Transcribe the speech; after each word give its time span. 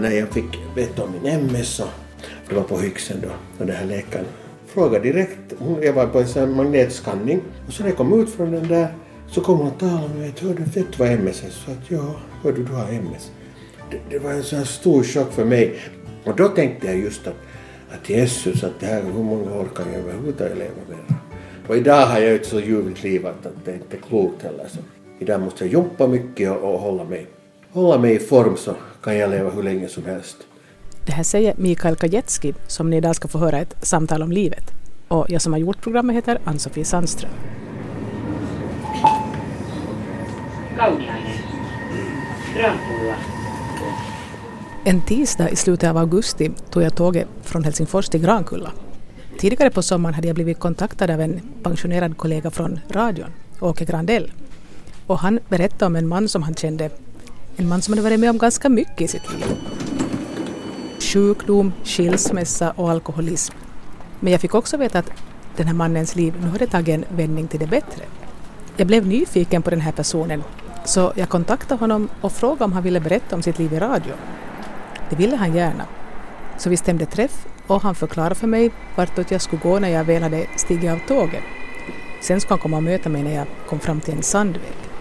När 0.00 0.10
jag 0.10 0.28
fick 0.28 0.58
veta 0.76 1.04
om 1.04 1.12
min 1.12 1.32
MS 1.32 1.68
så 1.68 1.84
det 2.48 2.54
var 2.54 2.62
på 2.62 2.78
Hyxen 2.78 3.16
då 3.22 3.28
och 3.58 3.66
den 3.66 3.76
här 3.76 3.86
läkaren 3.86 4.24
frågade 4.66 5.04
direkt, 5.04 5.54
jag 5.82 5.92
var 5.92 6.06
på 6.06 6.18
en 6.18 6.28
sån 6.28 6.56
magnetskanning 6.56 7.40
och 7.66 7.72
så 7.72 7.82
när 7.82 7.90
jag 7.90 7.96
kom 7.96 8.20
ut 8.20 8.30
från 8.30 8.50
den 8.50 8.68
där 8.68 8.88
så 9.28 9.40
kom 9.40 9.58
hon 9.58 9.66
och 9.66 9.78
talade 9.78 10.08
med 10.08 10.18
mig, 10.18 10.34
hör 10.40 10.54
du 10.54 10.62
vet 10.62 10.98
vad 10.98 11.08
MS 11.08 11.44
är? 11.44 11.50
Så 11.50 11.70
att 11.70 11.90
ja, 11.90 12.14
hör 12.42 12.52
du, 12.52 12.64
du 12.64 12.72
har 12.72 12.88
MS. 12.88 13.30
Det, 13.90 13.98
det 14.10 14.18
var 14.18 14.30
en 14.30 14.42
sån 14.42 14.58
här 14.58 14.66
stor 14.66 15.02
chock 15.02 15.32
för 15.32 15.44
mig. 15.44 15.78
Och 16.24 16.36
då 16.36 16.48
tänkte 16.48 16.86
jag 16.86 16.98
just 16.98 17.26
att, 17.26 17.34
att 17.90 18.10
Jesus, 18.10 18.64
att 18.64 18.80
det 18.80 18.86
här, 18.86 19.02
hur 19.02 19.22
många 19.22 19.54
år 19.54 19.68
kan 19.74 19.86
jag 19.92 20.00
överhuvudtaget 20.00 20.58
leva 20.58 20.70
med? 20.88 21.16
Och 21.68 21.76
idag 21.76 22.06
har 22.06 22.18
jag 22.18 22.34
ett 22.34 22.46
så 22.46 22.60
ljuvligt 22.60 23.02
liv 23.02 23.26
att, 23.26 23.46
att 23.46 23.64
det 23.64 23.72
inte 23.72 23.96
är 23.96 24.00
klokt 24.00 24.42
heller. 24.42 24.66
Så 24.68 24.78
idag 25.18 25.40
måste 25.40 25.64
jag 25.64 25.72
jobba 25.72 26.06
mycket 26.06 26.50
och, 26.50 26.74
och 26.74 26.80
hålla, 26.80 27.04
mig, 27.04 27.26
hålla 27.72 27.98
mig 27.98 28.14
i 28.14 28.18
form 28.18 28.56
så 28.56 28.74
kan 29.04 29.16
jag 29.16 29.30
leva 29.30 29.50
hur 29.50 29.62
länge 29.62 29.88
som 29.88 30.04
helst. 30.04 30.36
Det 31.06 31.12
här 31.12 31.22
säger 31.22 31.54
Mikael 31.56 31.96
Kajetski 31.96 32.54
som 32.66 32.90
ni 32.90 32.96
idag 32.96 33.16
ska 33.16 33.28
få 33.28 33.38
höra 33.38 33.58
ett 33.58 33.76
samtal 33.80 34.22
om 34.22 34.32
livet. 34.32 34.72
Och 35.08 35.26
jag 35.28 35.42
som 35.42 35.52
har 35.52 35.60
gjort 35.60 35.82
programmet 35.82 36.16
heter 36.16 36.38
Ann-Sofie 36.44 36.84
Sandström. 36.84 37.30
En 44.84 45.00
tisdag 45.00 45.50
i 45.50 45.56
slutet 45.56 45.90
av 45.90 45.96
augusti 45.96 46.50
tog 46.70 46.82
jag 46.82 46.96
tåget 46.96 47.28
från 47.42 47.64
Helsingfors 47.64 48.08
till 48.08 48.20
Grankulla. 48.20 48.72
Tidigare 49.38 49.70
på 49.70 49.82
sommaren 49.82 50.14
hade 50.14 50.26
jag 50.26 50.34
blivit 50.34 50.58
kontaktad 50.58 51.10
av 51.10 51.20
en 51.20 51.40
pensionerad 51.62 52.16
kollega 52.16 52.50
från 52.50 52.80
radion, 52.90 53.30
Åke 53.60 53.84
Grandell. 53.84 54.32
Och 55.06 55.18
han 55.18 55.40
berättade 55.48 55.86
om 55.86 55.96
en 55.96 56.08
man 56.08 56.28
som 56.28 56.42
han 56.42 56.54
kände, 56.54 56.90
en 57.56 57.68
man 57.68 57.82
som 57.82 57.92
hade 57.92 58.02
varit 58.02 58.20
med 58.20 58.30
om 58.30 58.38
ganska 58.38 58.68
mycket 58.68 59.00
i 59.00 59.08
sitt 59.08 59.32
liv. 59.32 59.56
Sjukdom, 61.00 61.72
skilsmässa 61.84 62.70
och 62.70 62.90
alkoholism. 62.90 63.54
Men 64.20 64.32
jag 64.32 64.40
fick 64.40 64.54
också 64.54 64.76
veta 64.76 64.98
att 64.98 65.10
den 65.56 65.66
här 65.66 65.74
mannens 65.74 66.16
liv 66.16 66.34
nu 66.40 66.48
hade 66.48 66.66
tagit 66.66 66.94
en 66.94 67.04
vändning 67.16 67.48
till 67.48 67.60
det 67.60 67.66
bättre. 67.66 68.02
Jag 68.76 68.86
blev 68.86 69.06
nyfiken 69.06 69.62
på 69.62 69.70
den 69.70 69.80
här 69.80 69.92
personen 69.92 70.42
så 70.84 71.12
jag 71.16 71.28
kontaktade 71.28 71.80
honom 71.80 72.08
och 72.20 72.32
frågade 72.32 72.64
om 72.64 72.72
han 72.72 72.82
ville 72.82 73.00
berätta 73.00 73.36
om 73.36 73.42
sitt 73.42 73.58
liv 73.58 73.72
i 73.72 73.78
radio. 73.78 74.12
Det 75.10 75.16
ville 75.16 75.36
han 75.36 75.54
gärna. 75.54 75.86
Så 76.58 76.70
vi 76.70 76.76
stämde 76.76 77.06
träff 77.06 77.46
och 77.66 77.82
han 77.82 77.94
förklarade 77.94 78.34
för 78.34 78.46
mig 78.46 78.70
vartåt 78.96 79.30
jag 79.30 79.40
skulle 79.40 79.62
gå 79.62 79.78
när 79.78 79.88
jag 79.88 80.04
väl 80.04 80.22
hade 80.22 80.46
stigit 80.56 80.90
av 80.90 80.98
tåget. 81.08 81.42
Sen 82.20 82.40
skulle 82.40 82.52
han 82.52 82.58
komma 82.58 82.76
och 82.76 82.82
möta 82.82 83.08
mig 83.08 83.22
när 83.22 83.34
jag 83.34 83.46
kom 83.68 83.80
fram 83.80 84.00
till 84.00 84.14
en 84.14 84.22
sandväg. 84.22 84.93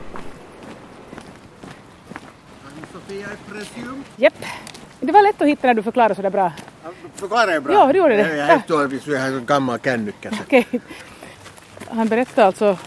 Japp. 4.23 4.45
Det 4.99 5.11
var 5.11 5.21
lätt 5.23 5.41
att 5.41 5.47
hitta 5.47 5.67
när 5.67 5.73
du 5.73 5.83
förklarade 5.83 6.15
sådär 6.15 6.29
bra. 6.29 6.51
Förklarar 7.15 7.51
jag 7.51 7.63
bra? 7.63 7.73
Ja, 7.73 7.91
det 7.93 7.97
gjorde 7.97 8.15
det. 8.15 8.35
Jag 8.35 8.49
Ja. 8.49 8.59
förstår 8.59 8.83
att 8.85 8.91
vi 9.07 9.17
har 9.17 9.27
en 9.27 9.45
gammal 9.45 9.79
kännycka. 9.79 10.31
Okej. 10.45 10.67
Han 11.89 12.07
berättade 12.07 12.47
alltså, 12.47 12.77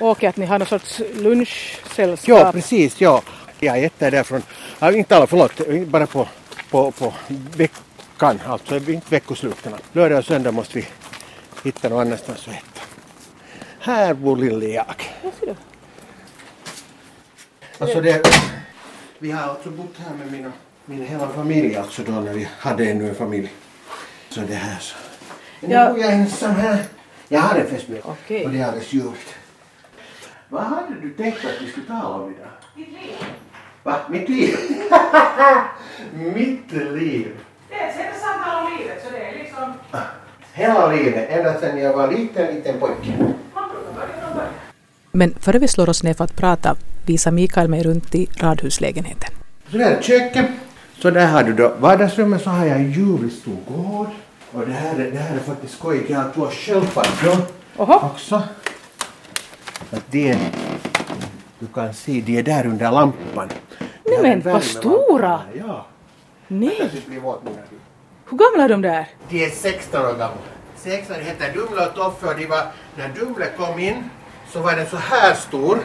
Åke, 0.00 0.28
att 0.28 0.36
ni 0.36 0.46
har 0.46 0.58
någon 0.58 0.68
sorts 0.68 1.00
lunchsällskap. 1.14 2.38
Ja, 2.38 2.52
precis. 2.52 3.00
Ja. 3.00 3.22
Jag 3.58 3.84
äter 3.84 4.10
därifrån, 4.10 4.42
ja, 4.78 4.92
inte 4.92 5.16
alla, 5.16 5.26
förlåt, 5.26 5.60
bara 5.86 6.06
på, 6.06 6.28
på, 6.70 6.90
på 6.90 7.12
veckan, 7.56 8.40
alltså 8.46 8.76
inte 8.76 9.06
veckosluten. 9.10 9.72
Lördag 9.92 10.18
och 10.18 10.24
söndag 10.24 10.52
måste 10.52 10.78
vi 10.78 10.86
hitta 11.64 11.88
någon 11.88 12.00
annanstans 12.00 12.48
att 12.48 12.54
äta. 12.54 12.80
Här 13.80 14.14
bor 14.14 14.36
lille 14.36 14.66
jag. 14.66 14.94
Du? 15.40 15.54
Alltså 17.78 18.00
det, 18.00 18.26
vi 19.18 19.30
har 19.30 19.42
alltså 19.42 19.70
bott 19.70 19.94
här 20.06 20.14
med 20.14 20.32
mina, 20.32 20.52
min 20.86 21.06
hela 21.06 21.28
familj 21.28 21.76
alltså 21.76 22.02
då 22.02 22.12
när 22.12 22.32
vi 22.32 22.48
hade 22.58 22.84
ännu 22.90 23.08
en 23.08 23.14
familj. 23.14 23.52
Så 24.28 24.40
det 24.40 24.54
här 24.54 24.78
så. 24.80 24.96
Nu 25.60 25.74
Ja. 25.74 25.90
bor 25.90 25.98
jag 25.98 26.12
ensam 26.12 26.50
här. 26.54 26.78
Jag 27.28 27.40
har 27.40 27.58
en 27.58 27.66
fästmö 27.66 27.96
Okej. 28.04 28.44
och 28.44 28.50
det 28.52 28.58
är 28.58 28.66
alldeles 28.66 28.92
ljuvligt. 28.92 29.34
Vad 30.48 30.62
hade 30.62 30.94
du 31.02 31.10
tänkt 31.10 31.38
att 31.44 31.62
vi 31.62 31.70
skulle 31.70 31.86
tala 31.86 32.08
om 32.08 32.30
idag? 32.34 32.46
Ditt 32.76 32.88
liv. 32.92 33.12
Va? 33.82 33.96
Mitt 34.10 34.28
liv? 34.28 34.56
Mitt 36.34 36.72
liv? 36.72 37.28
Det 37.68 37.74
är 37.74 37.88
ett 37.88 38.20
samtal 38.20 38.66
om 38.66 38.78
livet 38.78 39.04
så 39.04 39.10
det 39.12 39.24
är 39.24 39.38
liksom... 39.38 39.72
Hela 40.54 40.92
livet, 40.92 41.30
ända 41.30 41.60
sedan 41.60 41.78
jag 41.78 41.96
var 41.96 42.12
liten, 42.12 42.54
liten 42.54 42.80
pojke. 42.80 43.12
Man 43.54 43.68
brukar 43.70 43.92
börja 43.94 44.20
från 44.20 44.34
början. 44.36 44.52
Men 45.12 45.34
före 45.40 45.58
vi 45.58 45.68
slår 45.68 45.88
oss 45.88 46.02
ner 46.02 46.14
för 46.14 46.24
att 46.24 46.36
prata 46.36 46.76
visar 47.06 47.30
Mikael 47.30 47.68
mig 47.68 47.82
runt 47.82 48.14
i 48.14 48.26
radhuslägenheten. 48.36 49.30
Så 49.70 49.76
där 49.76 49.90
är 49.90 50.02
köket. 50.02 50.46
Så 51.02 51.10
där 51.10 51.26
har 51.26 51.42
du 51.42 51.52
då 51.52 51.68
vardagsrummet 51.78 52.42
så 52.42 52.50
har 52.50 52.66
jag 52.66 52.76
en 52.76 52.92
ljuvlig 52.92 53.32
stor 53.32 53.56
gård. 53.68 54.06
Och 54.52 54.66
det 54.66 54.72
här, 54.72 54.94
är- 55.00 55.10
det 55.10 55.18
här 55.18 55.36
är 55.36 55.40
faktiskt 55.40 55.74
skojigt. 55.78 56.10
Jag 56.10 56.18
har 56.18 56.30
två 56.34 56.46
sköldpaddor 56.46 57.36
också. 57.76 58.42
Att 59.90 60.04
det 60.10 60.38
du 61.58 61.66
kan 61.74 61.94
se, 61.94 62.20
de 62.26 62.38
är 62.38 62.42
där 62.42 62.66
under 62.66 62.90
lampan. 62.90 63.48
Nej, 64.04 64.18
men 64.22 64.32
en 64.32 64.40
vad 64.52 64.62
stora! 64.62 65.40
Ja. 65.58 65.86
Nej, 66.48 66.90
hur 68.30 68.36
gamla 68.38 68.64
är 68.64 68.68
de 68.68 68.82
där? 68.82 69.08
De 69.28 69.44
är 69.44 69.50
16 69.50 70.00
år 70.04 70.08
gamla. 70.08 70.28
16 70.76 71.16
heter 71.20 71.52
Dumle 71.54 71.86
och 71.86 71.94
Toffe 71.94 72.26
och 72.26 72.36
de 72.38 72.46
var, 72.46 72.62
när 72.96 73.08
Dumle 73.08 73.46
kom 73.58 73.78
in 73.78 74.04
så 74.52 74.60
var 74.60 74.72
den 74.76 74.86
så 74.86 74.96
här 74.96 75.34
stor. 75.34 75.78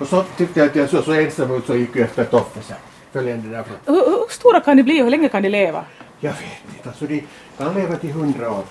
Och 0.00 0.06
så 0.06 0.22
tyckte 0.36 0.60
jag 0.60 0.66
att 0.68 0.76
jag 0.76 0.88
såg 0.88 1.04
så 1.04 1.12
ensam 1.12 1.54
ut 1.56 1.66
så 1.66 1.74
gick 1.76 1.90
jag 1.96 2.02
efter 2.04 2.24
Toffe 2.24 2.60
sen. 2.62 2.76
Följande 3.12 3.48
därifrån. 3.48 3.76
Hur, 3.86 3.94
hur 3.94 4.28
stora 4.30 4.60
kan 4.60 4.76
de 4.76 4.82
bli 4.82 5.00
och 5.00 5.04
hur 5.04 5.10
länge 5.10 5.28
kan 5.28 5.42
de 5.42 5.48
leva? 5.48 5.84
Jag 6.20 6.30
vet 6.30 6.76
inte, 6.76 6.88
alltså 6.88 7.04
de 7.06 7.24
kan 7.58 7.74
leva 7.74 7.96
till 7.96 8.12
hundra 8.12 8.50
år. 8.50 8.64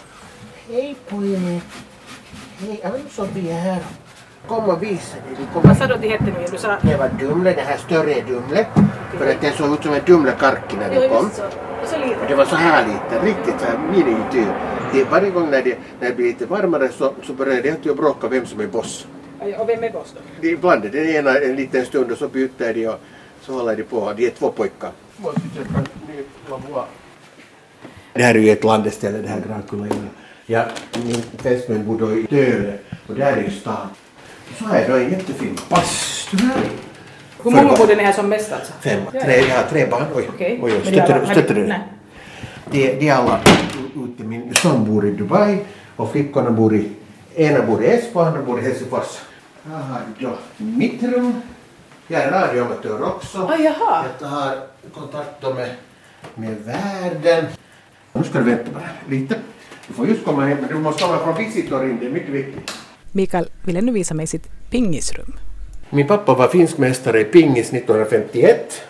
Hej 0.69 0.95
pojke. 1.09 1.61
Hej, 2.59 2.81
Sofia 3.09 3.53
här. 3.55 3.79
Kom 4.47 4.63
och 4.69 4.83
visa 4.83 5.15
dig. 5.15 5.45
Vad 5.63 5.77
sa 5.77 5.87
du 5.87 5.93
att 5.93 6.01
de 6.01 6.07
hette 6.09 6.23
nu 6.23 6.29
igen? 6.31 6.49
Du 6.51 6.57
sa... 6.57 6.77
Det 6.81 6.97
var 6.97 7.09
Dumle, 7.19 7.53
den 7.53 7.65
här 7.65 7.77
större 7.77 8.13
Dumle. 8.21 8.65
För 9.17 9.31
att 9.31 9.41
den 9.41 9.53
såg 9.53 9.73
ut 9.73 9.83
som 9.83 9.93
en 9.93 10.01
Dumlekarki 10.05 10.75
när 10.77 10.89
den 10.89 11.09
kom. 11.09 11.29
så. 11.29 11.43
Och 11.81 11.87
så 11.87 11.97
lite. 11.97 12.17
Det 12.27 12.35
var 12.35 12.45
så 12.45 12.55
här 12.55 12.87
lite, 12.87 13.25
riktigt 13.25 13.59
så 13.59 13.65
här 13.65 13.77
minityr. 13.91 14.53
Det, 14.93 15.03
varje 15.03 15.29
gång 15.31 15.49
när 15.51 15.61
det, 15.63 15.77
när 15.99 16.09
det 16.09 16.15
blir 16.15 16.25
lite 16.25 16.45
varmare 16.45 16.89
så, 16.89 17.13
så 17.23 17.33
börjar 17.33 17.61
de 17.61 17.71
alltid 17.71 17.91
att 17.91 17.97
bråka 17.97 18.27
vem 18.27 18.45
som 18.45 18.59
är 18.59 18.67
boss. 18.67 19.07
Och 19.59 19.69
vem 19.69 19.83
är 19.83 19.91
boss 19.91 20.13
då? 20.15 20.21
De 20.41 20.49
ibland 20.49 20.85
är 20.85 20.89
den 20.89 21.07
ena 21.09 21.37
en 21.37 21.55
liten 21.55 21.85
stund 21.85 22.11
och 22.11 22.17
så 22.17 22.27
byter 22.27 22.73
de 22.73 22.87
och 22.87 22.99
så 23.49 23.55
håller 23.57 23.75
de 23.75 23.83
på. 23.83 24.13
De 24.17 24.25
är 24.25 24.29
två 24.29 24.49
pojkar. 24.51 24.91
Det 28.13 28.23
här 28.23 28.35
är 28.35 28.39
ju 28.39 28.49
ett 28.51 28.63
landeställe, 28.63 29.17
det 29.17 29.27
här 29.27 29.41
Grankulla. 29.47 29.85
Ja, 30.45 30.65
min 31.05 31.21
fästmö 31.37 31.79
bodde 31.79 32.19
i 32.19 32.27
Töle 32.27 32.73
och 33.07 33.15
där 33.15 33.33
är 33.37 33.43
ju 33.43 33.51
stan. 33.51 33.87
Så 34.57 34.65
har 34.65 34.79
jag 34.79 34.89
då 34.89 34.95
en 34.95 35.09
jättefin 35.09 35.57
bastu 35.69 36.37
här. 36.37 36.61
Hur 37.43 37.51
många 37.51 37.75
bodde 37.77 37.95
ni 37.95 38.03
här 38.03 38.13
som 38.13 38.29
mest 38.29 38.51
alltså? 38.51 38.73
Fem, 38.81 39.01
tre, 39.11 39.39
jag 39.49 39.55
har 39.55 39.63
tre 39.63 39.85
barn. 39.85 40.03
Oj, 40.15 40.29
Okej. 40.33 40.59
oj, 40.63 40.73
oj. 40.73 40.81
Stötte 40.81 41.07
du? 41.07 41.13
hade- 41.13 41.25
Stötte 41.31 41.53
du? 41.53 41.67
Nej. 41.67 41.81
De, 42.71 42.93
de 42.99 43.07
är 43.09 43.13
alla 43.13 43.39
ute. 44.05 44.23
Min 44.23 44.53
son 44.55 44.85
bor 44.85 45.07
i 45.07 45.11
Dubai 45.11 45.57
och 45.95 46.11
flickorna 46.11 46.51
bor 46.51 46.75
i... 46.75 46.89
Ena 47.35 47.65
bor 47.65 47.83
i 47.83 47.87
Esbo, 47.87 48.19
andra 48.19 48.41
bor 48.41 48.59
i 48.59 48.63
Helsingfors. 48.63 49.17
Jag 49.71 49.77
har 49.77 50.01
då 50.19 50.37
mitt 50.57 51.03
rum. 51.03 51.41
Jag 52.11 52.21
är 52.23 52.31
radioamatör 52.31 53.03
också. 53.03 53.37
Ah, 53.37 53.57
jaha. 53.57 54.05
Jag 54.19 54.27
har 54.27 54.55
kontakt 54.93 55.55
med, 55.55 55.69
med 56.35 56.57
världen. 56.65 57.45
Nu 58.13 58.23
ska 58.23 58.39
du 58.39 58.45
vänta 58.45 58.71
bara 58.71 58.89
lite. 59.09 59.35
Du 59.87 59.93
får 59.93 60.07
just 60.07 60.25
komma 60.25 60.45
hem, 60.45 60.57
men 60.61 60.69
du 60.69 60.75
måste 60.75 61.03
komma 61.03 61.17
från 61.17 61.35
visitor 61.37 61.83
in, 61.83 61.97
det 61.99 62.05
är 62.05 62.09
mycket 62.09 62.29
viktigt. 62.29 62.71
Mikael 63.11 63.49
vill 63.63 63.77
ännu 63.77 63.91
visa 63.91 64.13
mig 64.13 64.27
sitt 64.27 64.49
pingisrum. 64.71 65.33
Min 65.89 66.07
pappa 66.07 66.33
var 66.33 66.47
finskmästare 66.47 67.21
i 67.21 67.23
pingis 67.23 67.73
1951 67.73 68.81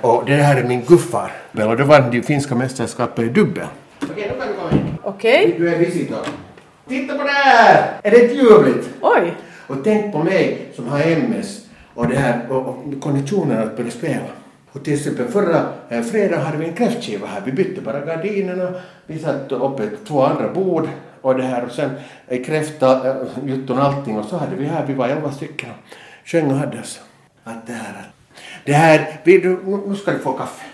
och 0.00 0.24
det 0.26 0.34
här 0.34 0.56
är 0.56 0.64
min 0.64 0.84
guffar. 0.84 1.32
Och 1.52 1.76
då 1.76 1.84
vann 1.84 2.10
de 2.10 2.22
finska 2.22 2.54
mästerskapet 2.54 3.24
i 3.24 3.28
dubbel. 3.28 3.66
Okej, 4.02 4.32
nu 4.32 4.40
kan 4.40 4.48
du 4.48 4.54
komma 4.54 4.70
in. 4.70 4.98
Okej. 5.02 5.54
Du 5.58 5.68
är 5.68 5.78
visitor. 5.78 6.26
Titta 6.88 7.18
på 7.18 7.22
det 7.22 7.30
här! 7.30 8.00
Är 8.02 8.10
det 8.10 8.22
inte 8.22 8.34
ljuvligt? 8.34 8.88
Oj! 9.00 9.34
Och 9.66 9.76
tänk 9.84 10.12
på 10.12 10.18
mig 10.18 10.68
som 10.74 10.88
har 10.88 11.00
MS 11.00 11.63
och, 11.94 12.08
det 12.08 12.16
här, 12.16 12.50
och, 12.50 12.68
och 12.68 13.00
konditionen 13.00 13.62
att 13.62 13.76
börja 13.76 13.90
spela. 13.90 14.26
Och 14.72 14.84
till 14.84 14.94
exempel 14.94 15.28
förra 15.28 15.66
eh, 15.88 16.02
fredagen 16.02 16.46
hade 16.46 16.58
vi 16.58 16.68
en 16.68 16.74
kräftskiva 16.74 17.26
här. 17.26 17.42
Vi 17.44 17.52
bytte 17.52 17.80
bara 17.80 18.00
gardinerna, 18.00 18.72
vi 19.06 19.18
satte 19.18 19.54
upp 19.54 19.80
ett, 19.80 20.06
två 20.06 20.22
andra 20.22 20.52
bord 20.52 20.88
och 21.20 21.34
det 21.34 21.42
här 21.42 21.64
och 21.64 21.70
sen 21.70 21.90
eh, 22.28 22.44
kräfta, 22.44 23.08
eh, 23.08 23.26
jutton 23.46 23.78
allting 23.78 24.18
och 24.18 24.24
så 24.24 24.36
hade 24.36 24.56
vi 24.56 24.64
här, 24.64 24.86
vi 24.86 24.94
var 24.94 25.08
elva 25.08 25.32
stycken 25.32 25.70
och 25.70 26.28
sjöng 26.28 26.50
och 26.50 26.56
hade 26.56 26.80
oss. 26.80 27.00
Att 27.44 27.66
det 27.66 27.72
här, 27.72 28.10
det 28.64 28.72
här, 28.72 29.20
du, 29.24 29.58
nu 29.64 29.80
nu 29.86 29.96
ska 29.96 30.12
du 30.12 30.18
få 30.18 30.32
kaffe. 30.32 30.64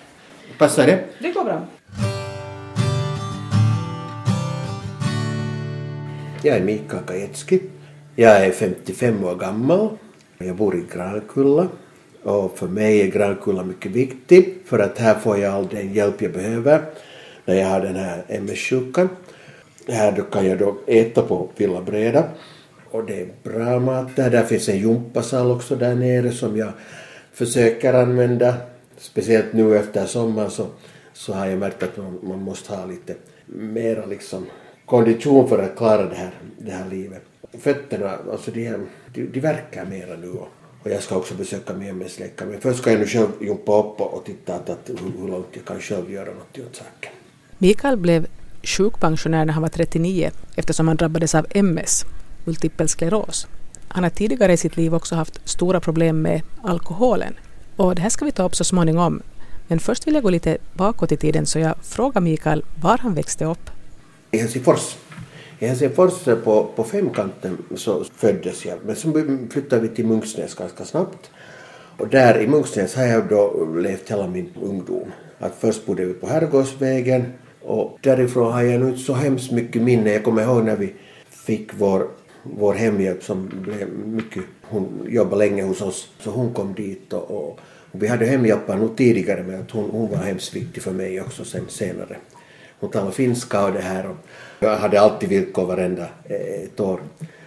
Passar 0.59 0.87
det? 0.87 1.05
Det 1.19 1.33
går 1.33 1.45
bra. 1.45 1.61
Jag 6.43 6.57
är 6.57 6.61
Mika 6.61 6.99
Kajetski. 7.07 7.61
Jag 8.17 8.47
är 8.47 8.53
55 8.53 9.25
år 9.25 9.35
gammal. 9.35 9.99
Jag 10.45 10.57
bor 10.57 10.77
i 10.77 10.85
Grankulla. 10.93 11.69
Och 12.23 12.59
för 12.59 12.69
mig 12.69 13.01
är 13.01 13.07
Grankulla 13.07 13.63
mycket 13.63 13.93
viktig 13.93 14.59
för 14.65 14.79
att 14.79 14.99
här 14.99 15.15
får 15.15 15.39
jag 15.39 15.55
all 15.55 15.69
den 15.69 15.95
hjälp 15.95 16.23
jag 16.23 16.33
behöver 16.33 16.83
när 17.45 17.55
jag 17.55 17.67
har 17.67 17.81
den 17.81 17.97
här 17.97 18.25
MS-sjukan. 18.29 19.09
Här 19.89 20.13
då 20.13 20.23
kan 20.23 20.47
jag 20.47 20.59
då 20.59 20.77
äta 20.87 21.23
på 21.23 21.49
Villa 21.57 21.83
Breda 21.83 22.25
och 22.91 23.05
det 23.05 23.21
är 23.21 23.29
bra 23.43 23.81
mat 23.81 24.17
där. 24.17 24.31
Där 24.31 24.45
finns 24.45 24.69
en 24.69 24.79
gympasal 24.79 25.51
också 25.51 25.77
där 25.77 25.95
nere 25.95 26.33
som 26.33 26.57
jag 26.57 26.73
försöker 27.33 27.95
använda. 27.95 28.55
Speciellt 28.97 29.53
nu 29.53 29.77
efter 29.77 30.07
sommaren 30.07 30.51
så, 30.51 30.67
så 31.13 31.33
har 31.33 31.47
jag 31.47 31.59
märkt 31.59 31.83
att 31.83 31.97
man, 31.97 32.19
man 32.23 32.43
måste 32.43 32.75
ha 32.75 32.87
lite 32.87 33.15
mera 33.47 34.07
liksom 34.07 34.47
kondition 34.87 35.49
för 35.49 35.59
att 35.63 35.77
klara 35.77 36.03
det 36.03 36.17
här, 36.17 36.31
det 36.59 36.71
här 36.71 36.91
livet. 36.91 37.23
Fötterna, 37.59 38.19
alltså 38.33 38.51
de, 38.51 38.87
de, 39.15 39.27
de 39.27 39.41
verkar 39.41 39.85
mera 39.85 40.17
nu 40.17 40.31
och, 40.31 40.49
jag 40.85 41.03
ska 41.03 41.17
också 41.17 41.35
besöka 41.35 41.75
min 41.75 41.89
MS-läkare. 41.89 42.49
Men 42.49 42.61
först 42.61 42.79
ska 42.79 42.91
jag 42.91 43.01
nu 43.01 43.07
själv 43.07 43.29
jumpa 43.41 43.79
upp 43.79 44.01
och 44.01 44.25
titta 44.25 44.55
att, 44.55 44.71
att 44.71 44.91
hur, 44.91 45.21
hur 45.21 45.29
långt 45.29 45.47
jag 45.53 45.65
kan 45.65 45.81
själv 45.81 46.11
göra 46.11 46.31
något 46.35 46.59
åt 46.59 46.77
saken. 46.77 47.13
Mikael 47.59 47.97
blev 47.97 48.27
sjukpensionär 48.63 49.45
när 49.45 49.53
han 49.53 49.63
var 49.63 49.69
39 49.69 50.31
eftersom 50.57 50.89
han 50.89 50.97
drabbades 50.97 51.35
av 51.35 51.47
MS, 51.51 52.05
multipel 52.45 52.89
skleros. 52.89 53.47
Han 53.89 54.03
har 54.03 54.11
tidigare 54.11 54.53
i 54.53 54.57
sitt 54.57 54.77
liv 54.77 54.95
också 54.95 55.15
haft 55.15 55.49
stora 55.49 55.81
problem 55.81 56.23
med 56.23 56.43
alkoholen. 56.63 57.35
Och 57.77 57.95
det 57.95 58.03
här 58.03 58.11
ska 58.11 58.25
vi 58.25 58.33
ta 58.33 58.43
upp 58.43 58.57
så 58.57 58.65
småningom. 58.65 59.23
Men 59.69 59.79
först 59.79 60.07
vill 60.07 60.15
jag 60.15 60.23
gå 60.23 60.31
lite 60.31 60.59
bakåt 60.75 61.13
i 61.13 61.17
tiden 61.17 61.47
så 61.47 61.59
jag 61.59 61.75
frågar 61.83 62.21
Mikael 62.21 62.65
var 62.81 62.99
han 62.99 63.15
växte 63.15 63.45
upp. 63.45 63.71
I 64.31 64.39
Helsingfors. 64.39 64.97
I 65.63 65.67
Helsingfors 65.67 66.29
eh, 66.29 66.37
på, 66.37 66.65
på 66.77 66.85
femkanten 66.85 67.59
så 67.77 68.05
föddes 68.05 68.65
jag. 68.65 68.79
Men 68.87 68.97
så 68.97 69.13
flyttade 69.51 69.83
vi 69.83 69.89
till 69.89 70.07
Munksnäs 70.07 70.55
ganska 70.55 70.85
snabbt. 70.85 71.31
Och 71.99 72.09
där 72.09 72.41
i 72.41 72.47
Munksnäs 72.47 72.95
har 72.95 73.05
jag 73.05 73.29
då 73.29 73.69
levt 73.77 74.11
hela 74.11 74.27
min 74.27 74.51
ungdom. 74.63 75.13
Att 75.39 75.55
först 75.59 75.87
bodde 75.87 76.05
vi 76.05 76.13
på 76.13 76.27
Herrgårdsvägen 76.27 77.33
och 77.63 77.99
därifrån 78.03 78.53
har 78.53 78.63
jag 78.63 78.81
nu 78.81 78.89
inte 78.89 79.01
så 79.01 79.13
hemskt 79.13 79.53
mycket 79.53 79.83
minne. 79.83 80.13
Jag 80.13 80.25
kommer 80.25 80.43
ihåg 80.43 80.65
när 80.65 80.77
vi 80.77 80.95
fick 81.31 81.71
vår, 81.75 82.09
vår 82.43 82.75
hemhjälp 82.75 83.23
som 83.23 83.51
blev 83.63 83.89
mycket, 84.07 84.43
hon 84.63 85.07
jobbade 85.09 85.37
länge 85.37 85.63
hos 85.63 85.81
oss, 85.81 86.09
så 86.19 86.31
hon 86.31 86.55
kom 86.55 86.75
dit 86.75 87.13
och, 87.13 87.31
och, 87.31 87.61
vi 87.93 88.07
hade 88.07 88.27
hemhjälpare 88.27 88.79
nog 88.79 88.97
tidigare 88.97 89.43
men 89.43 89.61
att 89.61 89.71
hon, 89.71 89.91
hon 89.91 90.11
var 90.11 90.17
hemskt 90.17 90.57
viktig 90.57 90.83
för 90.83 90.93
mig 90.93 91.21
också 91.21 91.45
sen 91.45 91.65
senare. 91.69 92.17
Hon 92.81 92.91
talade 92.91 93.13
finska 93.13 93.65
och 93.65 93.73
det 93.73 93.81
här 93.81 94.07
och 94.07 94.17
jag 94.59 94.77
hade 94.77 95.01
alltid 95.01 95.29
villkor 95.29 95.67
varenda 95.67 96.07
eh, 96.25 96.65
ett 96.65 96.81
år. 96.81 97.01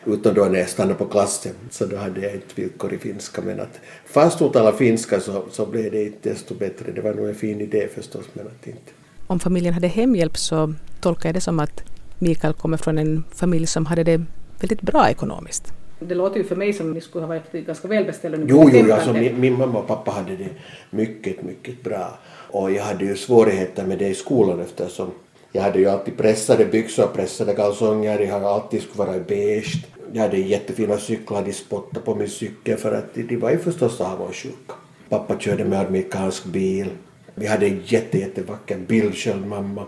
Utom 0.06 0.34
då 0.34 0.46
när 0.46 0.60
jag 0.60 0.70
stannade 0.70 0.96
på 0.96 1.06
klassen 1.06 1.54
så 1.70 1.86
då 1.86 1.98
hade 1.98 2.22
jag 2.22 2.34
inte 2.34 2.62
villkor 2.62 2.94
i 2.94 2.98
finska 2.98 3.42
men 3.42 3.60
att 3.60 3.80
fast 4.06 4.40
hon 4.40 4.52
talade 4.52 4.78
finska 4.78 5.20
så, 5.20 5.44
så 5.52 5.66
blev 5.66 5.92
det 5.92 6.04
inte 6.04 6.30
desto 6.30 6.56
bättre. 6.56 6.92
Det 6.92 7.02
var 7.02 7.14
nog 7.14 7.28
en 7.28 7.36
fin 7.36 7.62
idé 7.62 7.88
förstås 7.96 8.26
men 8.34 8.48
att 8.48 8.68
inte. 8.68 8.92
Om 9.28 9.40
familjen 9.40 9.74
hade 9.74 9.88
hemhjälp 9.88 10.38
så 10.38 10.74
tolkar 11.02 11.30
jag 11.30 11.36
det 11.36 11.42
som 11.42 11.60
att 11.60 11.84
Mikael 12.20 12.54
kommer 12.54 12.78
från 12.78 12.98
en 12.98 13.24
familj 13.36 13.68
som 13.68 13.86
hade 13.86 14.04
det 14.04 14.22
väldigt 14.60 14.82
bra 14.82 15.10
ekonomiskt. 15.10 15.74
Det 16.00 16.16
låter 16.16 16.38
ju 16.38 16.44
för 16.44 16.56
mig 16.56 16.74
som 16.74 16.94
ni 16.94 17.02
skulle 17.02 17.26
ha 17.26 17.28
varit 17.28 17.52
ganska 17.52 17.88
välbeställda. 17.88 18.38
Jo, 18.48 18.70
jo, 18.74 18.94
alltså 18.94 19.14
min, 19.14 19.40
min 19.40 19.58
mamma 19.58 19.80
och 19.80 19.88
pappa 19.88 20.12
hade 20.12 20.36
det 20.36 20.50
mycket, 20.90 21.44
mycket 21.44 21.84
bra. 21.84 22.18
Och 22.52 22.72
jag 22.72 22.84
hade 22.84 23.06
ju 23.06 23.16
svårigheter 23.16 23.86
med 23.86 24.00
det 24.00 24.08
i 24.08 24.16
skolan 24.16 24.60
eftersom 24.60 25.12
jag 25.56 25.62
hade 25.62 25.80
ju 25.80 25.90
alltid 25.90 26.18
pressade 26.18 26.66
byxor, 26.66 27.08
pressade 27.08 27.54
kalsonger, 27.54 28.20
jag 28.20 28.32
hade 28.32 28.50
alltid 28.50 28.82
skulle 28.82 29.06
vara 29.06 29.18
i 29.18 29.20
beige. 29.20 29.86
Jag 30.14 30.22
hade 30.22 30.38
jättefina 30.38 30.98
cyklar, 30.98 31.44
de 31.44 31.54
spottade 31.54 32.06
på 32.06 32.16
min 32.16 32.30
cykel 32.30 32.78
för 32.78 32.92
att 32.92 33.14
de, 33.14 33.38
var 33.38 33.52
ju 33.52 33.58
förstås 33.58 34.02
avundsjuka. 34.02 34.74
Pappa 35.10 35.40
körde 35.40 35.66
med 35.66 35.80
amerikansk 35.80 36.46
bil. 36.46 36.90
Vi 37.36 37.48
hade 37.48 37.66
en 37.66 37.82
jätte, 37.86 38.18
jättevacker 38.18 38.78
bil 38.78 39.14
själv, 39.14 39.48
mamma. 39.48 39.86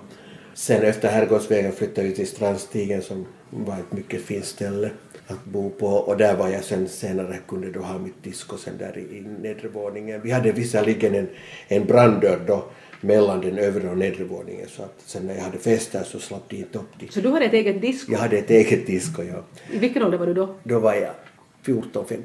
Sen 0.53 0.83
efter 0.83 1.09
Herrgårdsvägen 1.09 1.71
flyttade 1.71 2.07
vi 2.07 2.15
till 2.15 2.27
Strandstigen 2.27 3.01
som 3.01 3.25
var 3.50 3.73
ett 3.73 3.91
mycket 3.91 4.21
fint 4.21 4.45
ställe 4.45 4.89
att 5.27 5.45
bo 5.45 5.69
på 5.69 5.88
och 5.88 6.17
där 6.17 6.35
var 6.35 6.50
jag 6.50 6.63
sen 6.63 6.88
senare 6.88 7.38
kunde 7.47 7.71
då 7.71 7.79
ha 7.79 7.97
mitt 7.97 8.23
disco 8.23 8.57
sen 8.57 8.77
där 8.77 8.97
i, 8.97 9.17
i 9.17 9.21
nedre 9.41 9.67
våningen. 9.67 10.21
Vi 10.21 10.31
hade 10.31 10.51
visserligen 10.51 11.15
en, 11.15 11.27
en 11.67 11.85
branddörr 11.85 12.39
då 12.47 12.65
mellan 13.05 13.41
den 13.41 13.57
övre 13.57 13.89
och 13.89 13.97
nedre 13.97 14.23
våningen 14.23 14.67
så 14.69 14.83
att 14.83 15.03
sen 15.05 15.27
när 15.27 15.35
jag 15.35 15.41
hade 15.41 15.57
fester 15.57 16.03
så 16.03 16.19
slapp 16.19 16.43
de 16.49 16.57
inte 16.57 16.77
upp 16.77 16.99
dit. 16.99 17.13
Så 17.13 17.21
du 17.21 17.29
hade 17.29 17.45
ett 17.45 17.53
eget 17.53 17.81
disco? 17.81 18.11
Jag 18.11 18.19
hade 18.19 18.37
ett 18.37 18.49
eget 18.49 18.87
disco, 18.87 19.23
ja. 19.23 19.43
I 19.71 19.77
vilken 19.79 20.03
ålder 20.03 20.17
var 20.17 20.25
du 20.27 20.33
då? 20.33 20.55
Då 20.63 20.79
var 20.79 20.93
jag 20.93 21.11
14-15. 21.65 22.21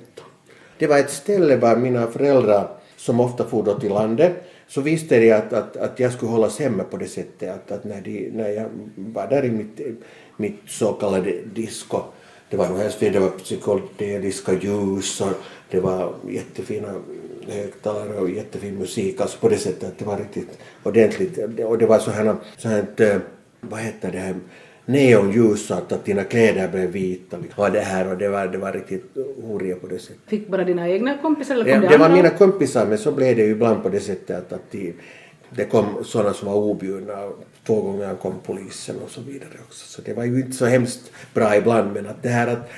Det 0.79 0.87
var 0.87 0.99
ett 0.99 1.11
ställe 1.11 1.57
var 1.57 1.77
mina 1.77 2.07
föräldrar 2.07 2.69
som 2.97 3.21
ofta 3.21 3.45
for 3.45 3.63
då 3.63 3.79
till 3.79 3.93
landet 3.93 4.33
så 4.69 4.81
visste 4.81 5.21
de 5.21 5.33
att, 5.33 5.53
att, 5.53 5.77
att 5.77 6.01
jag 6.01 6.13
skulle 6.13 6.31
hållas 6.31 6.59
hemma 6.59 6.85
på 6.85 6.97
det 6.97 7.09
sättet 7.09 7.51
att, 7.51 7.71
att 7.71 7.85
när, 7.85 8.01
de, 8.01 8.31
när 8.31 8.49
jag 8.49 8.69
var 8.97 9.27
där 9.27 9.45
i 9.45 9.51
mitt, 9.51 9.81
mitt 10.37 10.61
så 10.67 10.93
kallade 10.93 11.33
disco 11.55 12.03
det 12.51 12.57
var 12.57 12.69
nog 12.69 12.79
hemskt 12.79 13.01
det 13.01 13.19
var 13.19 13.31
psykedeliska 13.31 14.53
ljus 14.53 15.21
och 15.21 15.33
det 15.71 15.81
var 15.81 16.15
jättefina 16.29 16.95
högtalare 17.51 18.19
och 18.19 18.31
jättefin 18.31 18.79
musik, 18.79 19.21
alltså 19.21 19.39
på 19.39 19.49
det 19.49 19.59
sättet 19.59 19.85
att 19.85 19.99
det 19.99 20.05
var 20.05 20.19
riktigt 20.19 20.59
ordentligt. 20.83 21.39
Och 21.65 21.79
det 21.79 21.87
var 21.87 21.99
så 21.99 22.11
här, 22.11 22.37
så 22.57 22.69
här 22.69 22.85
eh, 22.97 23.17
vad 23.61 23.81
heter 23.81 24.13
det 24.13 24.19
här, 24.19 24.35
neonljus 24.85 25.67
så 25.67 25.75
att, 25.75 25.93
att 25.93 26.05
dina 26.05 26.25
kläder 26.25 26.69
blev 26.69 26.91
vita. 26.91 27.37
Och 27.55 27.71
det 27.73 27.81
här 27.81 28.13
och 28.13 28.19
det 28.19 28.29
var, 28.29 28.47
det 28.47 28.59
var 28.59 28.73
riktigt 28.73 29.17
horiga 29.43 29.77
på 29.77 29.87
det 29.87 29.99
sättet. 29.99 30.21
Fick 30.27 30.49
bara 30.49 30.65
dina 30.65 30.89
egna 30.89 31.19
kompisar 31.19 31.55
eller 31.55 31.65
kom 31.65 31.73
ja, 31.73 31.81
det, 31.81 31.89
det 31.89 31.99
var 31.99 32.09
mina 32.09 32.31
kompisar 32.31 32.87
men 32.87 32.99
så 32.99 33.13
blev 33.13 33.37
det 33.37 33.43
ju 33.43 33.51
ibland 33.51 33.83
på 33.83 33.89
det 33.89 34.01
sättet 34.01 34.37
att, 34.37 34.53
att 34.53 34.71
de, 34.71 34.95
det 35.51 35.65
kom 35.65 36.05
sådana 36.05 36.35
som 36.35 36.49
var 36.49 36.55
objudna 36.55 37.29
två 37.67 37.83
gånger 37.83 38.15
kom 38.15 38.35
polisen 38.47 38.97
och 39.05 39.11
så 39.11 39.21
vidare 39.21 39.51
också. 39.67 39.87
Så 39.87 40.03
det 40.03 40.15
var 40.15 40.25
ju 40.25 40.41
inte 40.41 40.57
så 40.57 40.67
hemskt 40.67 41.13
bra 41.35 41.57
ibland 41.57 41.93
men 41.93 42.07
att 42.07 42.23
det 42.23 42.29
här 42.29 42.47
att 42.47 42.71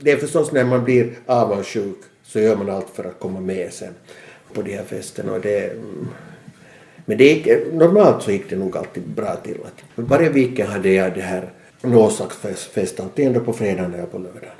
det 0.00 0.10
är 0.10 0.16
förstås 0.16 0.52
när 0.52 0.64
man 0.64 0.84
blir 0.84 1.10
avundsjuk 1.26 1.98
så 2.28 2.40
gör 2.40 2.56
man 2.56 2.70
allt 2.70 2.90
för 2.94 3.04
att 3.04 3.20
komma 3.20 3.40
med 3.40 3.72
sen 3.72 3.94
på 4.52 4.62
de 4.62 4.76
här 4.76 4.84
festerna 4.84 5.32
och 5.32 5.40
det 5.40 5.72
men 7.08 7.18
det 7.18 7.24
gick, 7.24 7.72
normalt 7.72 8.22
så 8.22 8.30
gick 8.30 8.50
det 8.50 8.56
nog 8.56 8.76
alltid 8.76 9.02
bra 9.02 9.36
till. 9.36 9.56
Att 9.64 9.82
varje 9.94 10.28
weekend 10.28 10.68
hade 10.70 10.90
jag 10.90 11.14
det 11.14 11.20
här 11.20 11.52
nålsaxfest, 11.80 13.00
antingen 13.00 13.44
på 13.44 13.52
fredagen 13.52 13.94
eller 13.94 14.06
på 14.06 14.18
lördagen. 14.18 14.50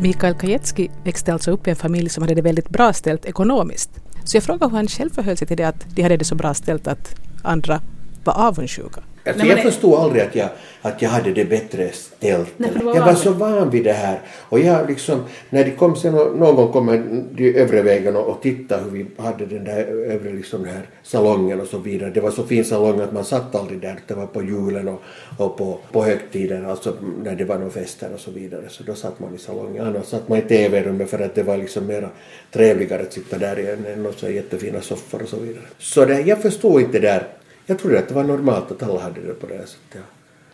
Mikael 0.00 0.34
Kajetski 0.34 0.90
växte 1.04 1.32
alltså 1.32 1.50
upp 1.50 1.66
i 1.66 1.70
en 1.70 1.76
familj 1.76 2.08
som 2.08 2.22
hade 2.22 2.34
det 2.34 2.42
väldigt 2.42 2.68
bra 2.68 2.92
ställt 2.92 3.24
ekonomiskt. 3.24 3.90
Så 4.24 4.36
jag 4.36 4.44
frågade 4.44 4.70
hur 4.70 4.76
han 4.76 4.88
själv 4.88 5.10
förhöll 5.10 5.36
sig 5.36 5.48
till 5.48 5.56
det 5.56 5.68
att 5.68 5.86
de 5.96 6.02
hade 6.02 6.16
det 6.16 6.24
så 6.24 6.34
bra 6.34 6.54
ställt 6.54 6.86
att 6.86 7.14
andra 7.42 7.80
var 8.26 8.48
avundsjuka. 8.48 9.02
Alltså 9.26 9.46
jag 9.46 9.62
förstod 9.62 9.94
aldrig 9.94 10.22
att 10.22 10.34
jag, 10.34 10.48
att 10.82 11.02
jag 11.02 11.10
hade 11.10 11.32
det 11.32 11.44
bättre 11.44 11.90
ställt. 11.92 12.52
Nej, 12.56 12.70
var 12.82 12.94
jag 12.94 13.06
var 13.06 13.14
så 13.14 13.32
van 13.32 13.70
vid 13.70 13.84
det 13.84 13.92
här. 13.92 14.20
Och 14.48 14.58
jag 14.58 14.88
liksom, 14.88 15.24
när 15.50 15.64
de 15.64 15.70
kom 15.70 15.96
sen 15.96 16.14
någon 16.14 16.56
gång 16.56 16.72
kom 16.72 16.86
de 17.32 17.54
övre 17.54 17.82
vägen 17.82 18.16
och, 18.16 18.26
och 18.26 18.42
tittade 18.42 18.82
hur 18.82 18.90
vi 18.90 19.06
hade 19.18 19.46
den 19.46 19.64
där 19.64 19.86
övre 20.10 20.32
liksom 20.32 20.62
den 20.62 20.72
här 20.72 20.82
salongen 21.02 21.60
och 21.60 21.66
så 21.66 21.78
vidare. 21.78 22.10
Det 22.10 22.20
var 22.20 22.30
så 22.30 22.42
fin 22.42 22.64
salong 22.64 23.00
att 23.00 23.12
man 23.12 23.24
satt 23.24 23.54
aldrig 23.54 23.80
där. 23.80 23.98
Det 24.06 24.14
var 24.14 24.26
på 24.26 24.42
julen 24.42 24.88
och, 24.88 25.02
och 25.38 25.58
på, 25.58 25.78
på 25.92 26.04
högtiden, 26.04 26.66
alltså 26.66 26.92
när 27.24 27.34
det 27.34 27.44
var 27.44 27.58
några 27.58 27.70
fester 27.70 28.08
och 28.14 28.20
så 28.20 28.30
vidare. 28.30 28.64
Så 28.68 28.82
då 28.82 28.94
satt 28.94 29.20
man 29.20 29.34
i 29.34 29.38
salongen. 29.38 29.86
Annars 29.86 30.06
satt 30.06 30.28
man 30.28 30.38
i 30.38 30.42
TV-rummet 30.42 31.10
för 31.10 31.18
att 31.18 31.34
det 31.34 31.42
var 31.42 31.56
liksom 31.56 31.86
mera 31.86 32.08
trevligare 32.52 33.02
att 33.02 33.12
sitta 33.12 33.38
där 33.38 33.56
än 33.56 34.02
några 34.02 34.16
så 34.16 34.30
jättefina 34.30 34.80
soffor 34.80 35.22
och 35.22 35.28
så 35.28 35.36
vidare. 35.36 35.64
Så 35.78 36.04
det, 36.04 36.20
jag 36.20 36.42
förstod 36.42 36.80
inte 36.80 36.98
där 36.98 37.26
jag 37.66 37.78
trodde 37.78 37.98
att 37.98 38.08
det 38.08 38.14
var 38.14 38.24
normalt 38.24 38.70
att 38.70 38.82
alla 38.82 39.00
hade 39.00 39.20
det 39.20 39.34
på 39.34 39.46
det 39.46 39.66
sättet. 39.66 40.02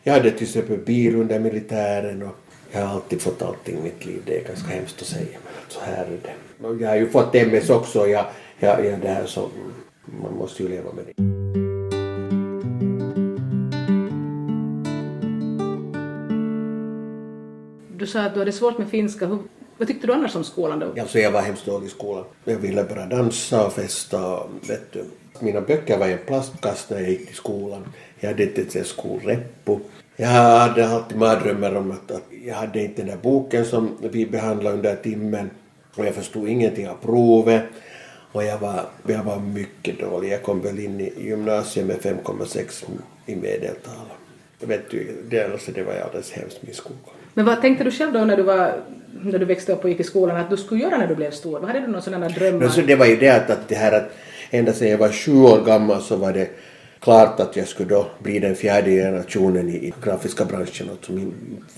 Jag 0.03 0.13
hade 0.13 0.31
till 0.31 0.47
exempel 0.47 0.79
bil 0.79 1.17
under 1.17 1.39
militären 1.39 2.23
och 2.23 2.37
jag 2.73 2.81
har 2.81 2.95
alltid 2.95 3.21
fått 3.21 3.43
allting 3.43 3.79
i 3.79 3.83
mitt 3.83 4.07
liv. 4.07 4.23
Det 4.27 4.41
är 4.41 4.45
ganska 4.45 4.69
hemskt 4.69 5.03
att 5.03 5.07
säga 5.07 5.39
men 5.45 5.53
så 5.69 5.81
här 5.81 6.05
är 6.05 6.19
det. 6.23 6.67
Och 6.69 6.81
jag 6.81 6.89
har 6.89 6.97
ju 6.97 7.09
fått 7.09 7.35
MS 7.35 7.71
också 7.71 8.01
och 8.01 8.09
jag, 8.09 8.25
jag, 8.59 8.87
jag 8.87 9.01
det 9.01 9.09
här 9.09 9.27
så 9.27 9.49
man 10.23 10.35
måste 10.35 10.63
ju 10.63 10.69
leva 10.69 10.93
med 10.93 11.05
det. 11.07 11.23
Du 17.99 18.07
sa 18.07 18.21
att 18.21 18.35
du 18.35 18.39
hade 18.41 18.53
svårt 18.53 18.79
med 18.79 18.89
finska. 18.89 19.27
Hur, 19.27 19.39
vad 19.79 19.89
tyckte 19.89 20.07
du 20.07 20.13
annars 20.13 20.37
om 20.37 20.45
skolan 20.45 20.79
då? 20.79 21.01
Alltså 21.01 21.19
jag 21.19 21.31
var 21.31 21.41
hemskt 21.41 21.67
dålig 21.67 21.87
i 21.87 21.91
skolan. 21.91 22.25
Jag 22.45 22.57
ville 22.57 22.85
bara 22.85 23.07
dansa 23.07 23.67
och 23.67 23.73
festa 23.73 24.37
och 24.37 24.51
vet 24.69 24.93
du, 24.93 25.05
mina 25.41 25.61
böcker 25.61 25.99
var 25.99 26.07
i 26.07 26.13
en 26.13 26.19
plastkasse 26.27 26.95
när 26.95 27.01
jag 27.01 27.11
gick 27.11 27.27
till 27.27 27.37
skolan. 27.37 27.85
Jag 28.21 28.29
hade 28.29 28.43
inte 28.43 28.61
ens 28.61 28.77
en 28.77 28.85
skolreppo. 28.85 29.81
Jag 30.17 30.29
hade 30.29 30.89
alltid 30.89 31.19
mardrömmar 31.19 31.75
om 31.75 31.91
att, 31.91 32.11
att 32.11 32.25
jag 32.45 32.55
hade 32.55 32.83
inte 32.83 33.03
den 33.03 33.11
där 33.11 33.23
boken 33.23 33.65
som 33.65 33.99
vi 34.01 34.27
behandlade 34.27 34.77
under 34.77 34.97
timmen 34.97 35.51
och 35.97 36.07
jag 36.07 36.15
förstod 36.15 36.49
ingenting 36.49 36.89
av 36.89 36.95
provet. 36.95 37.63
Och 38.33 38.45
jag 38.45 38.59
var, 38.59 38.81
jag 39.07 39.25
var 39.25 39.41
mycket 39.41 40.01
dålig. 40.01 40.33
Jag 40.33 40.43
kom 40.43 40.61
väl 40.61 40.79
in 40.79 41.01
i 41.01 41.13
gymnasiet 41.19 41.87
med 41.87 41.97
5,6 41.97 42.85
i 43.27 43.37
medeltal. 43.37 44.07
Vet 44.61 44.91
du, 44.91 45.23
det, 45.29 45.53
alltså, 45.53 45.73
det 45.73 45.83
var 45.83 45.95
alldeles 45.95 46.33
hemskt 46.33 46.63
min 46.63 46.75
skolgång. 46.75 47.15
Men 47.35 47.45
vad 47.45 47.61
tänkte 47.61 47.85
du 47.85 47.91
själv 47.91 48.13
då 48.13 48.25
när 48.25 48.37
du, 48.37 48.43
var, 48.43 48.75
när 49.23 49.39
du 49.39 49.45
växte 49.45 49.73
upp 49.73 49.85
och 49.85 49.91
gick 49.91 50.01
i 50.01 50.05
skolan 50.05 50.37
att 50.37 50.51
du 50.51 50.57
skulle 50.57 50.83
göra 50.83 50.99
när 50.99 51.07
du 51.07 51.15
blev 51.15 51.31
stor? 51.31 51.59
Vad 51.59 51.69
hade 51.69 51.81
du 51.81 51.87
någon 51.87 52.03
sådana 52.03 52.29
drömmar? 52.29 52.59
Men 52.59 52.71
så 52.71 52.81
det 52.81 52.97
var 52.97 53.07
ju 53.07 53.17
det 53.17 53.29
att, 53.29 53.51
att 53.51 53.69
det 53.69 53.75
här 53.75 53.93
att 53.93 54.13
ända 54.53 54.73
sedan 54.73 54.89
jag 54.89 54.99
var 54.99 55.09
sju 55.09 55.35
år 55.43 55.65
gammal 55.67 56.03
så 56.03 56.17
var 56.17 56.33
det 56.33 56.49
klart 57.01 57.41
att 57.41 57.57
jag 57.57 57.69
skulle 57.69 57.89
då 57.89 58.07
bli 58.23 58.39
den 58.39 58.55
fjärde 58.57 58.91
generationen 58.91 59.69
i, 59.69 59.73
i 59.73 59.93
grafiska 60.05 60.45
branschen. 60.45 60.91
Alltså 60.91 61.13
min 61.13 61.33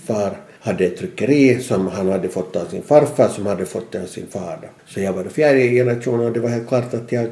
far 0.07 0.37
hade 0.59 0.85
ett 0.85 0.97
tryckeri 0.97 1.59
som 1.59 1.87
han 1.87 2.09
hade 2.09 2.29
fått 2.29 2.55
av 2.55 2.65
sin 2.65 2.81
farfar 2.83 3.27
som 3.27 3.45
hade 3.45 3.65
fått 3.65 3.91
det 3.91 4.01
av 4.01 4.05
sin 4.05 4.27
far. 4.27 4.59
Så 4.85 4.99
jag 4.99 5.13
var 5.13 5.23
den 5.23 5.31
fjärde 5.31 5.59
generationen 5.69 6.25
och 6.25 6.31
det 6.31 6.39
var 6.39 6.49
helt 6.49 6.67
klart 6.67 6.93
att 6.93 7.11
jag, 7.11 7.27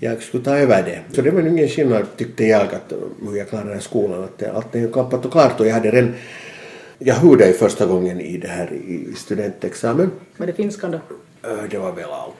jag 0.00 0.22
skulle 0.22 0.44
ta 0.44 0.56
över 0.56 0.82
det. 0.82 1.00
Så 1.14 1.22
det 1.22 1.30
var 1.30 1.42
ingen 1.46 1.68
skillnad 1.68 2.06
tyckte 2.16 2.44
jag 2.44 2.62
att 2.62 2.92
hur 3.28 3.36
jag 3.36 3.48
klarade 3.48 3.70
den 3.70 3.80
skolan. 3.80 4.24
Att 4.24 4.42
allt 4.54 4.74
är 4.74 4.92
klappat 4.92 5.24
och 5.24 5.32
klart 5.32 5.60
och 5.60 5.66
jag 5.66 5.74
hade 5.74 5.90
redan 5.90 6.14
jag 6.98 7.14
hörde 7.14 7.52
första 7.52 7.86
gången 7.86 8.20
i 8.20 8.36
det 8.38 8.48
här 8.48 8.72
i 8.72 9.14
studentexamen. 9.16 10.10
Var 10.36 10.46
det 10.46 10.52
finskan 10.52 10.90
då? 10.90 11.00
Ö, 11.48 11.56
Det 11.70 11.78
var 11.78 11.92
väl 11.92 12.04
allt. 12.04 12.34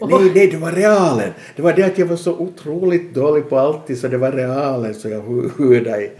Nej, 0.00 0.32
nej, 0.34 0.46
det 0.46 0.56
var 0.56 0.72
realen. 0.72 1.30
Det 1.56 1.62
var 1.62 1.72
det 1.72 1.82
att 1.82 1.98
jag 1.98 2.06
var 2.06 2.16
så 2.16 2.32
otroligt 2.32 3.14
dålig 3.14 3.48
på 3.48 3.58
alltid 3.58 3.98
så 3.98 4.08
det 4.08 4.18
var 4.18 4.32
realen 4.32 4.94
så 4.94 5.08
jag 5.08 5.22
hörde 5.58 6.02
i. 6.02 6.10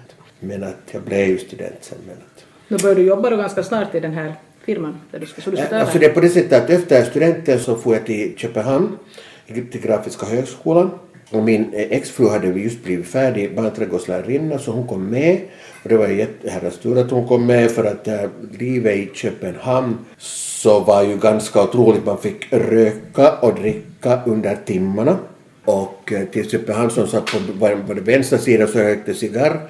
Men 0.40 0.64
att 0.64 0.76
jag 0.90 1.02
blev 1.02 1.28
ju 1.28 1.38
student 1.38 1.74
sen. 1.80 1.98
Men 2.06 2.16
att, 2.16 2.44
Nu 2.68 2.76
började 2.76 3.00
du 3.00 3.06
jobba 3.06 3.30
då 3.30 3.36
ganska 3.36 3.62
snart 3.62 3.94
i 3.94 4.00
den 4.00 4.12
här 4.12 4.34
firman 4.64 5.00
där 5.10 5.18
du 5.18 5.26
skulle, 5.26 5.66
ta 5.66 5.76
Alltså 5.76 5.98
det 5.98 6.06
är 6.06 6.14
på 6.14 6.20
det 6.20 6.28
sättet 6.28 6.64
att 6.64 6.70
efter 6.70 7.04
studenten 7.04 7.60
så 7.60 7.76
får 7.76 7.94
jag 7.94 8.06
till 8.06 8.34
Köpenhamn, 8.36 8.98
till 9.46 9.80
Grafiska 9.80 10.26
högskolan. 10.26 10.90
Och 11.30 11.42
min 11.42 11.70
exfru 11.74 12.28
hade 12.28 12.46
just 12.46 12.84
blivit 12.84 13.06
färdig 13.06 13.56
barnträdgårdslärarinna 13.56 14.58
så 14.58 14.70
hon 14.72 14.86
kom 14.86 15.06
med. 15.10 15.40
Och 15.86 15.90
det 15.90 15.98
var 15.98 16.08
jätteherrans 16.08 16.78
tur 16.78 16.98
att 16.98 17.10
hon 17.10 17.28
kom 17.28 17.46
med 17.46 17.70
för 17.70 17.84
att 17.84 18.08
eh, 18.08 18.22
äh, 18.22 18.30
livet 18.58 18.96
i 18.96 19.10
Köpenhamn 19.14 19.98
så 20.18 20.80
var 20.80 21.02
ju 21.02 21.16
ganska 21.16 21.62
otroligt. 21.62 22.06
Man 22.06 22.18
fick 22.18 22.52
röka 22.52 23.32
och 23.32 23.54
dricka 23.54 24.20
under 24.26 24.56
timmarna. 24.64 25.16
Och 25.64 26.12
äh, 26.12 26.24
till 26.24 26.50
Köpenhamn 26.50 26.90
som 26.90 27.06
satt 27.06 27.26
på, 27.26 27.38
var, 27.58 27.76
på 27.86 27.94
den 27.94 28.04
vänstra 28.04 28.38
sidan 28.38 28.68
så 28.68 28.78
rökte 28.78 29.14
cigarr 29.14 29.60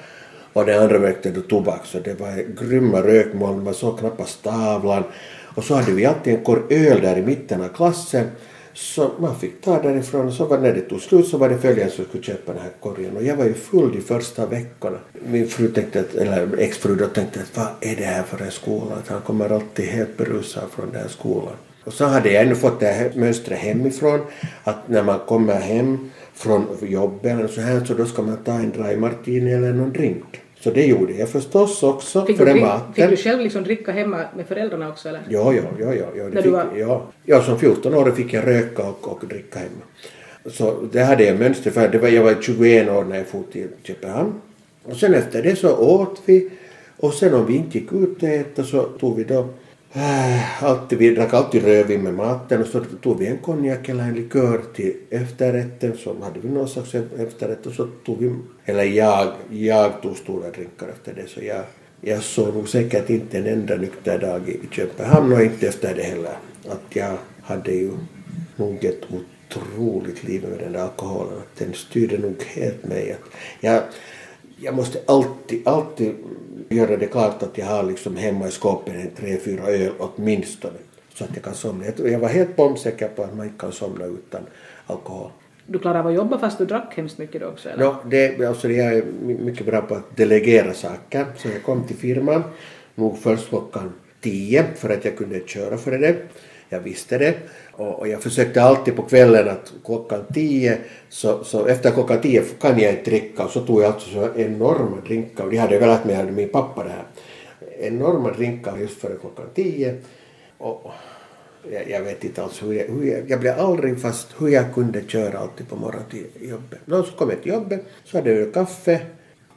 och 0.53 0.65
den 0.65 0.81
andra 0.81 1.01
rökte 1.01 1.29
då 1.29 1.41
tobak 1.41 1.85
så 1.85 1.99
det 1.99 2.19
var 2.19 2.65
grymma 2.65 3.01
rökmoln, 3.01 3.63
man 3.63 3.73
såg 3.73 3.99
knappast 3.99 4.43
tavlan. 4.43 5.03
Och 5.55 5.63
så 5.63 5.75
hade 5.75 5.91
vi 5.91 6.05
alltid 6.05 6.33
en 6.33 6.43
korg 6.43 6.61
öl 6.69 7.01
där 7.01 7.17
i 7.17 7.21
mitten 7.21 7.61
av 7.61 7.67
klassen 7.67 8.25
så 8.77 9.11
man 9.19 9.39
fick 9.39 9.61
ta 9.61 9.81
därifrån 9.81 10.27
och 10.27 10.33
så 10.33 10.45
var 10.45 10.57
när 10.57 10.73
det 10.73 10.81
tog 10.81 11.01
slut 11.01 11.27
så 11.27 11.37
var 11.37 11.49
det 11.49 11.57
följande 11.57 11.93
som 11.93 12.05
skulle 12.05 12.23
köpa 12.23 12.53
den 12.53 12.61
här 12.61 12.71
korgen 12.79 13.17
och 13.17 13.23
jag 13.23 13.35
var 13.35 13.45
ju 13.45 13.53
full 13.53 13.91
de 13.91 14.01
första 14.01 14.45
veckorna. 14.45 14.97
Min 15.25 15.47
fru 15.47 15.67
tänkte, 15.67 15.99
att, 15.99 16.15
eller 16.15 16.57
exfru 16.57 16.95
då 16.95 17.07
tänkte 17.07 17.39
att 17.39 17.57
vad 17.57 17.67
är 17.81 17.95
det 17.95 18.03
här 18.03 18.23
för 18.23 18.45
en 18.45 18.51
skola? 18.51 18.95
Att 18.95 19.07
han 19.07 19.21
kommer 19.21 19.49
alltid 19.49 19.85
helt 19.85 20.17
berusad 20.17 20.63
från 20.75 20.91
den 20.91 21.01
här 21.01 21.07
skolan. 21.07 21.53
Och 21.83 21.93
så 21.93 22.05
hade 22.05 22.31
jag 22.31 22.43
ännu 22.43 22.55
fått 22.55 22.79
det 22.79 22.85
här 22.85 23.11
mönstret 23.15 23.59
hemifrån 23.59 24.19
att 24.63 24.89
när 24.89 25.03
man 25.03 25.19
kommer 25.19 25.59
hem 25.59 26.09
från 26.33 26.67
jobbet 26.81 27.31
eller 27.31 27.47
så 27.47 27.61
här 27.61 27.85
så 27.85 27.93
då 27.93 28.05
ska 28.05 28.21
man 28.21 28.37
ta 28.37 28.53
en 28.53 28.71
dry 28.71 28.97
martini 28.97 29.53
eller 29.53 29.73
någon 29.73 29.93
drink. 29.93 30.41
Så 30.59 30.69
det 30.71 30.85
gjorde 30.85 31.13
jag 31.13 31.29
förstås 31.29 31.83
också 31.83 32.25
Fick 32.25 32.37
för 32.37 32.45
du, 32.45 32.55
maten. 32.61 32.93
fick 32.93 33.09
du 33.09 33.17
själv 33.17 33.41
liksom 33.41 33.63
dricka 33.63 33.91
hemma 33.91 34.21
med 34.35 34.47
föräldrarna 34.47 34.89
också 34.89 35.09
eller? 35.09 35.21
Ja, 35.29 35.53
ja, 35.53 35.61
ja, 35.79 35.93
ja. 35.93 36.05
ja, 36.17 36.23
det 36.29 36.41
fick, 36.43 36.51
var- 36.51 36.65
ja. 36.77 37.07
ja, 37.25 37.41
som 37.43 37.57
14-åring 37.57 38.15
fick 38.15 38.33
jag 38.33 38.47
röka 38.47 38.83
och, 38.83 39.07
och 39.07 39.27
dricka 39.27 39.59
hemma. 39.59 39.81
Så 40.51 40.73
det 40.91 40.99
hade 41.03 41.23
jag 41.23 41.39
mönster 41.39 41.71
för. 41.71 41.87
Det 41.89 41.97
var, 41.97 42.07
jag 42.09 42.23
var 42.23 42.35
21 42.41 42.89
år 42.89 43.03
när 43.03 43.17
jag 43.17 43.27
for 43.27 43.43
till 43.51 43.67
Köpenhamn. 43.83 44.33
Och 44.83 44.95
sen 44.95 45.13
efter 45.13 45.43
det 45.43 45.55
så 45.55 45.77
åt 45.77 46.21
vi. 46.25 46.49
Och 46.97 47.13
sen 47.13 47.33
om 47.33 47.45
vi 47.45 47.55
inte 47.55 47.77
gick 47.77 47.93
ut 47.93 48.23
och 48.23 48.29
äta 48.29 48.63
så 48.63 48.83
tog 48.83 49.17
vi 49.17 49.23
då 49.23 49.47
äh, 49.93 50.63
alltid, 50.63 50.99
vi 50.99 51.15
drack 51.15 51.33
alltid 51.33 51.63
rödvin 51.63 52.03
med 52.03 52.13
maten 52.13 52.61
och 52.61 52.67
så 52.67 52.83
tog 53.01 53.19
vi 53.19 53.27
en 53.27 53.37
konjak 53.37 53.89
eller 53.89 54.03
en 54.03 54.15
likör 54.15 54.61
till 54.75 54.93
efterrätten 55.09 55.97
så 55.97 56.15
hade 56.23 56.39
vi 56.39 56.49
någon 56.49 56.69
slags 56.69 56.95
efterrätt 56.95 57.65
och 57.65 57.73
så 57.73 57.87
tog 58.05 58.17
vi, 58.17 58.35
eller 58.65 58.83
jag, 58.83 59.33
jag 59.49 60.01
tog 60.01 60.17
stora 60.17 60.49
drinkar 60.49 60.87
efter 60.87 61.13
det 61.13 61.27
så 61.27 61.41
jag, 61.43 61.63
jag 62.01 62.23
såg 62.23 62.55
nog 62.55 62.69
säkert 62.69 63.09
inte 63.09 63.37
en 63.37 63.47
enda 63.47 63.75
nykter 63.75 64.19
dag 64.19 64.49
i 64.49 64.59
Köpenhamn 64.71 65.33
och 65.33 65.41
inte 65.41 65.67
efter 65.67 65.95
det 65.95 66.03
heller. 66.03 66.37
Att 66.69 66.95
jag 66.95 67.17
hade 67.41 67.71
ju 67.71 67.91
nog 68.55 68.85
ett 68.85 69.01
otroligt 69.09 70.23
liv 70.23 70.45
med 70.49 70.59
den 70.59 70.73
där 70.73 70.79
alkoholen. 70.79 71.37
Att 71.37 71.59
den 71.59 71.73
styrde 71.73 72.17
nog 72.17 72.43
helt 72.43 72.85
mig. 72.85 73.11
Att 73.11 73.31
jag, 73.59 73.83
jag 74.57 74.75
måste 74.75 74.99
alltid, 75.05 75.67
alltid 75.67 76.15
göra 76.69 76.97
det 76.97 77.05
klart 77.05 77.43
att 77.43 77.57
jag 77.57 77.65
har 77.65 77.83
liksom 77.83 78.15
hemma 78.15 78.47
i 78.47 78.51
skåpet 78.51 78.95
en 78.95 79.11
tre, 79.17 79.37
fyra 79.37 79.63
öl 79.63 79.91
åtminstone. 79.97 80.77
Så 81.13 81.23
att 81.23 81.29
jag 81.33 81.43
kan 81.43 81.53
somna. 81.53 81.85
Jag, 81.97 82.19
var 82.19 82.29
helt 82.29 82.55
bombsäker 82.55 83.07
på 83.07 83.23
att 83.23 83.35
man 83.35 83.45
inte 83.45 83.59
kan 83.59 83.71
somna 83.71 84.05
utan 84.05 84.41
alkohol. 84.87 85.29
Du 85.65 85.79
klarade 85.79 85.99
av 85.99 86.07
att 86.07 86.13
jobba 86.13 86.39
fast 86.39 86.57
du 86.57 86.65
drack 86.65 86.93
hemskt 86.97 87.17
mycket 87.17 87.41
då 87.41 87.47
också 87.47 87.69
eller? 87.69 87.85
No, 87.85 87.95
det, 88.05 88.45
alltså 88.45 88.69
jag 88.71 88.93
är 88.93 89.03
my- 89.21 89.37
mycket 89.37 89.65
bra 89.65 89.81
på 89.81 89.95
att 89.95 90.17
delegera 90.17 90.73
saker. 90.73 91.25
Så 91.37 91.47
jag 91.47 91.63
kom 91.63 91.83
till 91.83 91.95
firman 91.95 92.43
nog 92.95 93.17
först 93.17 93.49
klockan 93.49 93.93
tio 94.21 94.65
för 94.75 94.89
att 94.89 95.05
jag 95.05 95.17
kunde 95.17 95.39
köra 95.47 95.77
för 95.77 95.91
det. 95.91 96.15
Jag 96.69 96.79
visste 96.79 97.17
det. 97.17 97.35
Och, 97.71 97.99
och 97.99 98.07
jag 98.07 98.21
försökte 98.21 98.63
alltid 98.63 98.95
på 98.95 99.01
kvällen 99.01 99.49
att 99.49 99.73
klockan 99.85 100.23
tio, 100.33 100.77
så, 101.09 101.43
så 101.43 101.65
efter 101.65 101.91
klockan 101.91 102.21
tio 102.21 102.43
kan 102.61 102.79
jag 102.79 102.91
inte 102.91 103.09
dricka. 103.09 103.43
Och 103.43 103.51
så 103.51 103.61
tog 103.61 103.81
jag 103.81 103.93
alltså 103.93 104.09
så 104.09 104.29
enorma 104.35 104.97
drinkar. 105.05 105.43
Och 105.43 105.51
de 105.51 105.57
hade 105.57 105.79
velat 105.79 106.05
mig, 106.05 106.17
av 106.17 106.31
min 106.31 106.49
pappa 106.49 106.83
det 106.83 106.89
här. 106.89 107.05
Enorma 107.79 108.31
drinkar 108.31 108.77
just 108.77 109.01
före 109.01 109.15
klockan 109.21 109.45
tio. 109.55 109.95
Och 110.57 110.91
jag, 111.71 111.89
jag 111.89 112.01
vet 112.01 112.23
inte 112.23 112.43
alls 112.43 112.63
hur 112.63 112.73
jag, 112.73 112.85
hur 112.85 113.03
jag, 113.03 113.29
jag 113.29 113.39
blev 113.39 113.59
aldrig 113.59 114.01
fast 114.01 114.27
hur 114.39 114.47
jag 114.47 114.73
kunde 114.73 115.01
köra 115.07 115.39
alltid 115.39 115.69
på 115.69 115.75
morgonen 115.75 116.09
till 116.09 116.49
jobbet. 116.49 116.79
Nå, 116.85 117.03
så 117.03 117.11
kom 117.11 117.29
jag 117.29 117.41
till 117.41 117.51
jobbet, 117.51 117.81
så 118.03 118.17
hade 118.17 118.31
jag 118.31 118.53
kaffe 118.53 119.01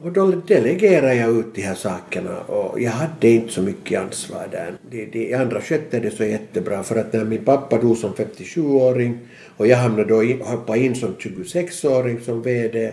och 0.03 0.11
då 0.11 0.31
delegerade 0.31 1.15
jag 1.15 1.37
ut 1.37 1.55
de 1.55 1.61
här 1.61 1.75
sakerna 1.75 2.39
och 2.39 2.81
jag 2.81 2.91
hade 2.91 3.29
inte 3.29 3.53
så 3.53 3.61
mycket 3.61 4.01
ansvar 4.01 4.47
där. 4.51 4.73
De, 4.89 5.05
de 5.05 5.33
andra 5.33 5.61
skötte 5.61 5.99
det 5.99 6.11
så 6.11 6.23
jättebra 6.23 6.83
för 6.83 6.95
att 6.95 7.13
när 7.13 7.25
min 7.25 7.45
pappa 7.45 7.77
dog 7.77 7.97
som 7.97 8.13
57-åring 8.13 9.19
och 9.57 9.67
jag 9.67 9.77
hamnade 9.77 10.09
då 10.09 10.23
in, 10.23 10.41
hoppade 10.41 10.79
in 10.79 10.95
som 10.95 11.15
26-åring 11.15 12.19
som 12.19 12.41
VD 12.41 12.91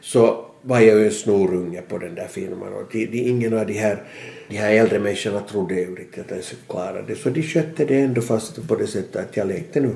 så 0.00 0.46
var 0.62 0.80
jag 0.80 0.98
ju 0.98 1.04
en 1.04 1.12
snorunge 1.12 1.82
på 1.82 1.98
den 1.98 2.14
där 2.14 2.26
firman 2.26 2.72
och 2.72 2.88
de, 2.92 3.06
de, 3.06 3.18
ingen 3.18 3.58
av 3.58 3.66
de 3.66 3.72
här, 3.72 4.02
de 4.48 4.56
här 4.56 4.72
äldre 4.72 4.98
människorna 4.98 5.40
trodde 5.40 5.74
ju 5.74 5.94
riktigt 5.94 6.24
att 6.24 6.36
jag 6.36 6.44
skulle 6.44 6.62
klara 6.68 7.02
det. 7.02 7.14
Så 7.14 7.30
de 7.30 7.42
skötte 7.42 7.84
det 7.84 8.00
ändå 8.00 8.20
fast 8.20 8.68
på 8.68 8.76
det 8.76 8.86
sättet 8.86 9.16
att 9.16 9.36
jag 9.36 9.48
lekte 9.48 9.80
nu 9.80 9.94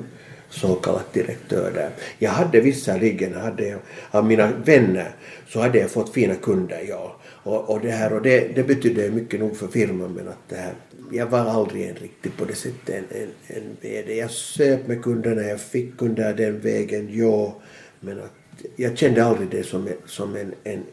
så 0.49 0.75
kallad 0.75 1.03
direktör 1.13 1.71
där. 1.73 1.89
Jag 2.19 2.31
hade 2.31 2.59
visserligen, 2.61 3.33
hade 3.33 3.77
av 4.11 4.25
mina 4.25 4.51
vänner, 4.65 5.11
så 5.47 5.59
hade 5.59 5.79
jag 5.79 5.91
fått 5.91 6.13
fina 6.13 6.35
kunder, 6.35 6.85
ja. 6.89 7.15
Och, 7.43 7.69
och 7.69 7.81
det 7.81 7.91
här, 7.91 8.13
och 8.13 8.21
det, 8.21 8.55
det 8.55 8.63
betydde 8.63 9.09
mycket 9.11 9.39
nog 9.39 9.57
för 9.57 9.67
firman 9.67 10.13
men 10.13 10.27
att 10.27 10.49
det 10.49 10.55
här, 10.55 10.73
jag 11.11 11.25
var 11.25 11.39
aldrig 11.39 11.87
en 11.89 11.95
riktigt 11.95 12.37
på 12.37 12.45
det 12.45 12.55
sättet 12.55 12.89
en, 12.89 13.03
en, 13.21 13.29
en 13.57 13.77
VD. 13.81 14.15
Jag 14.17 14.31
söp 14.31 14.87
med 14.87 15.03
kunderna, 15.03 15.41
jag 15.41 15.61
fick 15.61 15.97
kunder 15.97 16.33
den 16.33 16.59
vägen, 16.59 17.09
ja. 17.11 17.55
Men 17.99 18.19
att 18.19 18.33
jag 18.75 18.97
kände 18.97 19.25
aldrig 19.25 19.49
det 19.49 19.63
som, 19.63 19.87
en- 19.87 19.93
som 20.05 20.35
en, 20.35 20.53
en, 20.63 20.83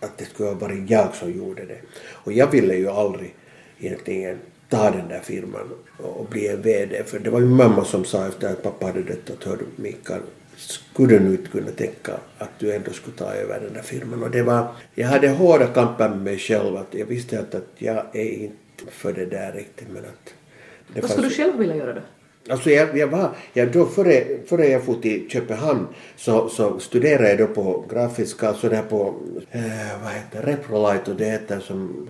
att 0.00 0.18
det 0.18 0.24
skulle 0.24 0.48
ha 0.48 0.54
varit 0.56 0.90
jag 0.90 1.14
som 1.14 1.32
gjorde 1.32 1.64
det. 1.64 1.78
Och 2.08 2.32
jag 2.32 2.50
ville 2.50 2.74
ju 2.74 2.88
aldrig 2.88 3.34
egentligen 3.80 4.38
ta 4.68 4.90
den 4.90 5.08
där 5.08 5.20
firman 5.20 5.70
och 5.98 6.26
bli 6.26 6.48
en 6.48 6.62
VD. 6.62 7.02
För 7.04 7.18
det 7.18 7.30
var 7.30 7.40
ju 7.40 7.46
mamma 7.46 7.84
som 7.84 8.04
sa 8.04 8.28
efter 8.28 8.52
att 8.52 8.62
pappa 8.62 8.86
hade 8.86 9.02
dött 9.02 9.30
att 9.30 9.44
hördu 9.44 9.64
Mikael, 9.76 10.20
skulle 10.56 11.18
du 11.18 11.20
nu 11.20 11.30
inte 11.30 11.50
kunna 11.50 11.70
tänka 11.70 12.12
att 12.38 12.58
du 12.58 12.72
ändå 12.72 12.90
skulle 12.90 13.16
ta 13.16 13.32
över 13.32 13.60
den 13.60 13.72
där 13.72 13.82
firman? 13.82 14.22
Och 14.22 14.30
det 14.30 14.42
var, 14.42 14.66
jag 14.94 15.08
hade 15.08 15.28
hårda 15.28 15.66
kamper 15.66 16.08
med 16.08 16.18
mig 16.18 16.38
själv 16.38 16.76
att 16.76 16.94
jag 16.94 17.06
visste 17.06 17.40
att, 17.40 17.54
att 17.54 17.68
jag 17.78 18.02
är 18.12 18.30
inte 18.30 18.90
för 18.90 19.12
det 19.12 19.26
där 19.26 19.52
riktigt 19.52 19.88
men 19.88 20.04
att 20.04 20.34
det 20.94 21.00
Vad 21.00 21.10
skulle 21.10 21.28
du 21.28 21.34
själv 21.34 21.58
vilja 21.58 21.76
göra 21.76 21.92
då? 21.92 22.00
Alltså 22.48 22.70
jag, 22.70 22.98
jag 22.98 23.08
var, 23.08 23.30
jag 23.52 23.72
då 23.72 23.86
före, 23.86 24.24
före 24.46 24.66
jag 24.66 24.84
for 24.84 24.94
till 24.94 25.30
Köpenhamn 25.30 25.86
så, 26.16 26.48
så 26.48 26.78
studerade 26.78 27.28
jag 27.28 27.38
då 27.38 27.46
på 27.46 27.84
grafiska, 27.90 28.48
alltså 28.48 28.68
där 28.68 28.82
på, 28.82 29.14
eh, 29.50 29.62
vad 30.02 30.12
heter 30.12 30.42
Reprolite 30.42 31.10
och 31.10 31.16
det 31.16 31.24
heter 31.24 31.60
som, 31.60 32.08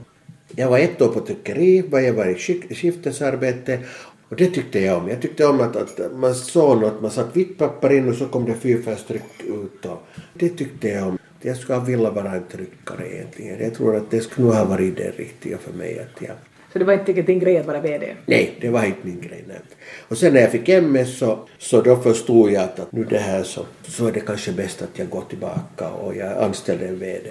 jag 0.54 0.70
var 0.70 0.78
ett 0.78 1.02
år 1.02 1.08
på 1.08 1.20
tryckeri, 1.20 1.84
jag 1.90 2.12
var 2.12 2.26
i 2.26 2.34
skiftesarbete 2.74 3.78
och 4.28 4.36
det 4.36 4.46
tyckte 4.46 4.80
jag 4.80 4.98
om. 4.98 5.08
Jag 5.08 5.22
tyckte 5.22 5.46
om 5.46 5.60
att, 5.60 5.76
att 5.76 6.12
man 6.16 6.34
såg 6.34 6.80
något, 6.80 7.00
man 7.02 7.10
satt 7.10 7.36
vitt 7.36 7.58
papper 7.58 7.92
in 7.92 8.08
och 8.08 8.14
så 8.14 8.26
kom 8.26 8.44
det 8.44 8.54
fyrfärgstryck 8.54 9.42
ut 9.46 9.86
och 9.86 10.02
det 10.34 10.48
tyckte 10.48 10.88
jag 10.88 11.08
om. 11.08 11.18
Jag 11.40 11.56
skulle 11.56 11.80
vilja 11.80 12.10
vara 12.10 12.32
en 12.32 12.44
tryckare 12.52 13.14
egentligen. 13.14 13.60
Jag 13.60 13.74
tror 13.74 13.96
att 13.96 14.10
det 14.10 14.20
skulle 14.20 14.48
ha 14.48 14.64
varit 14.64 14.96
det 14.96 15.10
riktiga 15.16 15.58
för 15.58 15.72
mig 15.72 15.98
att 15.98 16.22
jag 16.22 16.36
Så 16.72 16.78
det 16.78 16.84
var 16.84 16.92
inte 16.92 17.12
din 17.12 17.38
grej 17.38 17.58
att 17.58 17.66
vara 17.66 17.80
VD? 17.80 18.14
Nej, 18.26 18.54
det 18.60 18.68
var 18.68 18.84
inte 18.84 18.98
min 19.02 19.20
grej. 19.20 19.44
Nej. 19.48 19.56
Och 20.08 20.18
sen 20.18 20.34
när 20.34 20.40
jag 20.40 20.52
fick 20.52 20.68
MS 20.68 21.18
så, 21.18 21.38
så 21.58 21.80
då 21.80 21.96
förstod 21.96 22.50
jag 22.50 22.62
att, 22.62 22.80
att 22.80 22.92
nu 22.92 23.04
det 23.04 23.18
här 23.18 23.42
så, 23.42 23.66
så 23.82 24.06
är 24.06 24.12
det 24.12 24.20
kanske 24.20 24.52
bäst 24.52 24.82
att 24.82 24.98
jag 24.98 25.08
går 25.08 25.24
tillbaka 25.28 25.90
och 25.90 26.16
jag 26.16 26.42
anställde 26.42 26.88
en 26.88 26.98
VD. 26.98 27.28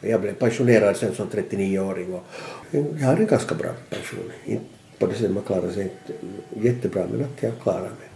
Jag 0.00 0.20
blev 0.20 0.34
pensionerad 0.34 0.96
sen 0.96 1.14
som 1.14 1.28
39-åring 1.28 2.14
och 2.14 2.24
jag 2.70 3.06
har 3.06 3.16
en 3.16 3.26
ganska 3.26 3.54
bra 3.54 3.70
pension. 3.90 4.32
Inte 4.44 4.64
på 4.98 5.06
det 5.06 5.14
sättet 5.14 5.30
man 5.30 5.42
klarar 5.42 5.70
sig 5.70 5.82
inte 5.82 6.68
jättebra 6.68 7.06
men 7.12 7.24
att 7.24 7.42
jag 7.42 7.52
klarar 7.62 7.80
mig. 7.80 8.08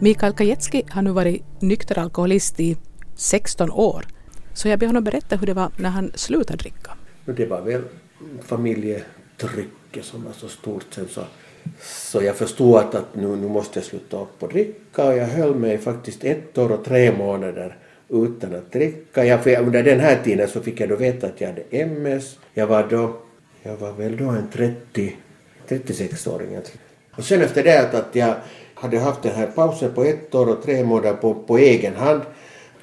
Mikael 0.00 0.32
Kajetski 0.32 0.82
har 0.90 1.02
nu 1.02 1.10
varit 1.10 1.42
nykter 1.60 1.98
alkoholist 1.98 2.60
i 2.60 2.76
16 3.14 3.70
år. 3.70 4.06
Så 4.54 4.68
jag 4.68 4.78
ber 4.78 4.86
honom 4.86 5.04
berätta 5.04 5.36
hur 5.36 5.46
det 5.46 5.54
var 5.54 5.70
när 5.76 5.90
han 5.90 6.12
slutade 6.14 6.56
dricka. 6.56 6.90
Det 7.24 7.46
var 7.46 7.62
väl 7.62 7.82
familjetrycket 8.42 10.04
som 10.04 10.24
var 10.24 10.32
så 10.32 10.48
stort 10.48 10.86
sen 10.90 11.08
så, 11.08 11.24
så 11.82 12.22
jag 12.22 12.36
förstod 12.36 12.76
att, 12.76 12.94
att 12.94 13.14
nu, 13.14 13.36
nu 13.36 13.48
måste 13.48 13.78
jag 13.78 13.86
sluta 13.86 14.20
upp 14.20 14.42
och 14.42 14.48
dricka 14.48 15.04
och 15.04 15.16
jag 15.16 15.26
höll 15.26 15.54
mig 15.54 15.78
faktiskt 15.78 16.24
ett 16.24 16.58
år 16.58 16.72
och 16.72 16.84
tre 16.84 17.12
månader 17.12 17.76
utan 18.08 18.54
att 18.54 18.72
dricka. 18.72 19.24
Jag, 19.24 19.42
för 19.42 19.60
under 19.60 19.82
den 19.82 20.00
här 20.00 20.20
tiden 20.24 20.48
så 20.48 20.60
fick 20.60 20.80
jag 20.80 20.88
då 20.88 20.96
veta 20.96 21.26
att 21.26 21.40
jag 21.40 21.48
hade 21.48 21.62
MS. 21.70 22.38
Jag 22.54 22.66
var 22.66 22.86
då, 22.90 23.16
jag 23.62 23.76
var 23.76 23.92
väl 23.92 24.16
då 24.16 24.28
en 24.28 24.48
30, 24.52 25.16
36-åring. 25.68 26.58
Och 27.16 27.24
sen 27.24 27.42
efter 27.42 27.64
det 27.64 27.80
att, 27.80 27.94
att 27.94 28.14
jag 28.14 28.34
hade 28.74 28.98
haft 28.98 29.22
den 29.22 29.34
här 29.34 29.46
pausen 29.46 29.94
på 29.94 30.04
ett 30.04 30.34
år 30.34 30.48
och 30.48 30.62
tre 30.62 30.84
månader 30.84 31.12
på, 31.12 31.34
på 31.34 31.58
egen 31.58 31.94
hand 31.94 32.22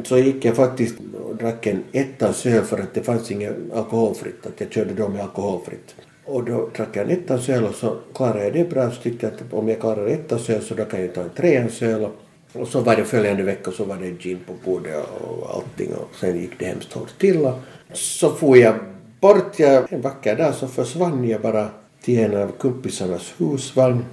så 0.04 0.18
gick 0.18 0.46
jag 0.46 0.56
faktiskt 0.56 0.96
och 1.24 1.36
drack 1.36 1.68
en 1.68 1.84
ettans 1.92 2.46
öl 2.46 2.64
för 2.64 2.80
att 2.80 2.94
det 2.94 3.04
fanns 3.04 3.32
inget 3.32 3.56
alkoholfritt, 3.74 4.46
att 4.46 4.62
jag 4.62 4.72
körde 4.72 4.94
då 4.94 5.08
med 5.08 5.22
alkoholfritt. 5.22 5.96
Och 6.32 6.44
då 6.44 6.70
drack 6.76 6.96
jag 6.96 7.06
en 7.06 7.18
ettans 7.18 7.50
öl 7.50 7.64
och 7.64 7.76
så 7.76 7.98
klarade 8.14 8.44
jag 8.44 8.54
det 8.54 8.70
bra 8.70 8.92
så 8.92 9.02
tyckte 9.02 9.26
jag 9.26 9.34
att 9.34 9.54
om 9.54 9.70
jag 9.70 9.80
klarar 9.80 10.08
ettans 10.08 10.50
öl 10.50 10.62
så 10.62 10.74
då 10.74 10.86
kan 10.86 11.02
jag 11.02 11.14
ta 11.14 11.22
en 11.22 11.30
treans 11.30 11.82
öl. 11.82 12.08
Och 12.54 12.68
så 12.68 12.80
var 12.80 12.96
det 12.96 13.04
följande 13.04 13.44
vecka 13.44 13.72
så 13.72 13.84
var 13.84 13.98
det 13.98 14.10
gin 14.24 14.40
på 14.48 14.54
bordet 14.66 15.06
och 15.22 15.56
allting 15.56 15.94
och 15.94 16.16
sen 16.20 16.42
gick 16.42 16.60
det 16.60 16.66
hemskt 16.66 16.94
hårt 16.94 17.18
till. 17.20 17.46
Och 17.46 17.54
så 17.94 18.30
får 18.30 18.58
jag 18.58 18.76
bort, 19.20 19.60
jag, 19.60 19.94
en 19.94 20.02
vacker 20.02 20.36
dag 20.36 20.56
så 20.56 20.68
försvann 20.68 21.28
jag 21.28 21.42
bara 21.42 21.68
till 22.02 22.20
en 22.20 22.38
av 22.38 22.52
kompisarnas 22.52 23.34
husvagn 23.38 24.06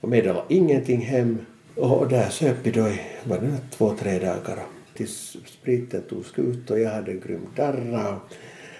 och 0.00 0.08
meddelade 0.08 0.44
ingenting 0.48 1.00
hem. 1.00 1.38
Och 1.74 2.08
där 2.08 2.28
söp 2.28 2.56
vi 2.62 2.70
då 2.70 2.88
i, 2.88 3.00
var 3.24 3.38
det 3.38 3.56
två, 3.70 3.94
tre 3.98 4.18
dagar 4.18 4.58
tills 4.94 5.36
spriten 5.46 6.02
tog 6.02 6.24
slut 6.24 6.70
och 6.70 6.80
jag 6.80 6.90
hade 6.90 7.12
grym 7.12 7.46
darra. 7.56 8.20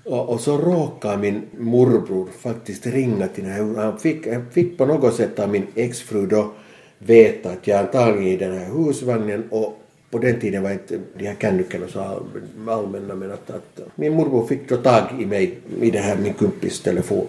Och, 0.06 0.28
och 0.28 0.40
så 0.40 0.58
råkade 0.58 1.18
min 1.18 1.42
morbror 1.58 2.28
faktiskt 2.38 2.86
ringa 2.86 3.28
till 3.28 3.44
den 3.44 3.52
här 3.52 3.82
han 3.82 3.98
fick, 3.98 4.26
han 4.26 4.50
fick 4.50 4.78
på 4.78 4.86
något 4.86 5.14
sätt 5.14 5.38
av 5.38 5.48
min 5.48 5.66
exfru 5.74 6.26
då 6.26 6.52
veta 6.98 7.50
att 7.50 7.66
jag 7.66 7.78
antagligen 7.80 8.26
i 8.26 8.36
den 8.36 8.58
här 8.58 8.66
husvagnen 8.66 9.48
och 9.50 9.82
på 10.10 10.18
den 10.18 10.40
tiden 10.40 10.62
var 10.62 10.70
inte 10.70 10.98
de 11.18 11.26
här 11.26 11.36
kännyckorna 11.40 11.88
så 11.88 12.22
allmänna 12.68 13.14
men 13.14 13.32
att, 13.32 13.50
att 13.50 13.80
min 13.94 14.12
morbror 14.12 14.46
fick 14.46 14.68
då 14.68 14.76
tag 14.76 15.02
i 15.18 15.26
mig 15.26 15.58
i 15.80 15.90
den 15.90 16.02
här 16.02 16.16
min 16.16 16.34
kumpis 16.34 16.80
telefon 16.80 17.26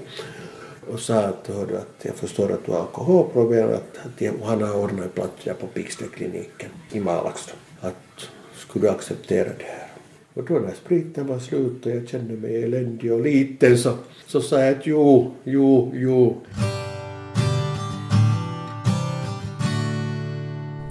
och 0.92 1.00
sa 1.00 1.20
att, 1.20 1.48
hörde, 1.48 1.78
att 1.78 2.06
jag 2.06 2.16
förstår 2.16 2.52
att 2.52 2.66
du 2.66 2.72
har 2.72 2.80
alkoholproblem 2.80 3.70
att, 3.70 3.98
att 4.06 4.22
jag, 4.22 4.34
han 4.44 4.62
har 4.62 4.78
ordnat 4.84 5.06
en 5.06 5.12
plats 5.12 5.44
där 5.44 5.54
på 5.54 5.68
Pixtekliniken 5.68 6.70
i 6.92 7.00
Malax. 7.00 7.54
Att 7.82 8.30
skulle 8.56 8.86
du 8.86 8.90
acceptera 8.90 9.50
det 9.58 9.66
här? 9.66 9.87
Och 10.38 10.44
då 10.44 10.54
när 10.54 10.74
spriten 10.74 11.28
var 11.28 11.40
slut 11.40 11.86
och 11.86 11.92
jag 11.92 12.08
kände 12.08 12.34
mig 12.34 12.64
eländig 12.64 13.14
och 13.14 13.22
liten 13.22 13.78
så, 13.78 13.94
så 14.28 14.42
sa 14.42 14.60
jag 14.60 14.78
att 14.78 14.88
jo, 14.88 15.32
jo, 15.44 15.92
jo. 15.96 16.38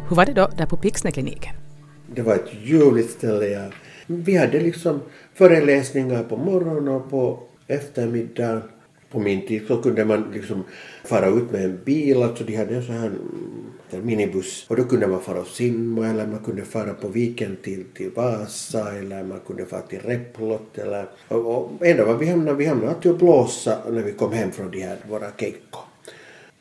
Hur 0.09 0.17
var 0.17 0.27
det 0.27 0.33
då 0.33 0.51
där 0.57 0.67
på 0.67 0.77
Pixnekliniken? 0.77 1.55
Det 2.15 2.23
var 2.23 2.35
ett 2.35 2.51
ljuvligt 2.63 3.11
ställe. 3.11 3.47
Ja. 3.47 3.71
Vi 4.07 4.37
hade 4.37 4.61
liksom 4.61 5.01
föreläsningar 5.35 6.23
på 6.23 6.37
morgonen 6.37 6.89
och 6.89 7.11
på 7.11 7.43
eftermiddagen. 7.67 8.63
På 9.11 9.19
min 9.19 9.47
tid 9.47 9.63
så 9.67 9.83
kunde 9.83 10.05
man 10.05 10.31
liksom 10.35 10.65
fara 11.05 11.27
ut 11.27 11.51
med 11.51 11.65
en 11.65 11.79
bil, 11.85 12.23
alltså 12.23 12.45
de 12.45 12.57
hade 12.57 12.77
en 12.77 12.83
sån 12.83 12.95
här 12.95 13.13
en 13.91 14.07
minibuss 14.07 14.67
och 14.69 14.77
då 14.77 14.85
kunde 14.85 15.07
man 15.07 15.21
fara 15.21 15.41
och 15.41 15.47
simma 15.47 16.09
eller 16.09 16.27
man 16.27 16.39
kunde 16.39 16.65
fara 16.65 16.95
på 16.95 17.09
viken 17.09 17.57
till, 17.63 17.85
till 17.95 18.11
Vasa 18.11 18.93
eller 18.99 19.23
man 19.23 19.41
kunde 19.47 19.67
fara 19.67 19.81
till 19.81 20.01
Replot 20.01 20.79
eller 20.79 21.07
och, 21.29 21.47
och 21.47 21.87
ändå 21.87 22.05
var 22.05 22.15
vi 22.15 22.27
hamnade, 22.27 22.57
vi 22.57 22.67
hamnade 22.67 22.93
alltid 22.93 23.13
och 23.13 23.19
blåsa 23.19 23.79
när 23.91 24.03
vi 24.03 24.13
kom 24.13 24.33
hem 24.33 24.53
från 24.53 24.71
de 24.71 24.83
här 24.83 24.97
våra 25.09 25.31
keikko. 25.37 25.79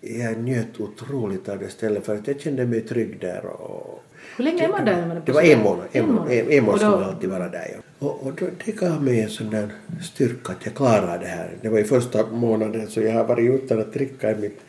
Jag 0.02 0.38
njöt 0.38 0.80
otroligt 0.80 1.50
av 1.50 1.60
det 1.60 1.70
stället 1.70 2.06
för 2.06 2.16
att 2.16 2.28
jag 2.28 2.42
kände 2.42 2.66
mig 2.66 2.82
trygg 2.82 3.20
där 3.20 3.46
och 3.46 4.04
Hur 4.38 4.44
länge 4.44 4.64
är 4.64 4.70
man 4.70 4.86
där? 4.86 5.08
man 5.08 5.22
det 5.26 5.32
var 5.32 5.42
en 5.42 5.60
månad. 5.60 5.86
En, 5.92 6.12
månad. 6.12 6.32
En, 6.32 6.52
en 6.52 6.64
månad 6.64 6.80
skulle 6.80 7.06
alltid 7.06 7.30
vara 7.30 7.50
där. 7.50 7.68
Ja. 7.74 8.08
Och, 8.08 8.28
och 8.28 8.34
då, 8.34 8.46
det 8.66 8.72
gav 8.72 9.04
mig 9.04 9.22
en 9.22 9.30
sån 9.30 9.50
där 9.50 9.70
styrka 10.04 10.52
att 10.52 10.66
jag 10.66 10.76
klarade 10.76 11.18
det 11.18 11.28
här. 11.28 11.50
Det 11.62 11.70
var 11.70 11.80
i 11.80 11.84
första 11.84 12.26
månaden 12.32 12.88
så 12.88 13.02
jag 13.02 13.14
har 13.14 13.24
varit 13.24 13.64
utan 13.64 13.80
att 13.80 13.94
dricka 13.94 14.32
i 14.32 14.36
mitt, 14.36 14.60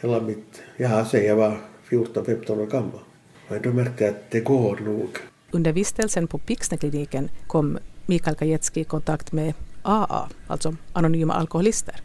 hela 0.00 0.20
mitt, 0.20 0.62
ja 0.76 1.04
sen 1.04 1.24
jag 1.26 1.36
var 1.36 1.56
14-15 1.96 2.62
år 2.62 2.66
gammal. 2.66 3.00
Och 3.48 3.60
då 3.62 3.72
märkte 3.72 4.04
jag 4.04 4.14
att 4.14 4.30
det 4.30 4.40
går 4.40 4.76
nog. 4.84 5.08
Under 5.50 5.72
vistelsen 5.72 6.26
på 6.26 6.38
Pixnekliniken 6.38 7.30
kom 7.46 7.78
Mikael 8.06 8.36
Kajetski 8.36 8.80
i 8.80 8.84
kontakt 8.84 9.32
med 9.32 9.54
AA, 9.82 10.28
alltså 10.46 10.76
Anonyma 10.92 11.34
Alkoholister. 11.34 12.00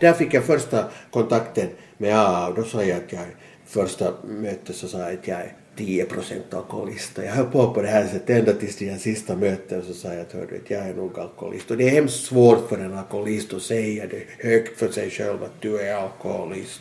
Där 0.00 0.12
fick 0.12 0.34
jag 0.34 0.44
första 0.44 0.84
kontakten 1.10 1.68
med 1.98 2.18
AA 2.18 2.48
och 2.48 2.54
då 2.54 2.62
sa 2.62 2.82
jag 2.84 2.98
att 2.98 3.12
jag 3.12 3.26
första 3.66 4.12
mötet 4.24 4.76
så 4.76 4.88
sa 4.88 4.98
jag 4.98 5.12
att 5.12 5.28
jag 5.28 5.40
är 5.40 5.56
10 5.76 6.04
procent 6.04 6.54
alkoholist. 6.54 7.12
Jag 7.16 7.32
höll 7.32 7.46
på 7.46 7.74
på 7.74 7.82
det 7.82 7.88
här 7.88 8.06
sättet 8.06 8.30
ända 8.30 8.52
tills 8.52 8.76
det 8.76 9.00
sista 9.00 9.36
mötet 9.36 9.84
så 9.84 9.94
sa 9.94 10.08
jag 10.08 10.20
att 10.20 10.32
hördu, 10.32 10.60
att 10.64 10.70
jag 10.70 10.88
är 10.88 10.94
nog 10.94 11.18
alkoholist. 11.18 11.70
Och 11.70 11.76
det 11.76 11.84
är 11.84 11.90
hemskt 11.90 12.24
svårt 12.24 12.68
för 12.68 12.78
en 12.78 12.98
alkoholist 12.98 13.54
att 13.54 13.62
säga 13.62 14.06
det 14.06 14.48
högt 14.48 14.78
för 14.78 14.88
sig 14.88 15.10
själv 15.10 15.42
att 15.42 15.60
du 15.60 15.80
är 15.80 15.94
alkoholist. 15.94 16.80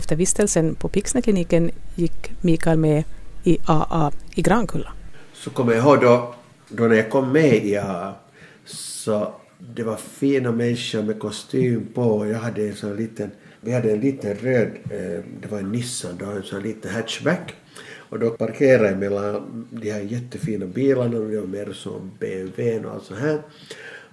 Efter 0.00 0.16
vistelsen 0.16 0.74
på 0.74 0.88
Pixnekliniken 0.88 1.70
gick 1.94 2.32
Mikael 2.40 2.78
med 2.78 3.04
i 3.44 3.58
AA 3.66 4.12
i 4.34 4.42
Grankulla. 4.42 4.92
Så 5.32 5.50
kommer 5.50 5.72
jag 5.72 5.84
ihåg 5.84 6.00
då, 6.00 6.34
då 6.68 6.84
när 6.84 6.96
jag 6.96 7.10
kom 7.10 7.32
med 7.32 7.64
i 7.64 7.76
AA 7.76 8.14
så 8.64 9.34
det 9.58 9.82
var 9.82 9.96
fina 9.96 10.52
människor 10.52 11.02
med 11.02 11.18
kostym 11.18 11.86
på 11.94 12.02
och 12.02 12.28
jag 12.28 12.38
hade 12.38 12.68
en 12.68 12.74
sån 12.74 12.96
liten, 12.96 13.30
vi 13.60 13.72
hade 13.72 13.92
en 13.92 14.00
liten 14.00 14.34
röd, 14.34 14.70
eh, 14.90 15.24
det 15.40 15.48
var 15.50 15.58
en 15.58 15.72
Nissan 15.72 16.16
då, 16.18 16.26
en 16.26 16.42
sån 16.42 16.62
liten 16.62 16.90
hatchback. 16.90 17.54
Och 18.10 18.18
då 18.18 18.30
parkerade 18.30 18.88
jag 18.88 18.98
mellan 18.98 19.66
de 19.70 19.90
här 19.90 20.00
jättefina 20.00 20.66
bilarna 20.66 21.16
och 21.18 21.28
det 21.28 21.40
var 21.40 21.46
mer 21.46 21.72
som 21.72 22.10
BMW 22.18 22.86
och 22.86 22.94
allt 22.94 23.04
så 23.04 23.14
här. 23.14 23.42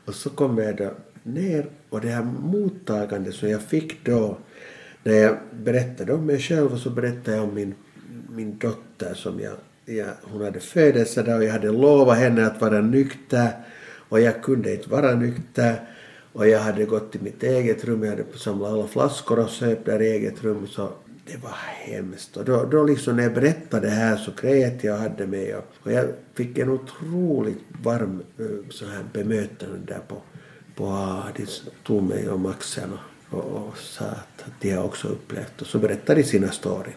Och 0.06 0.16
så 0.16 0.30
kom 0.30 0.58
jag 0.58 0.78
då 0.78 0.92
ner 1.24 1.66
och 1.90 2.02
det 2.02 2.10
här 2.10 2.24
mottagandet 2.24 3.34
som 3.34 3.50
jag 3.50 3.62
fick 3.62 4.06
då 4.06 4.38
när 5.08 5.14
jag 5.14 5.38
berättade 5.52 6.14
om 6.14 6.26
mig 6.26 6.40
själv 6.40 6.74
och 6.74 6.80
så 6.80 6.90
berättade 6.90 7.38
jag 7.38 7.44
om 7.44 7.56
min, 7.56 7.76
min 8.30 8.58
dotter 8.58 9.14
som 9.14 9.40
jag, 9.40 9.54
jag 9.86 10.08
hon 10.22 10.42
hade 10.42 10.60
födelsedag 10.60 11.38
och 11.38 11.44
jag 11.44 11.52
hade 11.52 11.72
lovat 11.72 12.18
henne 12.18 12.46
att 12.46 12.62
vara 12.62 12.82
nykter 12.82 13.52
och 14.10 14.22
jag 14.22 14.44
kunde 14.44 14.74
inte 14.74 14.90
vara 14.90 15.16
nykter 15.16 15.76
och 16.34 16.48
jag 16.48 16.60
hade 16.60 16.86
gått 16.86 17.12
till 17.12 17.22
mitt 17.22 17.44
eget 17.44 17.86
rum, 17.86 18.04
jag 18.04 18.10
hade 18.10 18.24
samlat 18.38 18.72
alla 18.72 18.88
flaskor 18.88 19.40
och 19.40 19.50
söp 19.50 19.86
där 19.86 20.02
i 20.02 20.12
eget 20.12 20.44
rum 20.44 20.68
så 20.68 20.90
det 21.26 21.44
var 21.44 21.56
hemskt. 21.86 22.38
Och 22.38 22.46
då, 22.46 22.66
då 22.66 22.84
liksom 22.84 23.16
när 23.16 23.24
jag 23.24 23.34
berättade 23.34 23.88
det 23.88 23.94
här 23.94 24.18
så 24.18 24.32
grät 24.42 24.84
jag 24.84 24.96
och 24.96 25.02
hade 25.02 25.28
mig 25.28 25.56
och, 25.56 25.66
och 25.84 25.92
jag 25.92 26.06
fick 26.34 26.58
en 26.58 26.70
otroligt 26.70 27.64
varm 27.84 28.24
eh, 28.40 28.70
så 28.70 28.86
här 28.86 29.04
bemötande 29.14 29.78
där 29.88 30.02
på, 30.08 30.22
på 30.76 30.86
ah, 30.86 31.24
AA. 31.24 31.32
De 31.36 31.46
tog 31.84 32.04
mig 32.04 32.30
om 32.30 32.46
axeln 32.46 32.94
och, 32.94 33.17
och, 33.30 33.44
och 33.44 33.78
sa 33.78 34.06
att, 34.06 34.42
att 34.42 34.62
de 34.62 34.72
har 34.72 34.84
också 34.84 35.08
upplevt 35.08 35.62
och 35.62 35.68
så 35.68 35.80
berättade 35.80 36.22
de 36.22 36.28
sina 36.28 36.52
storyn 36.52 36.94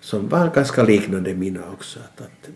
som 0.00 0.28
var 0.28 0.50
ganska 0.54 0.82
liknande 0.82 1.34
mina 1.34 1.60
också. 1.72 2.00
Att, 2.00 2.20
att 2.20 2.50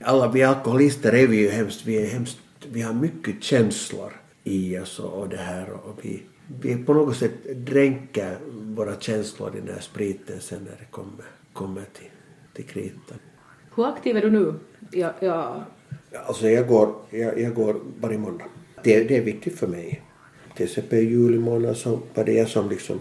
alla 0.00 0.28
vi 0.28 0.42
alkoholister 0.42 1.12
är 1.12 1.26
vi 1.26 1.36
ju 1.36 1.50
hemskt, 1.50 1.86
vi 1.86 2.02
är 2.02 2.06
hemskt, 2.06 2.38
vi 2.72 2.82
har 2.82 2.92
mycket 2.92 3.42
känslor 3.42 4.12
i 4.44 4.78
oss 4.78 4.98
och, 4.98 5.12
och 5.12 5.28
det 5.28 5.36
här 5.36 5.70
och 5.70 5.98
vi, 6.02 6.22
vi 6.60 6.76
på 6.76 6.94
något 6.94 7.16
sätt 7.16 7.32
dränker 7.56 8.36
våra 8.50 9.00
känslor 9.00 9.56
i 9.56 9.60
den 9.60 9.74
här 9.74 9.80
spriten 9.80 10.40
sen 10.40 10.58
när 10.64 10.76
det 10.78 10.90
kommer, 10.90 11.24
kommer 11.52 11.82
till, 11.92 12.10
till 12.54 12.64
kritan. 12.64 13.18
Hur 13.76 13.86
aktiv 13.86 14.16
är 14.16 14.22
du 14.22 14.30
nu? 14.30 14.54
Ja, 14.90 15.14
ja. 15.20 15.64
Alltså 16.26 16.48
jag 16.48 16.68
går, 16.68 16.94
jag, 17.10 17.40
jag 17.40 17.54
går 17.54 17.80
varje 18.00 18.18
måndag. 18.18 18.44
Det, 18.82 19.04
det 19.04 19.16
är 19.16 19.22
viktigt 19.22 19.58
för 19.58 19.66
mig. 19.66 20.02
Till 20.60 20.68
exempel 20.68 20.98
i 20.98 21.04
juli 21.04 21.38
månad 21.38 21.76
så 21.76 22.00
var 22.14 22.24
det 22.24 22.32
jag 22.32 22.48
som 22.48 22.70
liksom 22.70 23.00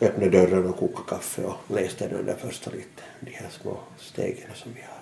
öppnade 0.00 0.30
dörren 0.30 0.66
och 0.66 0.76
kokade 0.76 1.08
kaffe 1.08 1.42
och 1.42 1.76
läste 1.76 2.08
den 2.08 2.26
där 2.26 2.34
första 2.34 2.70
lite, 2.70 3.02
de 3.20 3.30
här 3.30 3.48
små 3.50 3.78
stegen 3.98 4.48
som 4.54 4.72
vi 4.74 4.80
har. 4.80 4.98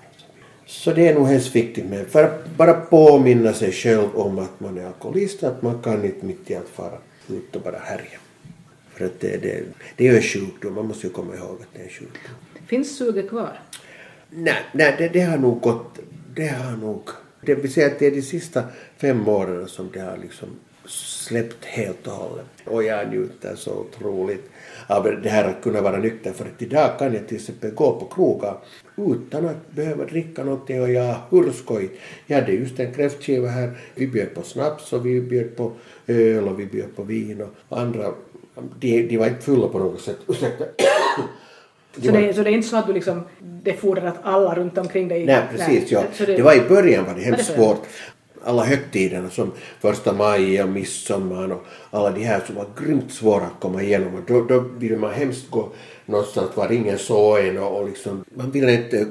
så 0.66 0.92
det 0.92 1.08
är 1.08 1.14
nog 1.14 1.26
hemskt 1.26 1.56
viktigt 1.56 1.86
med 1.86 2.06
för 2.06 2.24
att 2.24 2.56
bara 2.56 2.74
påminna 2.74 3.52
sig 3.52 3.72
själv 3.72 4.16
om 4.16 4.38
att 4.38 4.60
man 4.60 4.78
är 4.78 4.86
alkoholist, 4.86 5.42
att 5.42 5.62
man 5.62 5.82
kan 5.82 6.04
inte 6.04 6.26
mitt 6.26 6.50
i 6.50 6.54
allt 6.54 6.68
fara 6.68 6.98
ut 7.28 7.56
och 7.56 7.62
bara 7.62 7.78
härja. 7.78 8.18
För 8.94 9.04
att 9.04 9.20
det, 9.20 9.36
det, 9.42 9.62
det 9.96 10.08
är 10.08 10.10
ju 10.10 10.16
en 10.16 10.22
sjukdom, 10.22 10.74
man 10.74 10.86
måste 10.86 11.06
ju 11.06 11.12
komma 11.12 11.34
ihåg 11.34 11.56
att 11.60 11.68
det 11.72 11.78
är 11.78 11.84
en 11.84 11.90
sjukdom. 11.90 12.34
Finns 12.66 12.98
suget 12.98 13.28
kvar? 13.28 13.60
Nej, 14.30 14.62
nej 14.72 14.94
det, 14.98 15.08
det 15.08 15.20
har 15.20 15.38
nog 15.38 15.60
gått, 15.60 15.98
det 16.34 16.48
har 16.48 16.76
nog 16.76 17.10
Det 17.40 17.54
vill 17.54 17.72
säga 17.72 17.86
att 17.86 17.98
det 17.98 18.06
är 18.06 18.10
de 18.10 18.22
sista 18.22 18.62
fem 18.96 19.28
åren 19.28 19.68
som 19.68 19.90
det 19.92 20.00
har 20.00 20.16
liksom 20.16 20.48
släppt 20.86 21.64
helt 21.64 22.06
och 22.06 22.12
hållet. 22.12 22.46
Och 22.64 22.82
jag 22.84 23.08
njuter 23.08 23.56
så 23.56 23.70
otroligt 23.74 24.50
av 24.86 25.20
det 25.22 25.28
här 25.28 25.44
att 25.44 25.62
kunna 25.62 25.80
vara 25.80 25.96
nykter 25.96 26.32
för 26.32 26.44
att 26.44 26.62
idag 26.62 26.98
kan 26.98 27.14
jag 27.14 27.28
till 27.28 27.36
exempel 27.36 27.70
gå 27.70 28.00
på 28.00 28.06
krogar 28.06 28.56
utan 28.96 29.48
att 29.48 29.70
behöva 29.70 30.04
dricka 30.04 30.44
någonting 30.44 30.82
och 30.82 30.90
jag 30.90 31.16
hur 31.30 31.52
skoj. 31.52 31.90
Jag 32.26 32.40
hade 32.40 32.52
just 32.52 32.80
en 32.80 32.94
kräftskiva 32.94 33.48
här, 33.48 33.70
vi 33.94 34.06
bjöd 34.06 34.34
på 34.34 34.42
snaps 34.42 34.92
och 34.92 35.06
vi 35.06 35.20
bjöd 35.20 35.56
på 35.56 35.72
öl 36.06 36.48
och 36.48 36.60
vi 36.60 36.66
bjöd 36.66 36.96
på 36.96 37.02
vin 37.02 37.46
och 37.68 37.80
andra, 37.80 38.14
de, 38.78 39.02
de 39.02 39.16
var 39.16 39.26
inte 39.26 39.42
fulla 39.42 39.68
på 39.68 39.78
något 39.78 40.00
sätt. 40.00 40.18
Ursäkta. 40.26 40.64
Så 42.02 42.10
det, 42.10 42.34
så 42.34 42.42
det 42.42 42.50
är 42.50 42.52
inte 42.52 42.68
så 42.68 42.76
att 42.76 42.86
du 42.86 42.92
liksom, 42.92 43.22
det 43.40 43.72
fordrar 43.72 44.06
att 44.06 44.18
alla 44.22 44.54
runt 44.54 44.78
omkring 44.78 45.08
dig... 45.08 45.26
Nej, 45.26 45.42
precis. 45.50 45.90
Ja. 45.90 46.04
Så 46.12 46.24
Det 46.24 46.42
var 46.42 46.54
i 46.54 46.68
början 46.68 47.04
var 47.04 47.14
det 47.14 47.20
hemskt 47.20 47.48
det 47.48 47.54
svårt. 47.54 47.86
Alla 48.44 48.64
högtiderna 48.64 49.30
som 49.30 49.52
första 49.80 50.12
maj 50.12 50.62
och 50.62 50.68
midsommar 50.68 51.52
och 51.52 51.64
alla 51.90 52.10
de 52.10 52.24
här 52.24 52.40
som 52.46 52.54
var 52.54 52.66
grymt 52.78 53.12
svåra 53.12 53.44
att 53.44 53.60
komma 53.60 53.82
igenom. 53.82 54.14
Och 54.14 54.22
då, 54.26 54.44
då 54.44 54.60
ville 54.60 54.96
man 54.96 55.12
hemskt 55.12 55.50
gå 55.50 55.68
någonstans 56.06 56.56
var 56.56 56.72
ingen 56.72 56.98
såg 56.98 57.38
en 57.38 57.58
och, 57.58 57.80
och 57.80 57.88
liksom, 57.88 58.24
man 58.34 58.50
ville 58.50 58.72
inte 58.72 59.06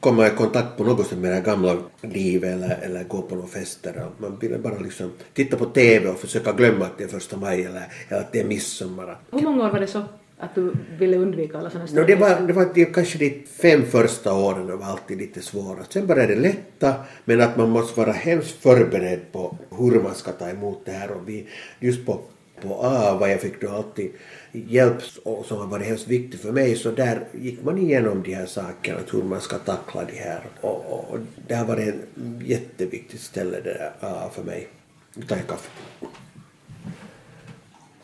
komma 0.00 0.26
i 0.26 0.30
kontakt 0.30 0.76
på 0.76 0.84
något 0.84 1.06
sätt 1.06 1.18
med 1.18 1.32
det 1.32 1.40
gamla 1.40 1.76
livet 2.00 2.54
eller, 2.54 2.78
eller 2.82 3.04
gå 3.04 3.22
på 3.22 3.34
några 3.34 3.48
fester. 3.48 4.06
Man 4.18 4.38
ville 4.40 4.58
bara 4.58 4.78
liksom 4.78 5.12
titta 5.34 5.56
på 5.56 5.64
TV 5.64 6.08
och 6.08 6.18
försöka 6.18 6.52
glömma 6.52 6.84
att 6.84 6.98
det 6.98 7.04
är 7.04 7.08
första 7.08 7.36
maj 7.36 7.64
eller, 7.64 7.82
eller 8.08 8.20
att 8.20 8.32
det 8.32 8.40
är 8.40 8.44
midsommar. 8.44 9.18
Hur 9.30 9.42
många 9.42 9.66
år 9.66 9.70
var 9.70 9.80
det 9.80 9.86
så 9.86 10.02
att 10.38 10.54
du 10.54 10.72
ville 10.98 11.16
undvika 11.16 11.58
alla 11.58 11.70
sådana 11.70 11.90
No, 11.92 12.04
det 12.06 12.14
var, 12.14 12.40
det 12.46 12.52
var 12.52 12.70
det, 12.74 12.84
kanske 12.84 13.18
de 13.18 13.44
fem 13.62 13.84
första 13.84 14.34
åren 14.34 14.78
var 14.78 14.86
alltid 14.86 15.18
lite 15.18 15.42
svåra. 15.42 15.84
Sen 15.88 16.06
började 16.06 16.34
det 16.34 16.40
lätta, 16.40 16.94
men 17.24 17.40
att 17.40 17.56
man 17.56 17.70
måste 17.70 18.00
vara 18.00 18.12
hemskt 18.12 18.62
förberedd 18.62 19.32
på 19.32 19.56
hur 19.70 20.00
man 20.00 20.14
ska 20.14 20.32
ta 20.32 20.48
emot 20.48 20.82
det 20.84 20.92
här. 20.92 21.10
Och 21.10 21.28
vi, 21.28 21.46
just 21.80 22.06
på, 22.06 22.20
på 22.62 22.74
AVA, 22.74 23.30
jag 23.30 23.40
fick 23.40 23.60
då 23.60 23.70
alltid 23.70 24.12
hjälp 24.52 24.96
och 25.22 25.46
som 25.46 25.58
har 25.58 25.66
varit 25.66 25.86
hemskt 25.86 26.08
viktig 26.08 26.40
för 26.40 26.52
mig, 26.52 26.76
så 26.76 26.90
där 26.90 27.24
gick 27.32 27.62
man 27.62 27.78
igenom 27.78 28.22
de 28.22 28.34
här 28.34 28.46
sakerna, 28.46 28.98
hur 29.12 29.22
man 29.22 29.40
ska 29.40 29.58
tackla 29.58 30.04
det 30.04 30.18
här. 30.18 30.40
Och, 30.60 30.92
och, 30.92 31.10
och 31.10 31.18
det 31.48 31.54
har 31.54 31.64
varit 31.64 31.88
ett 31.88 31.94
jätteviktigt 32.42 33.20
ställe 33.20 33.60
det 33.60 33.72
där 33.72 33.92
AA 34.00 34.30
för 34.30 34.42
mig. 34.42 34.68
Nu 35.14 35.22
tar 35.22 35.36
jag 35.36 35.46
kaffe. 35.46 35.70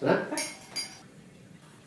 Sådär. 0.01 0.19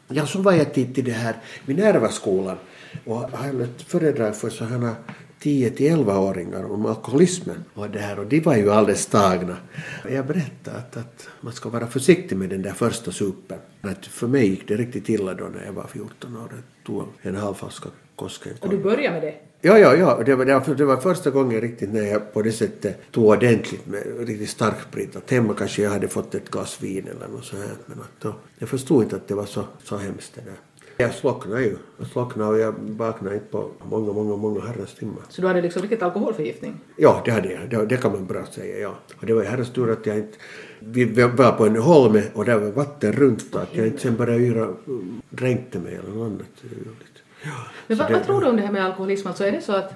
Ja, 0.07 0.25
så 0.25 0.41
var 0.41 0.53
jag 0.53 0.73
till, 0.73 0.93
till 0.93 1.05
det 1.05 1.11
här 1.11 1.35
Minervaskolan 1.65 2.57
och 3.05 3.29
höll 3.31 3.61
ett 3.61 3.81
föredrag 3.81 4.35
för 4.35 4.49
sådana 4.49 4.95
10 5.39 5.69
till 5.69 5.91
11-åringar 5.91 6.71
om 6.71 6.85
alkoholismen 6.85 7.63
och 7.73 7.89
det 7.89 7.99
här 7.99 8.19
och 8.19 8.25
de 8.25 8.39
var 8.39 8.55
ju 8.55 8.71
alldeles 8.71 9.05
tagna. 9.05 9.57
Jag 10.09 10.25
berättade 10.25 10.77
att, 10.77 10.97
att 10.97 11.29
man 11.41 11.53
ska 11.53 11.69
vara 11.69 11.87
försiktig 11.87 12.37
med 12.37 12.49
den 12.49 12.61
där 12.61 12.71
första 12.71 13.11
supen. 13.11 13.57
Att 13.81 14.05
för 14.05 14.27
mig 14.27 14.47
gick 14.49 14.67
det 14.67 14.75
riktigt 14.75 15.09
illa 15.09 15.33
då 15.33 15.45
när 15.45 15.65
jag 15.65 15.73
var 15.73 15.87
14 15.87 16.37
år. 16.37 16.49
Jag 16.51 16.85
tog 16.85 17.03
en 17.21 17.35
halv 17.35 17.53
flaska 17.53 17.89
Kosken. 18.15 18.53
Och 18.59 18.69
du 18.69 18.77
började 18.77 19.11
med 19.11 19.21
det? 19.21 19.35
Ja, 19.65 19.77
ja, 19.79 19.95
ja. 19.95 20.21
Det 20.25 20.35
var, 20.35 20.45
det 20.75 20.85
var- 20.85 20.97
första 20.97 21.29
gången 21.29 21.61
riktigt 21.61 21.93
när 21.93 22.01
jag 22.01 22.33
på 22.33 22.41
det 22.41 22.51
sättet 22.51 23.11
tog 23.11 23.25
ordentligt 23.25 23.85
med 23.87 24.27
riktigt 24.27 24.49
stark 24.49 24.75
sprit. 24.89 25.15
Att 25.15 25.31
hemma 25.31 25.53
kanske 25.57 25.81
jag 25.81 25.89
hade 25.89 26.07
fått 26.07 26.35
ett 26.35 26.49
glas 26.51 26.83
vin 26.83 27.07
eller 27.07 27.27
något 27.27 27.45
sånt 27.45 27.61
här. 27.61 27.71
Men 27.85 27.99
att 27.99 28.11
då, 28.21 28.35
jag 28.59 28.69
förstod 28.69 29.03
inte 29.03 29.15
att 29.15 29.27
det 29.27 29.35
var 29.35 29.45
så, 29.45 29.63
så 29.83 29.97
hemskt 29.97 30.31
det 30.35 30.41
där. 30.41 30.53
Jag 30.97 31.13
slocknade 31.13 31.63
ju. 31.63 31.77
Jag 31.97 32.07
slocknade 32.07 32.49
och 32.51 32.59
jag 32.59 32.73
vaknade 32.79 33.35
inte 33.35 33.47
på 33.47 33.71
många, 33.89 34.13
många, 34.13 34.35
många 34.35 34.61
herrans 34.61 34.95
timmar. 34.95 35.23
Så 35.29 35.41
du 35.41 35.47
hade 35.47 35.61
liksom 35.61 35.81
riktigt 35.81 36.01
alkoholförgiftning? 36.03 36.73
Ja, 36.97 37.21
det 37.25 37.31
hade 37.31 37.51
jag. 37.53 37.69
Det, 37.69 37.85
det 37.85 37.97
kan 37.97 38.11
man 38.11 38.25
bra 38.25 38.45
säga, 38.45 38.79
ja. 38.79 38.95
Och 39.19 39.25
det 39.25 39.33
var 39.33 39.41
ju 39.41 39.47
herrans 39.47 39.73
tur 39.73 39.91
att 39.91 40.05
jag 40.05 40.17
inte... 40.17 40.37
Vi 40.79 41.05
var 41.05 41.51
på 41.51 41.65
en 41.65 41.75
holme 41.75 42.23
och 42.33 42.45
där 42.45 42.59
var 42.59 42.71
vatten 42.71 43.13
runt 43.13 43.55
och 43.55 43.61
att 43.61 43.75
jag 43.75 43.87
inte 43.87 43.99
sen 44.01 44.15
började 44.15 44.43
yra, 44.43 44.73
dränkte 45.29 45.79
mig 45.79 45.95
eller 45.95 46.09
något 46.09 46.25
annat. 46.31 46.63
Men 47.87 47.97
Så 47.97 48.03
vad, 48.03 48.11
det- 48.11 48.17
vad 48.17 48.25
tror 48.25 48.41
du 48.41 48.47
om 48.47 48.55
det 48.55 48.61
här 48.61 48.71
med 48.71 48.85
alkoholism? 48.85 49.27
Alltså 49.27 49.43
är 49.43 49.51
det 49.51 49.61
så 49.61 49.71
att, 49.75 49.93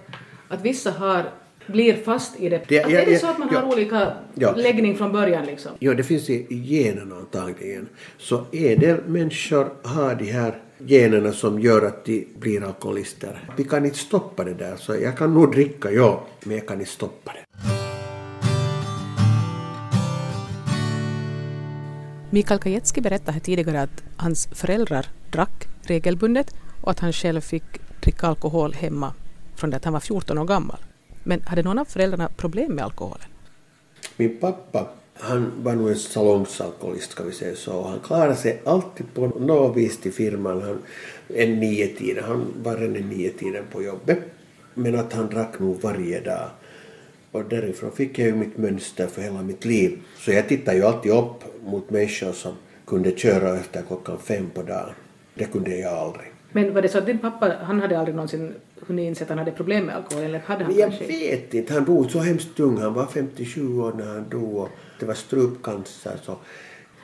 att 0.48 0.62
vissa 0.62 0.92
har, 0.92 1.24
blir 1.68 1.94
fast 2.04 2.40
i 2.40 2.50
det? 2.50 2.72
Ja, 2.72 2.82
är 2.90 3.06
det 3.06 3.20
så 3.20 3.28
att 3.28 3.38
man 3.38 3.50
ja. 3.52 3.60
har 3.60 3.68
olika 3.74 4.14
Ja. 4.36 4.54
läggning 4.56 4.98
från 4.98 5.12
början 5.12 5.46
liksom? 5.46 5.72
Ja, 5.80 5.94
det 5.94 6.04
finns 6.04 6.30
i 6.30 6.34
i 6.50 6.56
generna 6.84 7.16
antagligen. 7.16 7.88
Så 8.18 8.46
en 8.52 8.80
del 8.80 9.02
människor 9.08 9.74
har 9.84 10.16
de 10.16 10.32
här 10.32 10.62
generna 10.86 11.32
som 11.32 11.60
gör 11.60 11.86
att 11.86 12.06
de 12.06 12.28
blir 12.40 12.64
alkoholister. 12.64 13.44
Vi 13.58 13.64
kan 13.64 13.86
inte 13.86 13.98
stoppa 13.98 14.44
det 14.44 14.54
där, 14.54 14.76
så 14.78 14.96
jag 14.96 15.18
kan 15.18 15.34
nog 15.34 15.52
dricka, 15.52 15.92
ja, 15.92 16.24
men 16.44 16.58
jag 16.58 16.68
kan 16.68 16.80
inte 16.80 16.92
stoppa 16.92 17.32
det. 17.34 17.40
Mikael 22.32 22.60
Kajetski 22.60 23.02
berättade 23.02 23.32
här 23.32 23.40
tidigare 23.40 23.82
att 23.82 24.04
hans 24.18 24.48
föräldrar 24.52 25.06
drack 25.32 25.68
regelbundet 25.84 26.56
och 26.82 26.92
att 26.92 27.00
han 27.00 27.14
själv 27.14 27.42
fick 27.42 27.64
dricka 28.00 28.28
alkohol 28.28 28.74
hemma 28.74 29.14
från 29.56 29.70
det 29.70 29.78
att 29.78 29.86
han 29.86 29.94
var 29.94 30.00
14 30.00 30.38
år 30.38 30.46
gammal. 30.46 30.78
Men 31.24 31.42
hade 31.42 31.64
någon 31.64 31.80
av 31.80 31.86
föräldrarna 31.86 32.30
problem 32.38 32.74
med 32.74 32.84
alkoholen? 32.84 33.28
Min 34.18 34.38
pappa, 34.40 34.88
han 35.14 35.52
var 35.64 35.76
nog 35.76 35.90
en 35.90 35.96
salongsalkoholist 35.96 37.12
ska 37.12 37.24
vi 37.24 37.32
säga 37.32 37.56
så. 37.56 37.74
Och 37.74 37.90
Han 37.90 38.00
klarade 38.00 38.36
sig 38.36 38.62
alltid 38.66 39.14
på 39.14 39.28
något 39.28 39.78
vis 39.78 39.98
till 39.98 40.14
firman. 40.14 40.62
Han, 40.62 40.82
en 41.28 41.60
nio. 41.60 42.22
Han 42.22 42.54
var 42.64 42.78
redan 42.78 43.10
nio 43.10 43.30
tiden 43.30 43.64
på 43.72 43.84
jobbet. 43.84 44.20
Men 44.74 45.00
att 45.00 45.14
han 45.14 45.30
drack 45.30 45.60
nog 45.60 45.82
varje 45.82 46.22
dag. 46.22 46.50
Och 47.32 47.44
därifrån 47.46 47.92
fick 47.92 48.20
jag 48.20 48.28
ju 48.28 48.36
mitt 48.36 48.58
mönster 48.58 49.08
för 49.08 49.22
hela 49.22 49.42
mitt 49.42 49.66
liv. 49.66 50.00
Så 50.18 50.32
jag 50.32 50.48
tittade 50.48 50.78
ju 50.78 50.84
alltid 50.84 51.12
upp 51.12 51.44
mot 51.66 51.90
människor 51.90 52.32
som 52.32 52.54
kunde 52.86 53.12
köra 53.18 53.58
efter 53.58 53.84
klockan 53.88 54.20
fem 54.20 54.50
på 54.54 54.62
dagen. 54.62 54.90
Det 55.36 55.46
kunde 55.46 55.78
jag 55.78 55.94
aldrig. 55.94 56.28
Men 56.52 56.74
var 56.74 56.82
det 56.82 56.90
så 56.90 56.98
att 56.98 57.06
din 57.06 57.20
pappa, 57.20 57.54
han 57.62 57.82
hade 57.82 58.00
aldrig 58.00 58.16
någonsin 58.16 58.54
hunnit 58.88 59.08
inse 59.08 59.24
att 59.24 59.30
han 59.30 59.38
hade 59.38 59.52
problem 59.52 59.86
med 59.86 59.96
alkohol? 59.96 60.24
Eller 60.24 60.40
hade 60.40 60.64
han 60.64 60.76
jag 60.76 60.90
kanske? 60.90 61.08
vet 61.08 61.54
inte. 61.54 61.74
Han 61.74 61.86
dog 61.86 62.12
så 62.12 62.20
hemskt 62.20 62.60
ung. 62.60 62.78
Han 62.78 62.94
var 62.94 63.06
57 63.06 63.80
år 63.80 63.94
när 63.98 64.06
han 64.08 64.30
dog. 64.30 64.56
och 64.56 64.70
Det 65.00 65.06
var 65.06 65.14
strupcancer. 65.14 66.18
Så. 66.24 66.32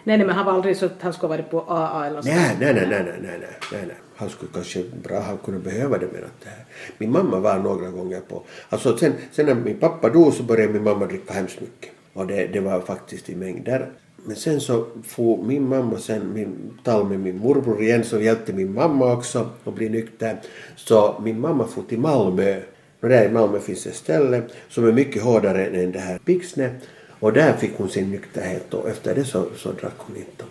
Nej, 0.03 0.17
nej, 0.17 0.27
men 0.27 0.35
han 0.35 0.45
var 0.45 0.53
aldrig 0.53 0.77
så 0.77 0.85
att 0.85 1.01
han 1.01 1.13
skulle 1.13 1.29
varit 1.29 1.49
på 1.51 1.61
AA 1.61 2.05
eller 2.05 2.15
något 2.15 2.25
nej, 2.25 2.57
nej, 2.59 2.73
nej, 2.73 2.87
nej, 2.89 3.03
nej, 3.03 3.19
nej, 3.21 3.39
nej, 3.71 3.83
nej. 3.87 3.95
Han 4.15 4.29
skulle 4.29 4.51
kanske 4.53 4.83
bra, 5.03 5.19
han 5.19 5.37
kunde 5.37 5.59
behöva 5.59 5.97
det 5.97 6.07
men 6.13 6.23
att 6.23 6.41
det 6.43 6.49
här. 6.49 6.65
Min 6.97 7.11
mamma 7.11 7.39
var 7.39 7.59
några 7.59 7.89
gånger 7.89 8.19
på. 8.19 8.43
Alltså 8.69 8.97
sen, 8.97 9.13
sen 9.31 9.45
när 9.45 9.55
min 9.55 9.77
pappa 9.79 10.09
dog 10.09 10.33
så 10.33 10.43
började 10.43 10.73
min 10.73 10.83
mamma 10.83 11.05
dricka 11.05 11.33
hemskt 11.33 11.61
mycket. 11.61 11.91
Och 12.13 12.27
det, 12.27 12.47
det 12.47 12.59
var 12.59 12.81
faktiskt 12.81 13.29
i 13.29 13.35
mängder. 13.35 13.89
Men 14.27 14.35
sen 14.35 14.61
så 14.61 14.85
får 15.03 15.43
min 15.43 15.69
mamma 15.69 15.97
sen 15.99 16.33
min, 16.33 16.79
tal 16.83 17.09
med 17.09 17.19
min 17.19 17.37
morbror 17.37 17.81
igen 17.81 18.03
som 18.03 18.23
hjälpte 18.23 18.53
min 18.53 18.73
mamma 18.73 19.13
också 19.13 19.49
att 19.63 19.75
bli 19.75 19.89
nykter. 19.89 20.41
Så 20.75 21.21
min 21.23 21.39
mamma 21.39 21.67
får 21.67 21.83
till 21.83 21.99
Malmö. 21.99 22.61
Och 22.99 23.09
där 23.09 23.29
i 23.29 23.31
Malmö 23.31 23.59
finns 23.59 23.87
ett 23.87 23.95
ställe 23.95 24.41
som 24.69 24.87
är 24.87 24.91
mycket 24.91 25.23
hårdare 25.23 25.65
än 25.65 25.91
det 25.91 25.99
här 25.99 26.17
Pixne. 26.17 26.75
Och 27.19 27.33
där 27.33 27.53
fick 27.53 27.71
hon 27.77 27.89
sin 27.89 28.11
nykterhet 28.11 28.73
och 28.73 28.89
efter 28.89 29.15
det 29.15 29.25
så, 29.25 29.45
så 29.55 29.71
drack 29.71 29.97
hon 29.97 30.17
inte. 30.17 30.43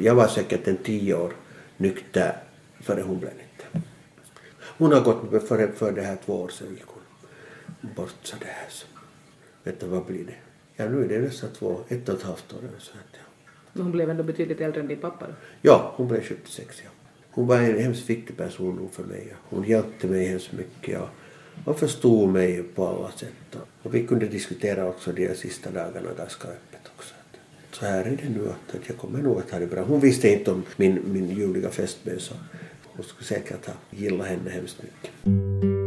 Jag 0.00 0.14
var 0.14 0.26
säkert 0.26 0.68
en 0.68 0.76
tio 0.76 1.14
år 1.14 1.32
nykter 1.76 2.36
före 2.80 3.02
hon 3.02 3.18
blev 3.18 3.32
nykter. 3.32 3.82
Hon 4.78 4.92
har 4.92 5.00
gått 5.00 5.48
för, 5.48 5.66
för 5.66 5.92
det 5.92 6.02
här 6.02 6.16
två 6.26 6.42
år 6.42 6.48
sedan 6.48 6.68
gick 6.70 6.86
hon 6.86 7.02
bort 7.96 8.14
så 8.22 8.36
det 8.40 8.46
här. 8.46 8.66
Så. 8.68 8.86
Vet 9.64 9.80
du 9.80 9.86
vad 9.86 10.04
blir 10.04 10.24
det? 10.24 10.47
Ja 10.80 10.88
nu 10.88 11.04
är 11.04 11.08
det 11.08 11.18
nästan 11.18 11.50
två, 11.50 11.80
ett 11.88 12.08
och 12.08 12.14
ett 12.14 12.22
halvt 12.22 12.52
år 12.52 12.58
så 12.78 12.92
att, 12.92 13.12
ja. 13.12 13.50
Men 13.72 13.82
hon 13.82 13.92
blev 13.92 14.10
ändå 14.10 14.22
betydligt 14.22 14.60
äldre 14.60 14.80
än 14.80 14.88
din 14.88 15.00
pappa 15.00 15.26
då. 15.26 15.32
ja, 15.62 15.92
hon 15.96 16.08
blev 16.08 16.22
76 16.22 16.82
ja. 16.84 16.90
Hon 17.30 17.46
var 17.46 17.56
en 17.56 17.78
hemskt 17.78 18.10
viktig 18.10 18.36
person 18.36 18.88
för 18.92 19.04
mig. 19.04 19.26
Ja. 19.30 19.36
Hon 19.42 19.64
hjälpte 19.64 20.06
mig 20.06 20.26
hemskt 20.26 20.52
mycket 20.52 20.94
ja. 20.94 21.08
och 21.64 21.78
förstod 21.78 22.28
mig 22.28 22.62
på 22.62 22.86
alla 22.86 23.10
sätt. 23.10 23.56
Och 23.82 23.94
vi 23.94 24.06
kunde 24.06 24.26
diskutera 24.26 24.88
också 24.88 25.12
de 25.12 25.34
sista 25.34 25.70
dagarna 25.70 26.08
ganska 26.18 26.48
öppet 26.48 26.90
också. 26.96 27.14
Så 27.72 27.86
här 27.86 28.04
är 28.04 28.18
det 28.22 28.28
nu 28.28 28.48
att, 28.48 28.74
att 28.74 28.88
jag 28.88 28.96
kommer 28.96 29.22
nog 29.22 29.38
att 29.38 29.50
ha 29.50 29.58
det 29.58 29.66
bra. 29.66 29.82
Hon 29.82 30.00
visste 30.00 30.28
inte 30.28 30.50
om 30.50 30.62
min, 30.76 31.00
min 31.04 31.30
ljuvliga 31.30 31.70
fästmö 31.70 32.18
så 32.18 32.34
hon 32.84 33.04
skulle 33.04 33.26
säkert 33.26 33.66
ha 33.66 33.74
gillat 33.90 34.26
henne 34.26 34.50
hemskt 34.50 34.82
mycket. 34.82 35.77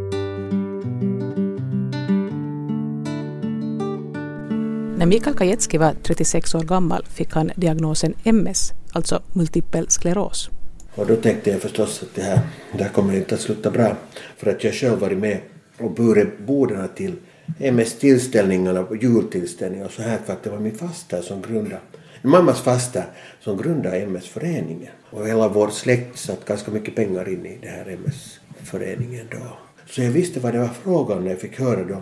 När 5.01 5.07
Mikael 5.07 5.35
Kajetski 5.35 5.77
var 5.77 5.93
36 6.03 6.55
år 6.55 6.63
gammal 6.63 7.05
fick 7.05 7.33
han 7.33 7.51
diagnosen 7.55 8.13
MS, 8.23 8.73
alltså 8.91 9.21
multipel 9.33 9.89
skleros. 9.89 10.49
Och 10.95 11.07
då 11.07 11.15
tänkte 11.15 11.49
jag 11.51 11.61
förstås 11.61 12.03
att 12.03 12.15
det 12.15 12.21
här, 12.21 12.39
det 12.77 12.83
här 12.83 12.89
kommer 12.89 13.15
inte 13.15 13.35
att 13.35 13.41
sluta 13.41 13.71
bra. 13.71 13.95
För 14.37 14.51
att 14.51 14.63
jag 14.63 14.73
själv 14.73 14.99
varit 14.99 15.17
med 15.17 15.39
och 15.79 15.91
burit 15.91 16.39
bordarna 16.39 16.87
till 16.87 17.13
MS-tillställningarna 17.59 18.79
och 18.79 19.03
jultillställningar 19.03 19.85
och 19.85 19.91
så 19.91 20.01
här 20.01 20.17
för 20.25 20.33
att 20.33 20.43
det 20.43 20.49
var 20.49 20.59
min 20.59 20.77
fasta 20.77 21.21
som 21.21 21.41
grundade, 21.41 21.81
mammas 22.21 22.61
fasta 22.61 23.03
som 23.39 23.57
grundade 23.57 23.97
MS-föreningen. 23.97 24.91
Och 25.09 25.27
hela 25.27 25.47
vår 25.47 25.69
släkt 25.69 26.19
satt 26.19 26.45
ganska 26.45 26.71
mycket 26.71 26.95
pengar 26.95 27.29
in 27.29 27.45
i 27.45 27.57
den 27.61 27.73
här 27.73 27.89
MS-föreningen 27.89 29.27
då. 29.31 29.57
Så 29.89 30.01
jag 30.01 30.11
visste 30.11 30.39
vad 30.39 30.53
det 30.53 30.59
var 30.59 30.69
frågan 30.83 31.23
när 31.23 31.31
jag 31.31 31.39
fick 31.39 31.59
höra 31.59 31.83
då 31.83 32.01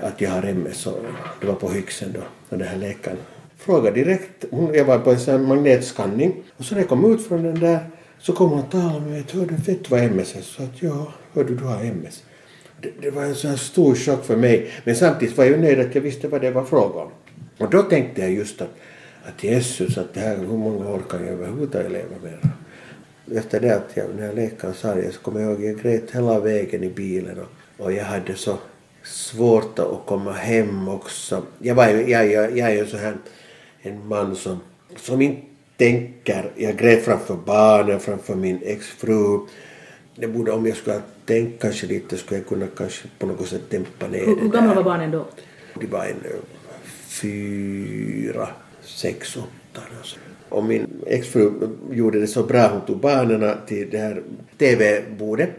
att 0.00 0.20
jag 0.20 0.30
har 0.30 0.42
MS 0.42 0.86
och 0.86 0.98
det 1.40 1.46
var 1.46 1.54
på 1.54 1.68
Hyxen 1.68 2.12
då 2.12 2.20
och 2.48 2.58
den 2.58 2.68
här 2.68 2.76
läkaren 2.76 3.16
frågade 3.56 4.04
direkt, 4.04 4.44
hon, 4.50 4.74
jag 4.74 4.84
var 4.84 4.98
på 4.98 5.10
en 5.10 5.20
sån 5.20 5.34
här 5.34 5.46
magnetskanning 5.48 6.42
och 6.56 6.64
så 6.64 6.74
när 6.74 6.80
jag 6.80 6.88
kom 6.88 7.14
ut 7.14 7.26
från 7.26 7.42
den 7.42 7.60
där 7.60 7.78
så 8.18 8.32
kom 8.32 8.50
hon 8.50 8.58
och 8.58 8.70
talade 8.70 9.00
med 9.00 9.10
mig, 9.10 9.24
hördu 9.32 9.54
vet 9.54 9.84
du 9.84 9.90
vad 9.90 10.00
MS 10.00 10.36
är? 10.36 10.40
Så 10.40 10.62
att 10.62 10.82
ja, 10.82 11.12
Hör 11.34 11.44
du 11.44 11.54
du 11.54 11.64
har 11.64 11.84
MS. 11.84 12.22
Det, 12.80 12.90
det 13.00 13.10
var 13.10 13.22
en 13.22 13.34
sån 13.34 13.50
här 13.50 13.56
stor 13.56 13.94
chock 13.94 14.24
för 14.24 14.36
mig 14.36 14.70
men 14.84 14.96
samtidigt 14.96 15.36
var 15.36 15.44
jag 15.44 15.60
nöjd 15.60 15.80
att 15.80 15.94
jag 15.94 16.02
visste 16.02 16.28
vad 16.28 16.40
det 16.40 16.50
var 16.50 16.64
fråga 16.64 17.00
om. 17.00 17.10
Och 17.58 17.70
då 17.70 17.82
tänkte 17.82 18.20
jag 18.20 18.32
just 18.32 18.60
att, 18.60 18.74
att 19.24 19.44
Jesus, 19.44 19.98
att 19.98 20.14
det 20.14 20.20
här, 20.20 20.36
hur 20.36 20.46
många 20.46 20.90
år 20.90 21.02
kan 21.10 21.20
jag 21.20 21.32
överhuvudtaget 21.32 21.92
leva 21.92 22.14
med? 22.22 22.48
Efter 23.38 23.60
det 23.60 23.76
att 23.76 23.90
jag, 23.94 24.06
när 24.18 24.32
läkaren 24.32 24.74
sa 24.74 24.94
det 24.94 25.12
så 25.12 25.20
kommer 25.20 25.40
jag 25.40 25.50
ihåg 25.50 25.64
jag 25.64 25.82
grät 25.82 26.10
hela 26.10 26.40
vägen 26.40 26.84
i 26.84 26.88
bilen 26.88 27.38
och, 27.38 27.84
och 27.84 27.92
jag 27.92 28.04
hade 28.04 28.34
så 28.34 28.58
svårt 29.04 29.78
att 29.78 30.06
komma 30.06 30.32
hem 30.32 30.88
också. 30.88 31.42
Jag, 31.58 31.74
var, 31.74 31.86
jag, 31.86 32.32
jag, 32.32 32.58
jag 32.58 32.70
är 32.70 32.74
ju 32.74 32.86
så 32.86 32.96
här 32.96 33.16
en 33.82 34.08
man 34.08 34.36
som, 34.36 34.60
som 34.96 35.22
inte 35.22 35.42
tänker. 35.76 36.50
Jag 36.56 36.76
grät 36.76 37.04
framför 37.04 37.36
barnen, 37.46 38.00
framför 38.00 38.34
min 38.34 38.58
exfru. 38.62 39.38
Det 40.16 40.26
borde, 40.26 40.52
om 40.52 40.66
jag 40.66 40.76
skulle 40.76 40.96
ha 40.96 41.02
tänkt 41.26 41.62
kanske 41.62 41.86
lite 41.86 42.16
skulle 42.16 42.40
jag 42.40 42.48
kunna 42.48 42.66
kanske 42.76 43.08
på 43.18 43.26
något 43.26 43.48
sätt 43.48 43.70
dämpa 43.70 44.06
ner 44.08 44.18
Hur, 44.18 44.36
det 44.36 44.42
hur 44.42 44.48
gamla 44.48 44.74
var 44.74 44.82
barnen 44.82 45.10
då? 45.10 45.26
De 45.80 45.86
var 45.86 46.04
en 46.04 46.16
fyra, 47.06 48.48
sex, 48.82 49.36
åtta. 49.36 49.82
Alltså. 49.98 50.16
Och 50.48 50.64
min 50.64 50.86
exfru 51.06 51.52
gjorde 51.90 52.20
det 52.20 52.26
så 52.26 52.42
bra. 52.42 52.68
Hon 52.68 52.80
tog 52.80 53.00
barnen 53.00 53.56
till 53.66 53.90
det 53.90 53.98
här 53.98 54.22
TV-bordet. 54.58 55.50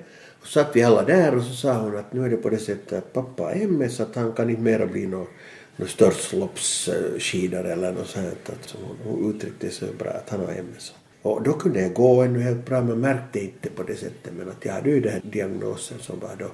Och 0.45 0.51
satt 0.51 0.75
vi 0.75 0.83
alla 0.83 1.03
där 1.03 1.37
och 1.37 1.43
så 1.43 1.53
sa 1.53 1.73
hon 1.73 1.97
att 1.97 2.13
nu 2.13 2.25
är 2.25 2.29
det 2.29 2.37
på 2.37 2.49
det 2.49 2.57
sättet 2.57 2.97
att 2.97 3.13
pappa 3.13 3.43
har 3.43 3.51
MS 3.51 3.99
att 3.99 4.15
han 4.15 4.33
kan 4.33 4.49
inte 4.49 4.61
mera 4.61 4.85
bli 4.85 5.07
någon, 5.07 5.27
någon 5.75 5.87
störtloppsskidare 5.87 7.73
eller 7.73 7.91
något 7.91 8.07
sånt. 8.07 8.49
Att 8.49 8.75
hon, 8.81 8.97
hon 9.03 9.35
uttryckte 9.35 9.69
sig 9.69 9.87
bra 9.99 10.09
att 10.09 10.29
han 10.29 10.39
har 10.39 10.51
MS. 10.51 10.93
Och 11.21 11.43
då 11.43 11.53
kunde 11.53 11.81
jag 11.81 11.93
gå 11.93 12.21
ännu 12.21 12.39
helt 12.39 12.65
bra 12.65 12.81
men 12.81 12.99
märkte 12.99 13.39
inte 13.39 13.69
på 13.69 13.83
det 13.83 13.95
sättet. 13.95 14.33
Men 14.37 14.49
att 14.49 14.65
jag 14.65 14.73
hade 14.73 14.89
ju 14.89 14.99
den 14.99 15.11
här 15.11 15.21
diagnosen 15.23 15.99
som 15.99 16.19
var 16.19 16.35
då 16.39 16.47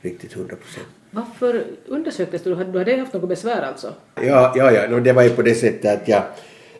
riktigt 0.00 0.32
hundra 0.32 0.56
procent. 0.56 0.86
Varför 1.10 1.64
undersöktes 1.86 2.42
du? 2.42 2.54
Du 2.54 2.78
hade 2.78 2.96
haft 2.96 3.12
något 3.12 3.28
besvär 3.28 3.62
alltså? 3.62 3.94
Ja, 4.14 4.52
ja, 4.56 4.72
ja. 4.72 4.88
No, 4.88 5.00
det 5.00 5.12
var 5.12 5.22
ju 5.22 5.30
på 5.30 5.42
det 5.42 5.54
sättet 5.54 6.02
att 6.02 6.08
jag, 6.08 6.22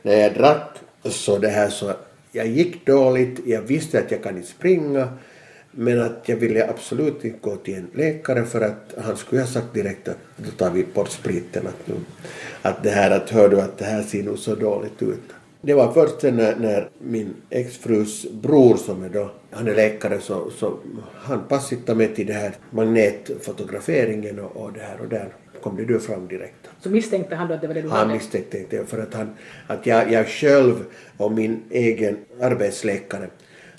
när 0.02 0.14
jag 0.14 0.34
drack 0.34 0.76
så 1.04 1.38
det 1.38 1.48
här 1.48 1.68
så, 1.68 1.92
jag 2.32 2.46
gick 2.46 2.86
dåligt, 2.86 3.40
jag 3.46 3.62
visste 3.62 3.98
att 3.98 4.10
jag 4.10 4.22
kan 4.22 4.36
inte 4.36 4.48
springa, 4.48 5.08
men 5.72 6.00
att 6.00 6.28
jag 6.28 6.36
ville 6.36 6.68
absolut 6.70 7.24
inte 7.24 7.38
gå 7.40 7.56
till 7.56 7.74
en 7.74 7.90
läkare 7.94 8.44
för 8.44 8.60
att 8.60 8.94
han 9.04 9.16
skulle 9.16 9.40
ha 9.40 9.48
sagt 9.48 9.74
direkt 9.74 10.08
att 10.08 10.18
då 10.36 10.50
tar 10.50 10.70
vi 10.70 10.84
bort 10.94 11.08
spriten. 11.08 11.66
Att, 11.66 11.88
nu, 11.88 11.94
att 12.62 12.82
det 12.82 12.90
här 12.90 13.10
att 13.10 13.30
hör 13.30 13.48
du 13.48 13.60
att 13.60 13.78
det 13.78 13.84
här 13.84 14.02
ser 14.02 14.22
nog 14.22 14.38
så 14.38 14.54
dåligt 14.54 15.02
ut. 15.02 15.22
Det 15.60 15.74
var 15.74 15.92
först 15.92 16.20
sen 16.20 16.36
när, 16.36 16.56
när 16.56 16.88
min 16.98 17.34
exfrus 17.50 18.26
bror 18.30 18.76
som 18.76 19.02
är 19.02 19.08
då, 19.08 19.30
han 19.50 19.68
är 19.68 19.74
läkare 19.74 20.20
så, 20.20 20.50
så 20.50 20.78
han 21.14 21.48
passade 21.48 21.94
mig 21.94 22.14
till 22.14 22.26
det 22.26 22.32
här 22.32 22.52
magnetfotograferingen 22.70 24.38
och, 24.38 24.56
och 24.56 24.72
det 24.72 24.80
här 24.80 25.00
och 25.00 25.08
där 25.08 25.28
kom 25.62 25.76
det 25.76 25.84
då 25.84 25.98
fram 25.98 26.28
direkt. 26.28 26.68
Så 26.80 26.90
misstänkte 26.90 27.34
han 27.34 27.48
då 27.48 27.54
att 27.54 27.60
det 27.60 27.66
var 27.66 27.74
det 27.74 27.82
du 27.82 27.88
Han 27.88 27.98
hade? 27.98 28.14
misstänkte 28.14 28.58
inte 28.58 28.86
för 28.86 28.98
att, 29.02 29.14
han, 29.14 29.30
att 29.66 29.86
jag, 29.86 30.12
jag 30.12 30.28
själv 30.28 30.84
och 31.16 31.32
min 31.32 31.62
egen 31.70 32.16
arbetsläkare 32.40 33.28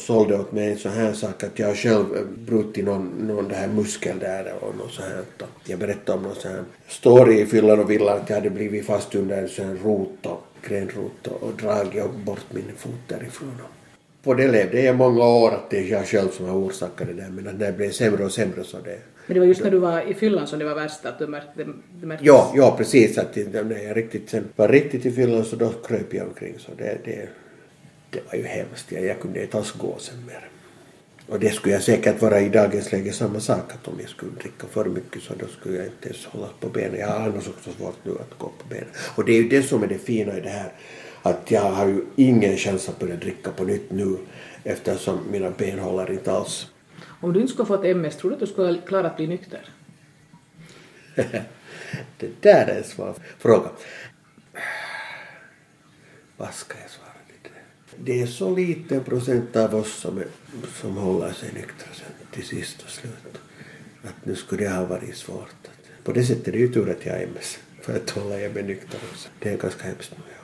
sålde 0.04 0.40
åt 0.40 0.52
mig 0.52 0.72
en 0.72 0.78
sån 0.78 0.92
här 0.92 1.14
sak 1.14 1.44
att 1.44 1.60
jag 1.60 1.78
själv 1.78 2.06
brutit 2.38 2.86
någon, 2.86 3.06
någon 3.28 3.48
det 3.48 3.56
här 3.56 3.68
muskel 3.68 4.20
där 4.20 4.54
och 4.62 4.78
något 4.78 4.92
sånt 4.92 5.08
här. 5.08 5.48
Jag 5.66 5.80
berättade 5.80 6.18
om 6.18 6.24
någon 6.24 6.36
sån 6.36 6.52
här 6.52 6.64
story 6.88 7.42
i 7.42 7.46
fyllan 7.46 7.80
och 7.80 7.92
villan 7.92 8.18
att 8.18 8.30
jag 8.30 8.36
hade 8.36 8.50
blivit 8.50 8.86
fast 8.86 9.16
under 9.16 9.42
en 9.42 9.50
sån 9.50 9.66
här 9.66 9.76
rot 9.84 10.26
och 10.26 10.44
grenrot 10.68 11.28
och, 11.28 11.52
dragit 11.62 12.16
bort 12.26 12.46
min 12.50 12.72
fot 12.78 12.92
därifrån. 13.08 13.58
På 14.24 14.34
det 14.34 14.48
levde 14.48 14.82
jag 14.82 14.96
många 14.96 15.26
år 15.26 15.52
att 15.52 15.70
det 15.70 15.78
är 15.78 15.92
jag 15.92 16.08
själv 16.08 16.30
som 16.30 16.46
har 16.46 16.56
orsakat 16.56 17.08
det 17.08 17.14
där 17.14 17.30
men 17.30 17.48
att 17.48 17.60
det 17.60 17.72
blev 17.78 17.92
sämre 17.92 18.26
och 18.26 18.32
sämre 18.32 18.64
så 18.64 18.78
det 18.78 19.00
Men 19.28 19.34
det 19.34 19.40
var 19.40 19.48
just 19.48 19.64
när 19.64 19.72
du 19.72 19.78
var 19.78 20.12
i 20.12 20.14
fyllan 20.14 20.48
som 20.48 20.60
det 20.60 20.66
var 20.66 20.76
värst 20.76 21.06
att 21.06 21.20
du 21.20 21.28
märkte, 21.28 21.64
du 22.02 22.08
märkte 22.08 22.26
Ja, 22.26 22.54
ja 22.56 22.76
precis. 22.78 23.18
Att 23.18 23.36
när 23.36 23.84
jag 23.88 23.98
riktigt 23.98 24.30
sen 24.30 24.44
var 24.56 24.68
riktigt 24.68 25.06
i 25.06 25.12
fyllan 25.12 25.46
så 25.46 25.56
då 25.56 25.70
kröp 25.70 26.14
jag 26.14 26.28
omkring. 26.28 26.56
Så 26.60 26.72
det, 26.78 26.98
det, 27.06 27.30
det 28.14 28.20
var 28.32 28.36
ju 28.36 28.46
hemskt. 28.46 28.92
Jag, 28.92 29.20
kunde 29.20 29.42
inte 29.42 29.58
alls 29.58 29.72
gå 29.72 29.98
sen 30.00 30.26
mer. 30.26 30.50
Och 31.28 31.40
det 31.40 31.50
skulle 31.50 31.74
jag 31.74 31.84
säkert 31.84 32.22
vara 32.22 32.40
i 32.40 32.50
dagens 32.50 32.92
läge 32.92 33.14
samma 33.14 33.40
sak. 33.40 33.74
Att 33.74 33.88
om 33.88 33.98
jag 34.00 34.10
skulle 34.10 34.32
dricka 34.32 34.68
för 34.72 34.86
mycket 34.86 35.24
så 35.24 35.34
då 35.40 35.48
skulle 35.48 35.78
jag 35.78 35.86
inte 35.86 36.10
ens 36.10 36.26
hålla 36.26 36.50
på 36.60 36.70
benen. 36.70 37.00
Jag 37.00 37.08
har 37.08 37.30
annars 37.30 37.48
också 37.48 37.72
svårt 37.72 37.98
nu 38.04 38.12
att 38.12 38.38
gå 38.38 38.48
på 38.48 38.68
benen. 38.70 38.90
Och 39.16 39.26
det 39.26 39.32
är 39.32 39.42
ju 39.42 39.50
det 39.50 39.64
som 39.64 39.84
är 39.84 39.88
det 39.88 39.98
fina 39.98 40.38
i 40.38 40.42
det 40.42 40.50
här. 40.50 40.72
Att 41.22 41.52
jag 41.52 41.62
har 41.62 41.88
ju 41.88 42.06
ingen 42.16 42.58
chans 42.58 42.90
att 42.90 43.00
börja 43.00 43.16
dricka 43.16 43.52
på 43.52 43.64
nytt 43.64 43.92
nu 43.92 44.18
eftersom 44.64 45.20
mina 45.32 45.52
ben 45.52 45.80
håller 45.80 46.12
inte 46.12 46.32
alls. 46.32 46.68
Om 47.22 47.34
du 47.34 47.42
inte 47.42 47.54
skulle 47.54 47.68
fått 47.68 47.86
MS, 47.86 48.18
tror 48.18 48.32
du 48.32 48.34
att 48.34 48.40
du 48.40 48.48
skulle 48.48 48.68
ha 48.68 48.82
klarat 48.88 49.12
att 49.12 49.18
bli 49.18 49.28
nykter? 49.28 49.70
det 52.18 52.42
där 52.42 52.68
är 52.68 52.78
en 52.78 52.84
svår 52.84 53.16
fråga. 53.40 53.70
Vad 56.38 56.54
ska 56.54 56.76
jag 56.82 56.90
svara 56.90 57.03
det? 58.04 58.22
Är 58.22 58.28
så 58.28 58.56
liten 58.56 59.04
procent 59.04 59.56
av 59.56 59.76
oss 59.76 59.94
som, 59.94 60.18
är, 60.18 60.28
som 60.82 60.98
håller 60.98 61.32
sig 61.32 61.50
nyktra 61.54 61.88
sen 61.94 62.12
till 62.32 62.44
sist 62.44 62.82
och 62.82 62.90
slut. 62.90 63.38
Att 64.04 64.26
nu 64.26 64.36
skulle 64.36 64.64
det 64.64 64.70
ha 64.70 64.86
varit 64.86 65.16
svårt. 65.16 65.68
På 66.04 66.12
det 66.12 66.24
sättet 66.24 66.48
är 66.48 66.52
det 66.52 66.58
ju 66.58 66.74
tur 66.74 66.90
att 66.90 67.06
jag 67.06 67.16
är 67.16 67.28
MS. 67.28 67.60
För 67.82 67.96
att 67.96 68.10
hålla 68.10 68.40
jag 68.40 68.54
mig 68.54 68.64
nykter 68.64 69.00
också. 69.12 69.30
Det 69.40 69.50
är 69.50 69.58
ganska 69.58 69.84
hemskt. 69.84 70.12
Ja. 70.16 70.44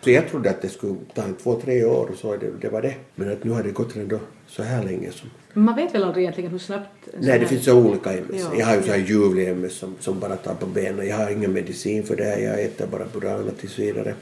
Så 0.00 0.10
jag 0.10 0.28
trodde 0.28 0.50
att 0.50 0.62
det 0.62 0.68
skulle 0.68 0.96
ta 1.14 1.22
en 1.22 1.34
två, 1.34 1.60
tre 1.60 1.84
år 1.84 2.10
och 2.10 2.18
så 2.18 2.36
det, 2.36 2.50
det 2.60 2.68
var 2.68 2.82
det. 2.82 2.94
Men 3.14 3.32
att 3.32 3.44
nu 3.44 3.50
har 3.50 3.62
det 3.62 3.70
gått 3.70 3.96
ändå 3.96 4.20
så 4.46 4.62
här 4.62 4.84
länge 4.84 5.12
som 5.12 5.30
man 5.56 5.76
vet 5.76 5.94
väl 5.94 6.04
aldrig 6.04 6.22
egentligen 6.22 6.50
hur 6.50 6.58
snabbt... 6.58 7.08
Nej, 7.18 7.38
det 7.38 7.46
finns 7.46 7.64
så 7.64 7.78
olika 7.78 8.12
MS. 8.12 8.42
Ja. 8.42 8.58
Jag 8.58 8.66
har 8.66 8.76
ju 8.76 8.82
så 8.82 8.90
här 8.90 8.98
ljuvlig 8.98 9.48
MS 9.48 9.74
som, 9.74 9.94
som 10.00 10.20
bara 10.20 10.36
tar 10.36 10.54
på 10.54 10.66
benen. 10.66 11.06
Jag 11.06 11.16
har 11.16 11.30
ingen 11.30 11.52
medicin 11.52 12.04
för 12.04 12.16
det 12.16 12.24
här. 12.24 12.38
Jag 12.38 12.62
äter 12.62 12.86
bara 12.86 13.04
Burana 13.12 13.50
tills 13.60 13.78
vidare. 13.78 14.14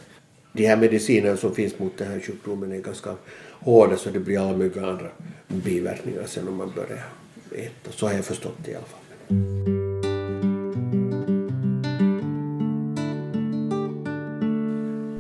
De 0.52 0.66
här 0.66 0.76
medicinerna 0.76 1.36
som 1.36 1.54
finns 1.54 1.78
mot 1.78 1.98
den 1.98 2.08
här 2.08 2.20
sjukdomen 2.20 2.72
är 2.72 2.78
ganska 2.78 3.14
hårda 3.50 3.96
så 3.96 4.10
det 4.10 4.20
blir 4.20 4.38
alla 4.38 4.56
möjliga 4.56 4.86
andra 4.86 5.08
biverkningar 5.46 6.24
sen 6.26 6.48
om 6.48 6.56
man 6.56 6.72
börjar 6.74 7.04
äta. 7.50 7.92
Så 7.92 8.06
har 8.06 8.14
jag 8.14 8.24
förstått 8.24 8.56
det 8.64 8.70
i 8.70 8.74
alla 8.74 8.84
fall. 8.84 8.98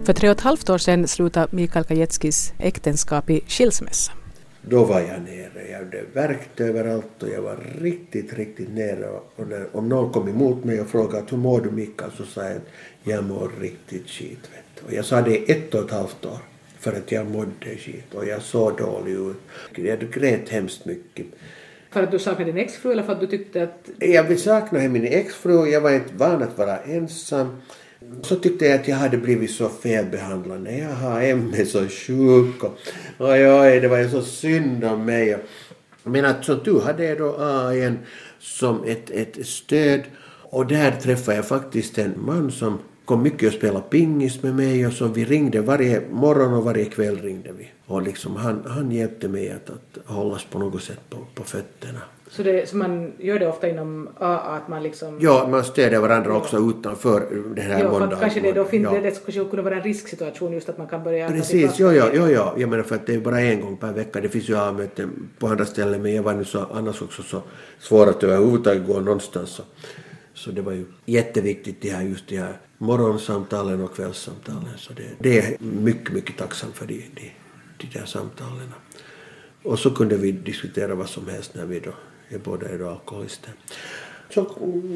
För 0.04 0.12
tre 0.12 0.28
och 0.28 0.36
ett 0.36 0.40
halvt 0.40 0.70
år 0.70 0.78
sedan 0.78 1.08
slutade 1.08 1.56
Mikael 1.56 1.84
Kajetskis 1.84 2.52
äktenskap 2.58 3.30
i 3.30 3.40
skilsmässa. 3.46 4.12
Då 4.62 4.84
var 4.84 5.00
jag 5.00 5.22
nere. 5.22 5.70
Jag 5.70 5.78
hade 5.78 6.02
värkt 6.12 6.60
överallt 6.60 7.22
och 7.22 7.28
jag 7.28 7.42
var 7.42 7.56
riktigt, 7.80 8.32
riktigt 8.32 8.70
nere. 8.74 9.08
Och 9.36 9.46
när, 9.48 9.76
om 9.76 9.88
någon 9.88 10.12
kom 10.12 10.28
emot 10.28 10.64
mig 10.64 10.80
och 10.80 10.88
frågade 10.88 11.24
hur 11.30 11.36
mår 11.38 11.60
du 11.60 11.70
Mikael 11.70 12.10
så 12.16 12.24
sa 12.24 12.42
jag 12.42 12.56
att 12.56 12.62
jag 13.02 13.24
mår 13.24 13.50
riktigt 13.60 14.08
skit. 14.08 14.50
Och 14.86 14.92
jag 14.92 15.04
sa 15.04 15.22
det 15.22 15.50
ett 15.50 15.74
och 15.74 15.84
ett 15.84 15.90
halvt 15.90 16.24
år. 16.24 16.38
För 16.78 16.92
att 16.92 17.12
jag 17.12 17.26
mådde 17.26 17.76
skit 17.78 18.14
och 18.14 18.26
jag 18.26 18.42
såg 18.42 18.78
dålig 18.78 19.12
ut. 19.12 19.36
Jag 19.74 20.12
grät 20.12 20.48
hemskt 20.48 20.84
mycket. 20.84 21.26
För 21.90 22.02
att 22.02 22.10
du 22.10 22.18
saknade 22.18 22.52
din 22.52 22.60
exfru 22.60 22.92
eller 22.92 23.02
för 23.02 23.12
att 23.12 23.20
du 23.20 23.26
tyckte 23.26 23.62
att... 23.62 23.88
Jag 23.98 24.24
vill 24.24 24.42
sakna 24.42 24.78
min 24.78 25.06
exfru, 25.06 25.66
jag 25.66 25.80
var 25.80 25.90
inte 25.90 26.14
van 26.14 26.42
att 26.42 26.58
vara 26.58 26.78
ensam. 26.78 27.56
Så 28.22 28.36
tyckte 28.36 28.66
jag 28.66 28.80
att 28.80 28.88
jag 28.88 28.96
hade 28.96 29.16
blivit 29.16 29.50
så 29.50 29.68
felbehandlad 29.68 30.62
när 30.62 30.78
jag 30.78 30.94
har 30.94 31.22
MS 31.22 31.74
och 31.74 31.92
sjuk 31.92 32.64
och 32.64 32.78
oj, 33.18 33.50
oj, 33.50 33.80
det 33.80 33.88
var 33.88 33.98
ju 33.98 34.08
så 34.08 34.22
synd 34.22 34.84
om 34.84 35.04
mig. 35.04 35.38
Men 36.02 36.24
att 36.24 36.44
som 36.44 36.60
du 36.64 36.80
hade 36.80 37.04
jag 37.04 37.18
då 37.18 37.36
AIN 37.38 37.98
som 38.38 38.84
ett, 38.84 39.10
ett 39.10 39.46
stöd 39.46 40.00
och 40.52 40.66
där 40.66 40.90
träffade 40.90 41.36
jag 41.36 41.46
faktiskt 41.46 41.98
en 41.98 42.14
man 42.16 42.50
som 42.50 42.78
kom 43.04 43.22
mycket 43.22 43.48
och 43.48 43.54
spelade 43.54 43.84
pingis 43.90 44.42
med 44.42 44.54
mig 44.54 44.86
och 44.86 44.92
som 44.92 45.12
vi 45.12 45.24
ringde 45.24 45.60
varje 45.60 46.02
morgon 46.10 46.54
och 46.54 46.64
varje 46.64 46.84
kväll 46.84 47.18
ringde 47.18 47.52
vi. 47.52 47.70
Och 47.86 48.02
liksom 48.02 48.36
han, 48.36 48.62
han 48.66 48.92
hjälpte 48.92 49.28
mig 49.28 49.50
att, 49.50 49.70
att 49.70 50.06
hållas 50.06 50.44
på 50.44 50.58
något 50.58 50.82
sätt 50.82 51.00
på, 51.10 51.16
på 51.34 51.44
fötterna. 51.44 52.00
Så, 52.30 52.42
det, 52.42 52.68
så 52.68 52.76
man 52.76 53.12
gör 53.18 53.38
det 53.38 53.46
ofta 53.46 53.68
inom 53.68 54.08
AA 54.18 54.38
att 54.38 54.68
man 54.68 54.82
liksom... 54.82 55.18
Ja, 55.20 55.48
man 55.50 55.64
stödjer 55.64 56.00
varandra 56.00 56.36
också 56.36 56.56
utanför 56.58 57.26
det 57.56 57.62
här 57.62 57.80
Ja, 57.80 57.90
måndagen. 57.90 58.18
kanske 58.20 58.40
det 58.40 58.52
då 58.52 58.64
finns, 58.64 58.84
ja. 58.84 58.90
det, 58.90 59.00
det 59.00 59.14
skulle 59.14 59.44
kunna 59.44 59.62
vara 59.62 59.76
en 59.76 59.82
risksituation 59.82 60.52
just 60.52 60.68
att 60.68 60.78
man 60.78 60.86
kan 60.86 61.04
börja... 61.04 61.28
Precis, 61.28 61.78
ja, 61.78 61.92
ja, 61.92 62.10
ja, 62.14 62.30
ja. 62.30 62.54
Jag 62.58 62.70
menar 62.70 62.82
för 62.82 62.94
att 62.94 63.06
det 63.06 63.14
är 63.14 63.20
bara 63.20 63.40
en 63.40 63.60
gång 63.60 63.76
per 63.76 63.92
vecka. 63.92 64.20
Det 64.20 64.28
finns 64.28 64.48
ju 64.48 64.56
A-möten 64.56 65.28
på 65.38 65.46
andra 65.46 65.64
ställen 65.64 66.02
men 66.02 66.14
jag 66.14 66.22
var 66.22 66.34
nu 66.34 66.44
så, 66.44 66.66
annars 66.74 67.02
också 67.02 67.22
så 67.22 67.42
svår 67.78 68.08
att 68.08 68.22
överhuvudtaget 68.24 68.86
gå 68.86 69.00
någonstans. 69.00 69.50
Så, 69.50 69.62
så 70.34 70.50
det 70.50 70.62
var 70.62 70.72
ju 70.72 70.84
jätteviktigt 71.04 71.76
det 71.80 71.90
här, 71.90 72.02
just 72.02 72.28
de 72.28 72.36
här 72.36 72.52
morgonsamtalen 72.82 73.80
och 73.80 73.94
kvällssamtalen. 73.94 74.78
Så 74.78 74.92
det, 74.92 75.02
det 75.18 75.38
är 75.38 75.56
mycket, 75.58 76.12
mycket 76.12 76.38
tacksam 76.38 76.72
för 76.72 76.86
de, 76.86 76.94
de, 77.14 77.32
de 77.78 77.98
där 77.98 78.06
samtalen. 78.06 78.72
Och 79.62 79.78
så 79.78 79.90
kunde 79.90 80.16
vi 80.16 80.32
diskutera 80.32 80.94
vad 80.94 81.08
som 81.08 81.28
helst 81.28 81.54
när 81.54 81.66
vi 81.66 81.80
då, 81.80 81.90
jag 82.28 82.40
båda 82.40 82.68
är 82.68 82.78
då 82.78 82.88
alkoholister. 82.88 83.52
Så 84.34 84.46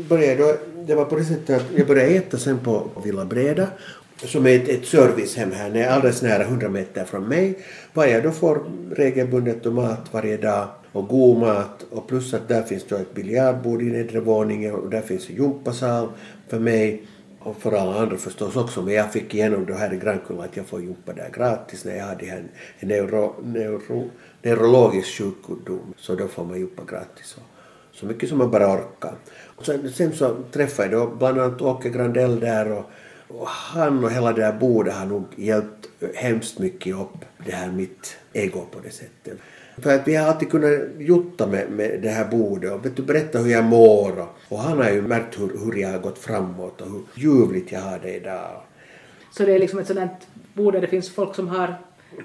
började 0.08 0.42
jag 0.42 0.56
då, 0.56 0.82
det 0.86 0.94
var 0.94 1.04
på 1.04 1.16
det 1.16 1.24
sättet 1.24 1.62
att 1.62 1.78
jag 1.78 1.86
började 1.86 2.10
äta 2.10 2.38
sen 2.38 2.58
på 2.58 2.90
Villa 3.04 3.24
Breda 3.24 3.68
som 4.24 4.46
är 4.46 4.56
ett, 4.56 4.68
ett 4.68 4.86
servicehem 4.86 5.52
här, 5.52 5.88
alldeles 5.88 6.22
nära 6.22 6.42
100 6.42 6.68
meter 6.68 7.04
från 7.04 7.28
mig. 7.28 7.58
Var 7.92 8.06
jag 8.06 8.22
då 8.22 8.30
får 8.30 8.62
regelbundet 8.94 9.64
mat 9.64 10.08
varje 10.12 10.36
dag 10.36 10.68
och 10.92 11.08
god 11.08 11.38
mat 11.38 11.86
och 11.90 12.08
plus 12.08 12.34
att 12.34 12.48
där 12.48 12.62
finns 12.62 12.84
då 12.88 12.96
ett 12.96 13.14
biljardbord 13.14 13.82
i 13.82 13.84
nedre 13.84 14.20
våningen 14.20 14.74
och 14.74 14.90
där 14.90 15.00
finns 15.02 15.30
en 15.30 15.36
gympasal 15.36 16.08
för 16.48 16.58
mig 16.58 17.06
och 17.46 17.56
för 17.56 17.72
alla 17.72 18.00
andra 18.00 18.16
förstås 18.16 18.56
också 18.56 18.82
men 18.82 18.94
jag 18.94 19.12
fick 19.12 19.34
igenom 19.34 19.66
det 19.66 19.74
här 19.74 19.94
i 19.94 19.96
Grankulla 19.96 20.44
att 20.44 20.56
jag 20.56 20.66
får 20.66 20.82
jobba 20.82 21.12
där 21.12 21.30
gratis 21.30 21.84
när 21.84 21.96
jag 21.96 22.04
hade 22.04 22.26
en, 22.26 22.48
en 22.78 22.88
neuro, 22.88 23.34
neuro, 23.42 24.10
neurologisk 24.42 25.08
sjukdom 25.18 25.94
så 25.96 26.14
då 26.14 26.28
får 26.28 26.44
man 26.44 26.60
jobba 26.60 26.84
gratis. 26.84 27.36
Och, 27.36 27.42
så 27.92 28.06
mycket 28.06 28.28
som 28.28 28.38
man 28.38 28.50
bara 28.50 28.74
orkar. 28.74 29.14
Och 29.56 29.66
sen, 29.66 29.92
sen 29.92 30.12
så 30.12 30.36
träffade 30.52 30.90
jag 30.90 31.08
då 31.08 31.16
bland 31.16 31.40
annat 31.40 31.62
Åke 31.62 31.88
Grandell 31.88 32.40
där 32.40 32.72
och, 32.72 32.84
och 33.28 33.48
han 33.48 34.04
och 34.04 34.10
hela 34.10 34.32
det 34.32 34.42
där 34.42 34.52
bordet 34.52 34.94
har 34.94 35.06
nog 35.06 35.24
hjälpt 35.36 35.88
hemskt 36.14 36.58
mycket 36.58 36.96
upp 36.96 37.24
det 37.46 37.52
här 37.52 37.72
mitt 37.72 38.16
ego 38.32 38.60
på 38.70 38.78
det 38.82 38.90
sättet. 38.90 39.38
För 39.82 39.94
att 39.94 40.08
vi 40.08 40.14
har 40.14 40.28
alltid 40.28 40.50
kunnat 40.50 40.80
jutta 40.98 41.46
med, 41.46 41.70
med 41.70 41.98
det 42.02 42.08
här 42.08 42.24
bordet 42.30 42.72
och 42.72 42.84
vet 42.86 42.96
du, 42.96 43.02
berätta 43.02 43.38
hur 43.38 43.50
jag 43.52 43.64
mår 43.64 44.18
och, 44.20 44.28
och 44.48 44.58
han 44.58 44.78
har 44.78 44.90
ju 44.90 45.02
märkt 45.02 45.40
hur, 45.40 45.50
hur 45.64 45.80
jag 45.80 45.88
har 45.88 45.98
gått 45.98 46.18
framåt 46.18 46.80
och 46.80 46.86
hur 46.86 47.00
ljuvligt 47.14 47.72
jag 47.72 47.80
har 47.80 47.98
det 48.02 48.16
idag. 48.16 48.50
Så 49.30 49.44
det 49.44 49.54
är 49.54 49.58
liksom 49.58 49.78
ett 49.78 49.86
sådant 49.86 50.12
bord 50.54 50.72
där 50.74 50.80
det 50.80 50.86
finns 50.86 51.10
folk 51.10 51.34
som 51.34 51.48
har, 51.48 51.74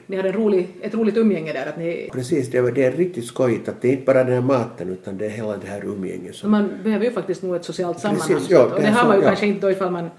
ni 0.07 0.15
har 0.17 0.23
en 0.23 0.33
rolig, 0.33 0.67
ett 0.81 0.93
roligt 0.93 1.17
umgänge 1.17 1.53
där. 1.53 1.65
Att 1.69 1.77
ni, 1.77 2.09
Precis, 2.13 2.51
det, 2.51 2.57
är- 2.57 2.71
det 2.71 2.83
är 2.83 2.91
riktigt 2.91 3.25
skojigt 3.25 3.69
att 3.69 3.81
det 3.81 3.87
är 3.87 3.91
inte 3.91 4.05
bara 4.05 4.23
den 4.23 4.33
här 4.33 4.41
maten 4.41 4.89
utan 4.89 5.17
det 5.17 5.25
är 5.25 5.29
hela 5.29 5.57
det 5.57 5.67
här 5.67 5.85
umgänget 5.85 6.35
som 6.35 6.51
man 6.51 6.69
behöver 6.83 7.05
ju 7.05 7.11
faktiskt 7.11 7.43
nog 7.43 7.55
ett 7.55 7.65
socialt 7.65 7.99
sammanhang. 7.99 8.27
Precis, 8.27 8.49
ja, 8.49 8.63
och 8.63 8.69
det 8.75 8.81
det 8.81 8.87
är 8.87 8.91
har 8.91 9.07
man 9.07 9.15
ju 9.17 9.21
ja. 9.23 9.27
kanske 9.27 9.45
inte 9.47 9.61
då 9.61 9.71
ifall 9.71 9.91
man 9.91 10.09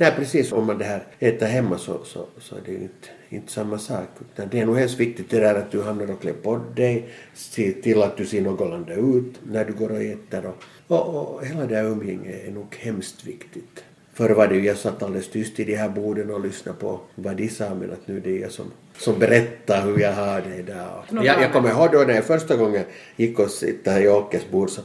Nej 0.00 0.12
precis, 0.16 0.52
om 0.52 0.66
man 0.66 0.78
det 0.78 0.84
här 0.84 1.02
äter 1.18 1.46
hemma 1.46 1.78
så, 1.78 2.04
så, 2.04 2.26
så 2.38 2.56
är 2.56 2.60
det 2.64 2.72
ju 2.72 2.78
inte, 2.78 3.08
inte 3.28 3.52
samma 3.52 3.78
sak. 3.78 4.08
Utan 4.20 4.48
det 4.50 4.60
är 4.60 4.66
nog 4.66 4.76
hemskt 4.76 5.00
viktigt 5.00 5.30
det 5.30 5.40
där 5.40 5.54
att 5.54 5.70
du 5.70 5.82
hamnar 5.82 6.10
och 6.10 6.20
klär 6.20 6.32
på 6.32 6.60
dig, 6.76 7.08
se 7.34 7.72
till 7.72 8.02
att 8.02 8.16
du 8.16 8.26
ser 8.26 8.42
någorlunda 8.42 8.94
ut 8.94 9.40
när 9.50 9.64
du 9.64 9.72
går 9.72 9.90
och 9.90 10.02
äter 10.02 10.46
och, 10.46 10.56
och, 10.86 11.34
och 11.34 11.46
hela 11.46 11.66
det 11.66 11.76
här 11.76 11.84
umgänget 11.84 12.48
är 12.48 12.50
nog 12.50 12.76
hemskt 12.78 13.26
viktigt. 13.26 13.84
Förr 14.14 14.30
var 14.30 14.48
det 14.48 14.54
ju, 14.54 14.64
jag 14.64 14.76
satt 14.76 15.02
alldeles 15.02 15.30
tyst 15.30 15.60
i 15.60 15.64
de 15.64 15.76
här 15.76 15.88
borden 15.88 16.30
och 16.30 16.40
lyssnade 16.40 16.78
på 16.78 17.00
vad 17.14 17.36
de 17.36 17.48
sa 17.48 17.74
men 17.74 17.92
att 17.92 18.08
nu 18.08 18.16
är 18.16 18.20
det 18.20 18.38
jag 18.38 18.50
som, 18.50 18.66
som 18.96 19.18
berättar 19.18 19.82
hur 19.82 19.98
jag 19.98 20.12
har 20.12 20.40
det 20.40 20.56
idag. 20.56 21.04
Jag, 21.10 21.42
jag 21.42 21.52
kommer 21.52 21.70
ihåg 21.70 21.88
då 21.92 21.98
när 21.98 22.14
jag 22.14 22.24
första 22.24 22.56
gången 22.56 22.84
gick 23.16 23.38
och 23.38 23.50
sitta 23.50 23.90
här 23.90 24.00
i 24.00 24.08
Åkes 24.08 24.50
bord 24.50 24.70
så 24.70 24.82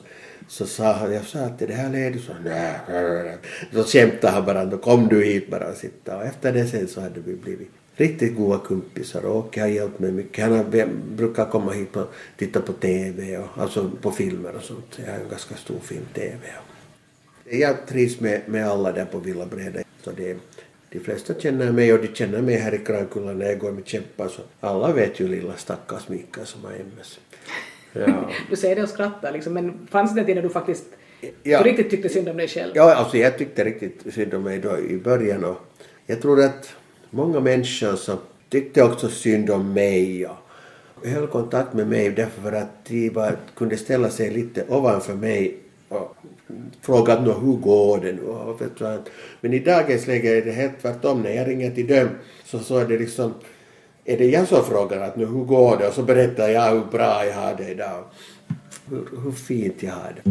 så 0.53 0.65
sa 0.65 0.93
han, 0.93 1.13
jag 1.13 1.25
sa 1.25 1.39
att 1.39 1.59
det 1.59 1.73
här 1.73 1.89
leder 1.89 2.19
så, 2.19 2.33
nej, 2.43 2.79
nej. 2.89 3.37
Så 3.73 3.83
skämtade 3.83 4.33
han 4.33 4.45
bara, 4.45 4.65
då 4.65 4.77
kom 4.77 5.07
du 5.07 5.23
hit 5.23 5.49
bara 5.49 5.71
och 5.71 5.77
sitta. 5.77 6.17
Och 6.17 6.23
efter 6.23 6.53
det 6.53 6.67
sen 6.67 6.87
så 6.87 7.01
hade 7.01 7.19
vi 7.19 7.35
blivit 7.35 7.69
riktigt 7.95 8.35
goda 8.35 8.57
kompisar 8.57 9.25
och 9.25 9.35
Åke 9.35 9.61
har 9.61 9.67
hjälpt 9.67 9.99
mig 9.99 10.11
mycket. 10.11 10.43
Han 10.43 10.53
har, 10.53 10.87
brukar 11.15 11.45
komma 11.45 11.71
hit 11.71 11.95
och 11.95 12.13
titta 12.37 12.61
på 12.61 12.73
TV, 12.73 13.37
och, 13.37 13.47
alltså 13.57 13.91
på 14.01 14.11
filmer 14.11 14.55
och 14.55 14.63
sånt. 14.63 14.99
Jag 15.05 15.11
har 15.11 15.19
en 15.19 15.29
ganska 15.29 15.55
stor 15.55 15.79
film-TV. 15.79 16.39
Jag 17.49 17.87
trivs 17.87 18.19
med, 18.19 18.41
med 18.45 18.67
alla 18.67 18.91
där 18.91 19.05
på 19.05 19.19
Villa 19.19 19.45
Breda. 19.45 19.79
Så 20.03 20.11
det, 20.11 20.37
de 20.89 20.99
flesta 20.99 21.33
känner 21.33 21.71
mig 21.71 21.93
och 21.93 21.99
de 21.99 22.07
känner 22.07 22.41
mig 22.41 22.55
här 22.55 22.73
i 22.73 22.77
Krankulla 22.77 23.33
när 23.33 23.45
jag 23.45 23.59
går 23.59 23.71
med 23.71 23.87
kämpar. 23.87 24.27
Så 24.27 24.41
alla 24.59 24.93
vet 24.93 25.19
ju 25.19 25.27
lilla 25.27 25.57
stackars 25.57 26.07
Mika 26.09 26.45
som 26.45 26.63
har 26.63 26.71
MS. 26.71 27.19
Ja. 27.93 28.29
Du 28.49 28.55
säger 28.55 28.75
det 28.75 28.83
och 28.83 28.89
skrattar 28.89 29.31
liksom, 29.31 29.53
men 29.53 29.87
fanns 29.91 30.13
det 30.15 30.19
en 30.21 30.25
tid 30.25 30.35
när 30.35 30.43
du 30.43 30.49
faktiskt 30.49 30.85
Ja. 31.43 31.63
du 31.63 31.69
riktigt 31.69 31.89
tyckte 31.89 32.09
synd 32.09 32.29
om 32.29 32.37
dig 32.37 32.47
själv? 32.47 32.71
Ja, 32.75 32.93
alltså 32.95 33.17
jag 33.17 33.37
tyckte 33.37 33.63
riktigt 33.63 34.13
synd 34.13 34.33
om 34.33 34.43
mig 34.43 34.59
då 34.59 34.77
i 34.79 34.97
början 34.97 35.43
och 35.43 35.57
jag 36.05 36.21
tror 36.21 36.43
att 36.43 36.75
många 37.09 37.39
människor 37.39 37.95
så 37.95 38.17
tyckte 38.49 38.83
också 38.83 39.09
synd 39.09 39.49
om 39.49 39.73
mig 39.73 40.25
och 40.27 41.07
höll 41.07 41.27
kontakt 41.27 41.73
med 41.73 41.87
mig 41.87 42.09
därför 42.09 42.51
att 42.51 42.85
de 42.87 43.09
var, 43.09 43.35
kunde 43.55 43.77
ställa 43.77 44.09
sig 44.09 44.29
lite 44.31 44.65
ovanför 44.69 45.13
mig 45.13 45.55
och 45.89 46.15
fråga 46.81 47.13
att 47.13 47.25
"Nå, 47.25 47.33
hur 47.33 47.53
går 47.57 47.97
det 48.01 48.11
nu? 48.11 48.99
Men 49.41 49.53
i 49.53 49.59
dagens 49.59 50.07
läge 50.07 50.37
är 50.37 50.41
det 50.45 50.51
helt 50.51 50.81
tvärtom. 50.81 51.21
När 51.21 51.31
jag 51.35 51.47
ringer 51.47 51.71
till 51.71 51.87
dem 51.87 52.07
så, 52.45 52.59
så 52.59 52.77
är 52.77 52.85
det 52.87 52.97
liksom 52.97 53.33
är 54.05 54.17
det 54.17 54.25
jag 54.25 54.47
som 54.47 54.63
frågar 54.63 55.01
att 55.01 55.15
nu 55.15 55.25
hur 55.25 55.43
går 55.45 55.77
det 55.77 55.87
och 55.87 55.93
så 55.93 56.03
berättar 56.03 56.49
jag 56.49 56.71
hur 56.71 56.85
bra 56.91 57.25
jag 57.25 57.35
har 57.35 57.55
det 57.55 57.69
idag. 57.69 58.03
Hur, 58.89 59.07
hur 59.23 59.31
fint 59.31 59.83
jag 59.83 59.91
har 59.91 60.15
det. 60.15 60.29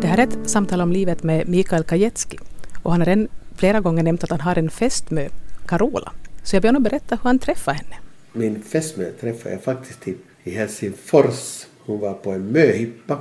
Det 0.00 0.06
här 0.06 0.18
är 0.18 0.22
ett 0.22 0.50
samtal 0.50 0.80
om 0.80 0.92
livet 0.92 1.22
med 1.22 1.48
Mikael 1.48 1.84
Kajetski 1.84 2.38
och 2.82 2.90
han 2.90 3.00
har 3.00 3.06
redan 3.06 3.28
flera 3.56 3.80
gånger 3.80 4.02
nämnt 4.02 4.24
att 4.24 4.30
han 4.30 4.40
har 4.40 4.58
en 4.58 4.70
fästmö, 4.70 5.28
Carola. 5.66 6.12
Så 6.42 6.56
jag 6.56 6.62
ber 6.62 6.68
honom 6.68 6.82
berätta 6.82 7.14
hur 7.14 7.22
han 7.22 7.38
träffade 7.38 7.76
henne. 7.76 7.96
Min 8.32 8.62
fästmö 8.62 9.04
träffade 9.20 9.54
jag 9.54 9.62
faktiskt 9.62 10.08
i, 10.08 10.50
Helsingfors. 10.50 11.66
Hon 11.86 12.00
var 12.00 12.14
på 12.14 12.30
en 12.30 12.52
möhippa. 12.52 13.18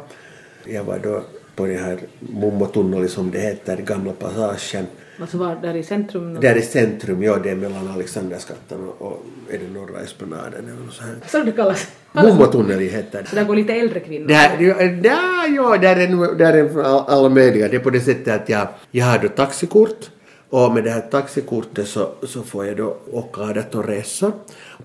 Jag 0.66 0.84
var 0.84 1.00
då 1.00 1.24
på 1.56 1.66
den 1.66 1.78
här 1.80 1.98
Mummotunneli 2.20 3.08
som 3.08 3.32
det 3.32 3.40
heter, 3.40 3.78
gamla 3.78 4.12
passagen. 4.12 4.86
Alltså 5.22 5.38
var 5.38 5.56
där 5.62 5.76
i 5.76 5.84
centrum? 5.84 6.34
Där 6.42 6.56
i 6.56 6.62
centrum, 6.62 7.24
ja 7.24 7.38
det 7.44 7.50
är 7.50 7.56
mellan 7.56 7.88
Alexandersgatan 7.92 8.90
och, 8.90 9.08
och 9.08 9.24
är 9.50 9.58
det 9.58 9.80
norra 9.80 10.00
Esplanaden 10.02 10.54
eller 10.66 10.86
något 10.86 10.94
sånt 10.94 11.10
här. 11.10 11.30
Så 11.30 11.44
det 11.46 11.52
kallas? 11.52 11.88
Mummotunneli 12.14 12.88
heter 12.88 13.22
det. 13.22 13.30
så 13.30 13.36
där 13.36 13.44
går 13.44 13.56
lite 13.56 13.74
äldre 13.74 14.00
kvinnor? 14.00 14.28
Där, 14.28 14.58
ja, 14.60 14.76
där, 14.78 15.56
ja, 15.56 15.78
där 15.78 15.96
är, 15.96 16.08
nu- 16.08 16.36
där 16.38 16.54
är 16.54 16.84
all- 16.84 17.06
alla 17.08 17.30
möjliga. 17.30 17.68
Det 17.68 17.76
är 17.76 17.80
på 17.80 17.90
det 17.90 18.00
sättet 18.02 18.42
att 18.42 18.50
jag, 18.50 18.68
jag 18.92 19.06
har 19.06 19.18
då 19.20 19.28
taxikort 19.28 20.10
och 20.50 20.74
med 20.74 20.84
det 20.84 20.90
här 20.90 21.02
taxikortet 21.02 21.88
så, 21.88 22.10
så 22.24 22.42
får 22.44 22.66
jag 22.66 22.78
då 22.78 22.98
åka 23.12 23.42
18 23.42 23.84
resor 23.84 24.32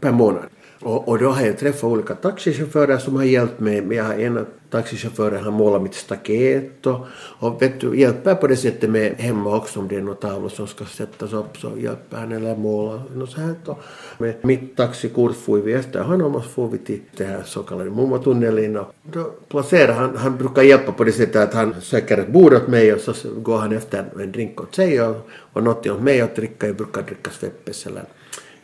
per 0.01 0.13
månad. 0.13 0.45
Och, 0.81 1.09
och 1.09 1.19
då 1.19 1.29
har 1.31 1.47
jag 1.47 1.59
träffat 1.59 1.85
olika 1.85 2.15
taxichaufförer 2.15 2.99
som 2.99 3.17
har 3.17 3.25
hjälpt 3.25 3.61
mig. 3.61 3.83
Men 3.83 3.97
Jag 3.97 4.05
har 4.05 4.15
ena 4.15 4.45
taxichauffören 4.71 5.45
har 5.45 5.53
målat 5.53 5.83
mitt 5.83 5.95
staket 5.95 6.87
och, 6.87 7.07
och 7.39 7.63
vet 7.63 7.81
du, 7.81 8.01
hjälper 8.01 8.35
på 8.35 8.47
det 8.47 8.57
sättet 8.57 8.91
med 8.91 9.13
hemma 9.13 9.57
också 9.57 9.81
om 9.81 9.89
det 9.89 9.97
är 9.97 10.01
några 10.01 10.15
tavlor 10.15 10.49
som 10.49 10.67
ska 10.67 10.85
sättas 10.85 11.33
upp 11.33 11.57
så 11.59 11.73
hjälper 11.79 12.17
han 12.17 12.33
eller 12.33 12.57
måla 12.57 13.03
något 13.15 13.31
så 13.31 13.41
här. 13.41 13.55
Och 13.67 13.79
med 14.19 14.35
mitt 14.43 14.77
taxikort 14.77 15.37
får 15.37 15.59
vi 15.59 15.73
efter 15.73 16.03
honom 16.03 16.35
och 16.35 16.43
så 16.43 16.49
får 16.49 16.69
vi 16.69 16.79
till 16.79 17.01
det 17.17 17.25
här 17.25 17.43
så 17.45 17.63
kallade 17.63 17.91
Mummotunnelin 17.91 18.77
och 18.77 18.95
då 19.03 19.25
placerar 19.49 19.93
han, 19.93 20.17
han 20.17 20.37
brukar 20.37 20.63
hjälpa 20.63 20.93
på 20.93 21.05
det 21.05 21.13
sättet 21.13 21.37
att 21.37 21.55
han 21.55 21.75
söker 21.81 22.19
ett 22.19 22.33
bord 22.33 22.53
åt 22.53 22.69
mig 22.69 22.93
och 22.93 23.01
så 23.01 23.13
går 23.37 23.59
han 23.59 23.73
efter 23.73 24.05
en 24.21 24.33
drink 24.33 24.61
åt 24.61 24.75
sig 24.75 25.03
och, 25.03 25.17
och 25.53 25.63
något 25.63 25.87
åt 25.87 26.03
mig 26.03 26.21
att 26.21 26.37
dricka. 26.37 26.67
Jag 26.67 26.77
brukar 26.77 27.03
dricka 27.03 27.31
Sveppes 27.31 27.87
eller 27.87 28.05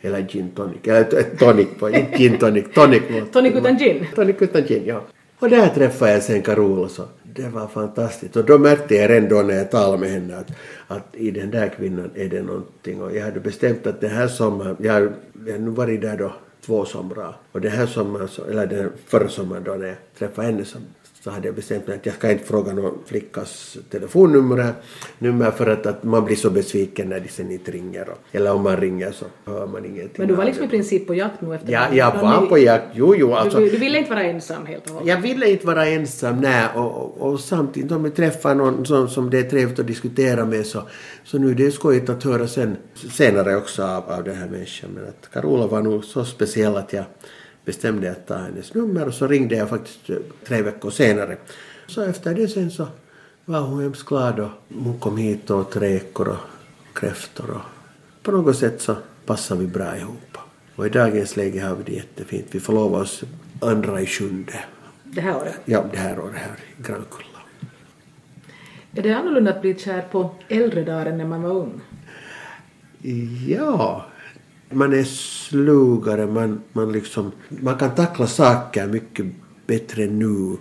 eller 0.01 0.21
gin 0.21 0.51
tonic, 0.55 0.77
eller 0.83 1.23
tonic, 1.37 1.67
inte 1.81 2.17
gin 2.17 2.37
tonic, 2.37 2.65
tonic. 2.73 3.03
Tonic 3.31 3.55
utan 3.55 3.77
gin? 3.77 4.05
Tonic 4.15 4.35
utan 4.39 4.63
gin, 4.63 4.83
ja. 4.85 5.01
Och 5.39 5.49
där 5.49 5.69
träffade 5.69 6.11
jag 6.11 6.23
sen 6.23 6.41
Carola 6.41 6.89
så 6.89 7.03
det 7.37 7.49
var 7.49 7.67
fantastiskt. 7.67 8.35
Och 8.35 8.45
då 8.45 8.57
märkte 8.57 8.95
jag 8.95 9.09
redan 9.09 9.29
då 9.29 9.41
när 9.41 9.53
jag 9.53 9.71
talade 9.71 9.97
med 9.97 10.09
henne 10.09 10.37
att, 10.37 10.51
att 10.87 11.15
i 11.15 11.31
den 11.31 11.51
där 11.51 11.69
kvinnan 11.69 12.09
är 12.15 12.29
det 12.29 12.41
någonting. 12.41 13.01
Och 13.01 13.15
jag 13.15 13.23
hade 13.23 13.39
bestämt 13.39 13.87
att 13.87 14.01
den 14.01 14.09
här 14.11 14.27
sommaren, 14.27 14.77
jag 14.79 14.93
har, 14.93 15.11
nu 15.57 15.69
varit 15.69 16.01
där 16.01 16.17
då 16.17 16.33
två 16.65 16.85
somrar. 16.85 17.35
Och 17.51 17.61
den 17.61 17.71
här 17.71 17.85
sommaren, 17.85 18.27
eller 18.49 18.67
den 18.67 18.91
förra 19.05 19.29
sommaren 19.29 19.63
då 19.63 19.71
när 19.71 19.87
jag 19.87 19.95
träffade 20.19 20.47
henne 20.47 20.65
så, 20.65 20.77
så 21.27 21.31
hade 21.31 21.47
jag 21.47 21.55
bestämt 21.55 21.87
mig 21.87 21.95
att 21.95 22.05
jag 22.05 22.15
ska 22.15 22.31
inte 22.31 22.43
fråga 22.43 22.73
någon 22.73 22.99
flickas 23.05 23.77
telefonnummer 23.89 24.73
nummer 25.19 25.51
för 25.51 25.67
att, 25.67 25.85
att 25.85 26.03
man 26.03 26.25
blir 26.25 26.35
så 26.35 26.49
besviken 26.49 27.09
när 27.09 27.19
de 27.19 27.29
sen 27.29 27.51
inte 27.51 27.71
ringer. 27.71 28.09
Och, 28.09 28.17
eller 28.31 28.53
om 28.53 28.63
man 28.63 28.77
ringer 28.77 29.11
så 29.11 29.25
hör 29.45 29.67
man 29.67 29.85
ingenting. 29.85 30.15
Men 30.17 30.27
du 30.27 30.33
var 30.33 30.45
liksom 30.45 30.65
i 30.65 30.67
princip 30.67 31.07
på 31.07 31.13
jakt 31.15 31.41
nu 31.41 31.55
efter 31.55 31.71
Ja, 31.71 31.87
jag 31.93 32.21
var 32.21 32.45
på 32.45 32.57
jakt, 32.57 32.85
jo 32.93 33.15
jo 33.15 33.33
alltså. 33.33 33.59
du, 33.59 33.69
du, 33.69 33.77
ville 33.77 33.97
inte 33.97 34.09
vara 34.09 34.23
ensam 34.23 34.65
helt 34.65 34.85
och 34.85 34.91
hållet? 34.91 35.07
Jag 35.07 35.21
ville 35.21 35.49
inte 35.49 35.67
vara 35.67 35.85
ensam, 35.85 36.41
nej. 36.41 36.65
Och, 36.75 36.95
och, 36.95 37.31
och 37.31 37.39
samtidigt 37.39 37.91
om 37.91 38.05
jag 38.05 38.15
träffar 38.15 38.55
någon 38.55 38.85
som, 38.85 39.09
som 39.09 39.29
det 39.29 39.39
är 39.39 39.49
trevligt 39.49 39.79
att 39.79 39.87
diskutera 39.87 40.45
med 40.45 40.65
så, 40.65 40.83
så 41.23 41.37
nu 41.37 41.51
är 41.51 41.55
det 41.55 41.71
skojigt 41.71 42.09
att 42.09 42.23
höra 42.23 42.47
sen, 42.47 42.77
senare 43.11 43.55
också 43.55 43.83
av, 43.83 44.11
av 44.11 44.23
den 44.23 44.35
här 44.35 44.47
människan. 44.47 44.89
Men 44.93 45.03
att 45.03 45.29
Carola 45.33 45.67
var 45.67 45.81
nog 45.81 46.05
så 46.05 46.25
speciell 46.25 46.75
att 46.75 46.93
jag 46.93 47.05
bestämde 47.67 48.11
att 48.11 48.27
ta 48.27 48.35
hennes 48.35 48.73
nummer 48.73 49.07
och 49.07 49.13
så 49.13 49.27
ringde 49.27 49.55
jag 49.55 49.69
faktiskt 49.69 50.09
eh, 50.09 50.15
tre 50.47 50.61
veckor 50.61 50.89
senare. 50.89 51.37
Så 51.87 52.01
efter 52.01 52.33
det 52.33 52.47
sen 52.47 52.71
så 52.71 52.87
var 53.45 53.61
hon 53.61 53.81
hemskt 53.81 54.05
glad 54.05 54.39
och 54.39 54.49
hon 54.83 54.99
kom 54.99 55.17
hit 55.17 55.49
och 55.49 55.59
åt 55.59 55.75
räkor 55.75 56.27
och 56.27 56.37
kräftor 56.93 57.49
och 57.49 57.61
på 58.23 58.31
något 58.31 58.57
sätt 58.57 58.81
så 58.81 58.95
passar 59.25 59.55
vi 59.55 59.67
bra 59.67 59.97
ihop. 59.97 60.37
Och 60.75 60.85
i 60.85 60.89
dagens 60.89 61.35
läge 61.35 61.61
har 61.61 61.75
vi 61.75 61.83
det 61.83 61.91
jättefint. 61.91 62.45
Vi 62.51 62.59
förlovar 62.59 63.01
oss 63.01 63.23
andra 63.61 64.01
i 64.01 64.05
sjunde. 64.05 64.59
Det 65.03 65.21
här 65.21 65.37
året? 65.37 65.59
Ja, 65.65 65.85
det 65.91 65.97
här 65.97 66.19
året 66.19 66.35
här 66.35 66.55
i 66.77 66.83
Grankulla. 66.83 67.39
Är 68.95 69.01
det 69.01 69.13
annorlunda 69.13 69.51
att 69.51 69.61
bli 69.61 69.79
kär 69.79 70.01
på 70.11 70.35
äldre 70.47 70.83
dagar 70.83 71.05
än 71.05 71.17
när 71.17 71.25
man 71.25 71.41
var 71.41 71.51
ung? 71.51 71.81
Ja, 73.47 74.05
man 74.69 74.93
är 74.93 75.03
slugare, 75.03 76.27
man, 76.27 76.61
man, 76.73 76.91
liksom, 76.91 77.31
man 77.49 77.77
kan 77.77 77.95
tackla 77.95 78.27
saker 78.27 78.87
mycket 78.87 79.25
bättre 79.67 80.05
nu. 80.05 80.57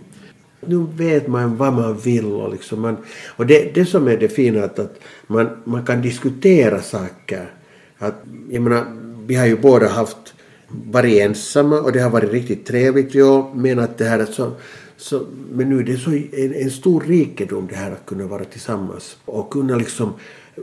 Nu 0.67 0.87
vet 0.97 1.29
man 1.29 1.57
vad 1.57 1.73
man 1.73 1.99
vill 1.99 2.25
och, 2.25 2.53
liksom 2.53 2.81
man, 2.81 2.97
och 3.37 3.47
det, 3.47 3.75
det 3.75 3.87
som 3.87 4.09
är 4.09 4.17
det 4.17 4.29
fina 4.29 4.65
att, 4.65 4.79
att 4.79 4.99
man, 5.27 5.49
man 5.65 5.85
kan 5.85 6.03
diskutera 6.03 6.83
saker. 6.83 7.51
Att, 7.99 8.15
jag 8.51 8.63
menar, 8.63 8.85
vi 9.27 9.35
har 9.35 9.47
ju 9.47 9.57
båda 9.57 9.89
haft 9.89 10.35
varit 10.69 11.21
ensamma 11.21 11.81
och 11.81 11.93
det 11.93 12.01
har 12.01 12.11
varit 12.11 12.33
riktigt 12.33 12.67
trevligt. 12.67 13.15
Jag 13.15 13.57
menar 13.57 13.83
att 13.83 13.99
det 13.99 14.05
här 14.05 14.19
är 14.19 14.27
så, 14.27 14.53
så 14.97 15.27
men 15.53 15.71
nu 15.71 15.79
är 15.79 15.85
det 15.85 15.97
så 15.97 16.11
en, 16.11 16.55
en 16.55 16.71
stor 16.71 17.01
rikedom 17.01 17.67
det 17.71 17.77
här 17.77 17.91
att 17.91 18.07
kunna 18.07 18.27
vara 18.27 18.45
tillsammans 18.45 19.17
och 19.25 19.51
kunna 19.51 19.77
liksom 19.77 20.13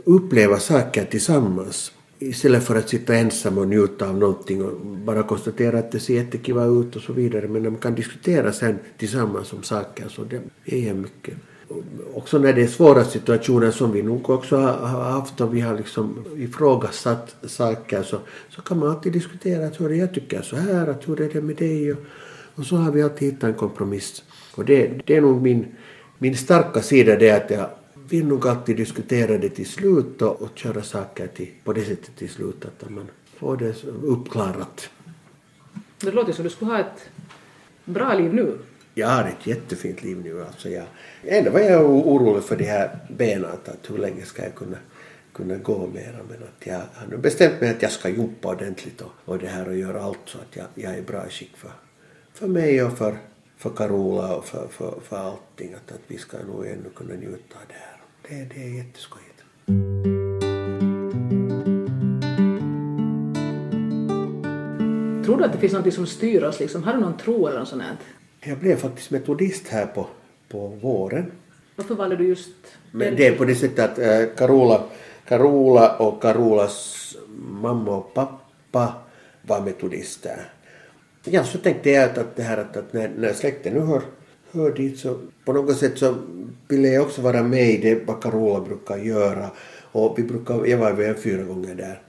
uppleva 0.04 0.58
saker 0.58 1.04
tillsammans 1.04 1.92
istället 2.18 2.64
för 2.64 2.76
att 2.76 2.88
sitta 2.88 3.14
ensam 3.14 3.58
och 3.58 3.68
njuta 3.68 4.08
av 4.08 4.18
någonting 4.18 4.64
och 4.64 4.80
bara 4.86 5.22
konstatera 5.22 5.78
att 5.78 5.92
det 5.92 6.00
ser 6.00 6.14
jättekiva 6.14 6.64
ut 6.64 6.96
och 6.96 7.02
så 7.02 7.12
vidare. 7.12 7.48
Men 7.48 7.62
när 7.62 7.70
man 7.70 7.80
kan 7.80 7.94
diskutera 7.94 8.52
sen 8.52 8.78
tillsammans 8.98 9.52
om 9.52 9.62
saker 9.62 10.08
så 10.08 10.24
det 10.24 10.40
är 10.64 10.94
mycket. 10.94 11.34
Också 12.14 12.38
när 12.38 12.52
det 12.52 12.62
är 12.62 12.66
svåra 12.66 13.04
situationer 13.04 13.70
som 13.70 13.92
vi 13.92 14.02
nog 14.02 14.30
också 14.30 14.56
har 14.56 15.02
haft 15.02 15.40
och 15.40 15.54
vi 15.56 15.60
har 15.60 15.76
liksom 15.76 16.24
ifrågasatt 16.36 17.36
saker 17.42 18.02
så, 18.02 18.18
så 18.48 18.62
kan 18.62 18.78
man 18.78 18.90
alltid 18.90 19.12
diskutera 19.12 19.66
att 19.66 19.80
hur 19.80 19.90
jag 19.90 20.14
tycker 20.14 20.42
så 20.42 20.56
här, 20.56 20.86
att 20.86 21.08
hur 21.08 21.20
är 21.20 21.28
det 21.32 21.40
med 21.40 21.56
dig 21.56 21.92
och, 21.92 21.98
och 22.54 22.66
så 22.66 22.76
har 22.76 22.92
vi 22.92 23.02
alltid 23.02 23.32
hittat 23.32 23.44
en 23.44 23.54
kompromiss. 23.54 24.22
Och 24.56 24.64
det, 24.64 25.00
det 25.06 25.16
är 25.16 25.20
nog 25.20 25.42
min, 25.42 25.66
min 26.18 26.36
starka 26.36 26.82
sida 26.82 27.16
det 27.16 27.30
att 27.30 27.50
jag 27.50 27.66
vill 28.08 28.26
nog 28.26 28.46
alltid 28.46 28.76
diskutera 28.76 29.38
det 29.38 29.48
till 29.48 29.66
slut 29.66 30.22
och, 30.22 30.42
och 30.42 30.48
köra 30.54 30.82
saker 30.82 31.26
till, 31.26 31.50
på 31.64 31.72
det 31.72 31.84
sättet 31.84 32.16
till 32.16 32.30
slut 32.30 32.64
att 32.64 32.90
man 32.90 33.08
får 33.36 33.56
det 33.56 33.84
uppklarat. 34.02 34.90
Det 36.00 36.10
låter 36.10 36.32
som 36.32 36.44
du 36.44 36.50
skulle 36.50 36.70
ha 36.70 36.78
ett 36.78 37.10
bra 37.84 38.14
liv 38.14 38.34
nu. 38.34 38.58
Jag 38.94 39.08
har 39.08 39.24
ett 39.24 39.46
jättefint 39.46 40.02
liv 40.02 40.20
nu. 40.24 40.44
Alltså 40.44 40.68
jag, 40.68 40.84
ändå 41.22 41.50
var 41.50 41.60
jag 41.60 41.90
orolig 41.90 42.42
för 42.42 42.56
de 42.56 42.64
här 42.64 42.98
benen, 43.08 43.44
att, 43.44 43.68
att 43.68 43.90
hur 43.90 43.98
länge 43.98 44.24
ska 44.24 44.42
jag 44.42 44.54
kunna, 44.54 44.76
kunna 45.32 45.56
gå 45.56 45.86
mera. 45.86 46.18
Men 46.28 46.42
att 46.42 46.66
jag 46.66 46.74
har 46.94 47.06
nu 47.10 47.16
bestämt 47.16 47.60
mig 47.60 47.70
att 47.70 47.82
jag 47.82 47.92
ska 47.92 48.08
jobba 48.08 48.48
ordentligt 48.48 49.00
och, 49.00 49.12
och 49.24 49.38
det 49.38 49.46
här 49.46 49.68
och 49.68 49.76
göra 49.76 50.02
allt 50.02 50.18
så 50.26 50.38
att 50.38 50.56
jag, 50.56 50.66
jag 50.74 50.98
är 50.98 51.02
bra 51.02 51.26
i 51.26 51.30
skick 51.30 51.56
för, 51.56 51.70
för 52.32 52.46
mig 52.46 52.82
och 52.82 52.98
för, 52.98 53.16
för 53.56 53.70
Carola 53.70 54.36
och 54.36 54.44
för, 54.44 54.68
för, 54.68 55.00
för 55.02 55.16
allting. 55.16 55.74
Att, 55.74 55.92
att 55.92 56.02
vi 56.06 56.18
ska 56.18 56.36
nog 56.38 56.66
ännu 56.66 56.90
kunna 56.96 57.14
njuta 57.14 57.56
av 57.56 57.64
det 57.68 57.74
här. 57.74 57.93
Det, 58.28 58.48
det 58.54 58.62
är 58.62 58.68
jätteskojigt. 58.68 59.42
Tror 65.24 65.36
du 65.38 65.44
att 65.44 65.52
det 65.52 65.58
finns 65.58 65.72
något 65.72 65.94
som 65.94 66.06
styr 66.06 66.42
oss? 66.42 66.60
Liksom? 66.60 66.82
Har 66.82 66.92
du 66.92 67.00
någon 67.00 67.16
tro 67.16 67.46
eller 67.46 67.58
något 67.58 67.68
sånt? 67.68 67.82
här? 67.82 67.96
Jag 68.40 68.58
blev 68.58 68.76
faktiskt 68.76 69.10
metodist 69.10 69.68
här 69.68 69.86
på, 69.86 70.06
på 70.48 70.68
våren. 70.68 71.32
Varför 71.76 71.94
valde 71.94 72.16
du 72.16 72.26
just 72.28 72.50
Men 72.90 73.16
det 73.16 73.26
är 73.26 73.36
på 73.36 73.44
det 73.44 73.54
sättet 73.54 73.90
att 73.90 73.98
äh, 73.98 74.36
Carola, 74.36 74.84
Carola 75.28 75.96
och 75.96 76.22
Carolas 76.22 77.16
mamma 77.38 77.96
och 77.96 78.14
pappa 78.14 78.94
var 79.42 79.60
metodister. 79.60 80.52
Ja, 81.24 81.44
så 81.44 81.58
tänkte 81.58 81.90
jag 81.90 82.10
att, 82.10 82.18
att 82.18 82.36
det 82.36 82.42
här 82.42 82.58
att, 82.58 82.76
att 82.76 82.92
när, 82.92 83.08
när 83.16 83.32
släkten 83.32 83.74
nu 83.74 83.80
hör, 83.80 84.02
hör 84.54 84.72
dit 84.72 84.98
så 84.98 85.18
på 85.44 85.52
något 85.52 85.76
sätt 85.76 85.98
så 85.98 86.16
ville 86.68 86.88
jag 86.88 87.02
också 87.02 87.22
vara 87.22 87.42
med 87.42 87.70
i 87.70 87.76
det 87.76 88.06
Baccarola 88.06 88.54
Carola 88.54 88.64
brukar 88.64 88.96
göra. 88.96 89.50
Och 89.92 90.18
vi 90.18 90.22
brukar, 90.22 90.66
jag 90.66 90.78
var 90.78 90.92
väl 90.92 91.14
fyra 91.14 91.42
gånger 91.42 91.74
där 91.74 92.00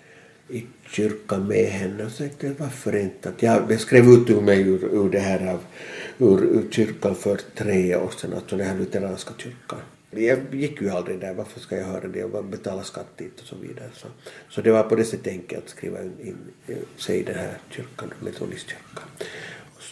i 0.49 0.65
kyrkan 0.89 1.47
med 1.47 1.65
henne 1.65 2.05
och 2.05 2.11
så 2.11 2.17
tänkte 2.17 2.47
jag 2.47 2.53
varför 2.57 2.95
inte 2.95 3.29
att 3.29 3.43
jag, 3.43 3.71
jag 3.71 3.79
skrev 3.79 4.05
ut 4.09 4.29
ur 4.29 4.41
mig 4.41 4.61
ur, 4.61 4.83
ur 4.83 5.09
det 5.09 5.19
här 5.19 5.47
av, 5.53 5.59
ur, 6.17 6.43
ur 6.43 6.71
kyrkan 6.71 7.15
för 7.15 7.39
tre 7.55 7.95
år 7.95 8.11
sedan, 8.17 8.33
alltså 8.33 8.57
den 8.57 8.67
här 8.67 8.77
lutheranska 8.77 9.33
kyrkan. 9.37 9.79
Jag 10.11 10.39
gick 10.51 10.81
ju 10.81 10.89
aldrig 10.89 11.19
där, 11.19 11.33
varför 11.33 11.59
ska 11.59 11.77
jag 11.77 11.85
höra 11.85 12.07
det 12.07 12.23
och 12.23 12.43
betala 12.43 12.83
skatt 12.83 13.17
dit 13.17 13.39
och 13.41 13.47
så 13.47 13.55
vidare. 13.55 13.89
Så, 13.93 14.07
så 14.49 14.61
det 14.61 14.71
var 14.71 14.83
på 14.83 14.95
det 14.95 15.03
sättet 15.03 15.27
enkelt 15.27 15.63
att 15.63 15.69
skriva 15.69 16.01
in, 16.01 16.11
in 16.67 16.75
sig 16.97 17.19
i 17.19 17.23
den 17.23 17.35
här 17.35 17.57
kyrkan, 17.69 18.13
metodistkyrkan. 18.19 19.03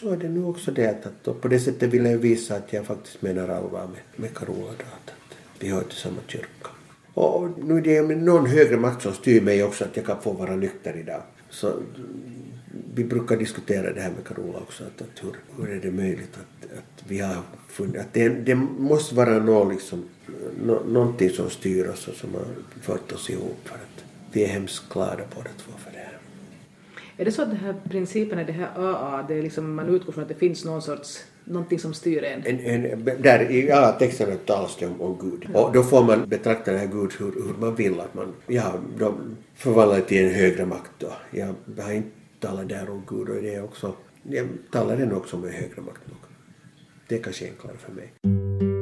Så 0.00 0.10
är 0.10 0.16
det 0.16 0.28
nu 0.28 0.44
också 0.44 0.70
det 0.70 1.06
att, 1.06 1.40
på 1.40 1.48
det 1.48 1.60
sättet 1.60 1.90
vill 1.90 2.04
jag 2.04 2.18
visa 2.18 2.56
att 2.56 2.72
jag 2.72 2.86
faktiskt 2.86 3.22
menar 3.22 3.48
allvar 3.48 3.86
med, 3.86 4.00
med 4.16 4.34
Carola 4.34 4.72
då, 4.78 4.84
att, 4.84 5.14
vi 5.58 5.68
hör 5.68 5.82
till 5.82 5.98
samma 5.98 6.20
kyrka. 6.26 6.68
Och 7.14 7.48
nu 7.64 7.78
är 7.78 7.82
det 7.82 8.16
någon 8.16 8.46
högre 8.46 8.76
makt 8.76 9.02
som 9.02 9.12
styr 9.12 9.40
mig 9.40 9.62
också 9.62 9.84
att 9.84 9.96
jag 9.96 10.06
kan 10.06 10.22
få 10.22 10.32
vara 10.32 10.56
nykter 10.56 10.96
idag. 10.96 11.22
Så 11.50 11.72
vi 12.94 13.04
brukar 13.04 13.36
diskutera 13.36 13.92
det 13.92 14.00
här 14.00 14.10
med 14.10 14.24
Carola 14.24 14.58
också, 14.58 14.84
att, 14.84 15.02
att 15.02 15.24
hur, 15.24 15.34
hur 15.56 15.76
är 15.76 15.80
det 15.80 15.90
möjligt 15.90 16.34
att, 16.34 16.78
att 16.78 17.08
vi 17.08 17.18
har 17.18 17.36
funnit, 17.68 18.00
att 18.00 18.12
det, 18.12 18.28
det 18.28 18.54
måste 18.54 19.14
vara 19.14 19.38
någon, 19.38 19.72
liksom, 19.72 20.04
no, 20.62 20.82
någonting 20.86 21.30
som 21.30 21.50
styr 21.50 21.88
oss 21.88 22.08
och 22.08 22.14
som 22.14 22.34
har 22.34 22.46
fört 22.80 23.12
oss 23.12 23.30
ihop 23.30 23.58
för 23.64 23.74
att 23.74 24.04
vi 24.32 24.44
är 24.44 24.48
hemskt 24.48 24.92
glada 24.92 25.22
båda 25.34 25.50
två. 25.58 25.72
Är 27.16 27.24
det 27.24 27.32
så 27.32 27.42
att 27.42 27.48
den 27.48 27.58
här 27.58 27.74
principen 27.90 28.38
i 28.38 28.44
det 28.44 28.52
här 28.52 28.68
AA, 28.76 29.24
det 29.28 29.34
är 29.34 29.42
liksom, 29.42 29.74
man 29.74 29.88
utgår 29.88 30.12
från 30.12 30.22
att 30.22 30.28
det 30.28 30.34
finns 30.34 30.64
någon 30.64 30.82
sorts, 30.82 31.24
någonting 31.44 31.78
som 31.78 31.94
styr 31.94 32.24
en? 32.24 32.42
En, 32.46 32.60
en, 32.60 33.04
där 33.04 33.50
i 33.50 33.70
alla 33.70 33.92
texterna 33.92 34.36
talas 34.46 34.76
det 34.76 34.86
om, 34.86 35.00
om 35.00 35.18
Gud. 35.20 35.48
Och 35.54 35.72
då 35.72 35.82
får 35.82 36.04
man 36.04 36.28
betrakta 36.28 36.70
den 36.70 36.80
här 36.80 36.86
Gud 36.86 37.12
hur, 37.18 37.26
hur 37.26 37.54
man 37.60 37.74
vill. 37.74 38.00
Att 38.00 38.14
man, 38.14 38.32
ja, 38.46 38.74
de 38.98 39.36
förvandlar 39.54 40.00
till 40.00 40.24
en 40.24 40.34
högre 40.34 40.66
makt 40.66 40.90
då. 40.98 41.12
Jag 41.30 41.54
har 41.82 41.92
inte 41.92 42.10
talat 42.40 42.68
där 42.68 42.90
om 42.90 43.02
Gud 43.06 43.28
och 43.28 43.42
det 43.42 43.54
är 43.54 43.64
också, 43.64 43.94
jag 44.22 44.46
talar 44.72 44.96
den 44.96 45.12
också 45.12 45.36
om 45.36 45.44
en 45.44 45.52
högre 45.52 45.82
makt 45.82 46.08
nog. 46.08 46.18
Det 47.08 47.14
är 47.14 47.22
kanske 47.22 47.44
enklare 47.44 47.76
för 47.76 47.92
mig. 47.92 48.73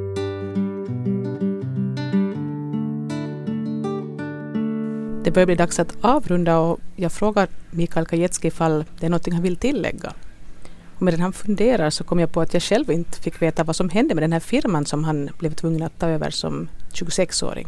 Det 5.23 5.31
börjar 5.31 5.45
bli 5.45 5.55
dags 5.55 5.79
att 5.79 5.97
avrunda 6.01 6.59
och 6.59 6.79
jag 6.95 7.11
frågar 7.11 7.47
Mikael 7.71 8.05
Kajetski 8.05 8.47
ifall 8.47 8.85
det 8.99 9.05
är 9.05 9.09
något 9.09 9.33
han 9.33 9.41
vill 9.41 9.55
tillägga. 9.55 10.13
Och 10.95 11.01
medan 11.01 11.19
han 11.19 11.33
funderar 11.33 11.89
så 11.89 12.03
kom 12.03 12.19
jag 12.19 12.31
på 12.31 12.41
att 12.41 12.53
jag 12.53 12.63
själv 12.63 12.91
inte 12.91 13.19
fick 13.19 13.41
veta 13.41 13.63
vad 13.63 13.75
som 13.75 13.89
hände 13.89 14.15
med 14.15 14.23
den 14.23 14.33
här 14.33 14.39
firman 14.39 14.85
som 14.85 15.03
han 15.03 15.29
blev 15.39 15.53
tvungen 15.53 15.83
att 15.83 15.99
ta 15.99 16.07
över 16.07 16.29
som 16.29 16.69
26-åring. 16.93 17.67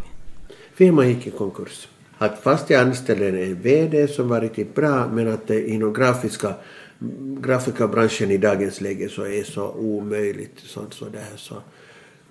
Firman 0.74 1.08
gick 1.08 1.28
i 1.28 1.32
konkurs. 1.32 1.88
Att 2.18 2.40
fast 2.40 2.70
jag 2.70 2.82
anställde 2.82 3.28
en 3.28 3.62
VD 3.62 4.08
som 4.08 4.30
var 4.30 4.42
riktigt 4.42 4.76
bra 4.76 5.08
men 5.08 5.34
att 5.34 5.48
det 5.48 5.70
inom 5.70 5.94
grafiska 5.94 6.54
grafikabranschen 7.42 8.32
i 8.32 8.38
dagens 8.38 8.82
läge 8.82 9.10
så 9.10 9.26
är 9.26 9.44
så 9.44 9.72
omöjligt 9.72 10.60
sånt 10.60 10.94
så 10.94 11.06
där 11.06 11.32
så 11.36 11.56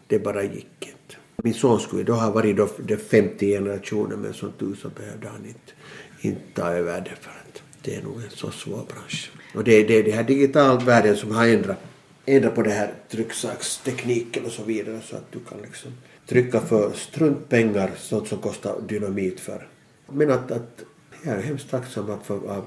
det 0.07 0.19
bara 0.19 0.43
gick 0.43 0.77
inte. 0.81 1.17
Min 1.45 1.55
son 1.55 1.81
skulle 1.81 2.03
då 2.03 2.13
ha 2.13 2.31
varit 2.31 2.57
då 2.57 2.69
den 2.79 2.99
femte 2.99 3.47
generationen 3.47 4.21
men 4.21 4.35
som 4.35 4.53
tur 4.53 4.75
så 4.75 4.89
behövde 4.89 5.29
han 5.29 5.47
inte, 5.47 5.73
inte 6.21 6.43
ta 6.55 6.69
över 6.69 7.01
det 7.01 7.17
för 7.21 7.31
att 7.31 7.63
det 7.83 7.95
är 7.95 8.03
nog 8.03 8.17
en 8.17 8.31
så 8.31 8.51
svår 8.51 8.85
bransch. 8.89 9.31
Och 9.55 9.65
det 9.65 9.73
är 9.73 9.89
det, 9.89 10.03
det 10.03 10.11
här 10.11 10.23
digitalvärlden 10.23 11.17
som 11.17 11.31
har 11.31 11.47
ändrat, 11.47 11.79
ändrat 12.27 12.55
på 12.55 12.63
det 12.63 12.71
här 12.71 12.95
trycksakstekniken 13.09 14.45
och 14.45 14.53
så 14.53 14.65
vidare 14.65 15.01
så 15.05 15.17
att 15.17 15.33
du 15.33 15.39
kan 15.39 15.59
liksom 15.63 15.91
trycka 16.27 16.61
för 16.61 16.93
struntpengar 16.93 17.91
sånt 17.97 18.29
som 18.29 18.39
kostar 18.39 18.81
dynamit 18.89 19.41
för. 19.41 19.69
Men 20.13 20.31
att, 20.31 20.51
att 20.51 20.85
jag 21.25 21.35
är 21.35 21.43
hemskt 21.43 21.71
tacksam 21.71 22.21
för 22.25 22.35
av 22.35 22.65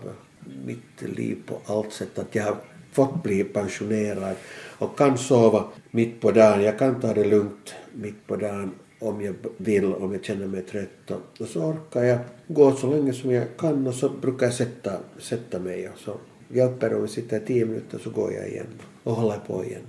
mitt 0.65 1.01
liv 1.17 1.37
på 1.45 1.61
allt 1.65 1.93
sätt 1.93 2.19
att 2.19 2.35
jag 2.35 2.43
har 2.43 2.57
fått 2.97 3.23
bli 3.23 3.43
pensionerad 3.43 4.35
och 4.79 4.97
kan 4.97 5.17
sova 5.17 5.63
mitt 5.91 6.21
på 6.21 6.31
dagen. 6.31 6.63
Jag 6.63 6.79
kan 6.79 7.01
ta 7.01 7.13
det 7.13 7.23
lugnt 7.23 7.73
mitt 7.93 8.27
på 8.27 8.35
dagen 8.35 8.71
om 8.99 9.21
jag 9.21 9.35
vill, 9.57 9.93
om 9.93 10.13
jag 10.13 10.23
känner 10.25 10.47
mig 10.47 10.61
trött. 10.61 11.11
Och 11.39 11.47
så 11.47 11.59
orkar 11.61 12.03
jag 12.03 12.19
gå 12.47 12.71
så 12.71 12.87
länge 12.91 13.13
som 13.13 13.31
jag 13.31 13.47
kan 13.57 13.87
och 13.87 13.93
så 13.93 14.09
brukar 14.09 14.45
jag 14.45 14.55
sätta, 14.55 14.91
sätta 15.19 15.59
mig 15.59 15.89
och 15.89 15.99
så 15.99 16.13
hjälper 16.49 16.93
om 16.93 16.99
jag 17.01 17.09
sitter 17.09 17.39
tio 17.39 17.65
minuter 17.65 17.99
så 18.03 18.09
går 18.09 18.33
jag 18.33 18.47
igen 18.47 18.73
och 19.03 19.15
håller 19.15 19.39
på 19.47 19.63
igen. 19.65 19.87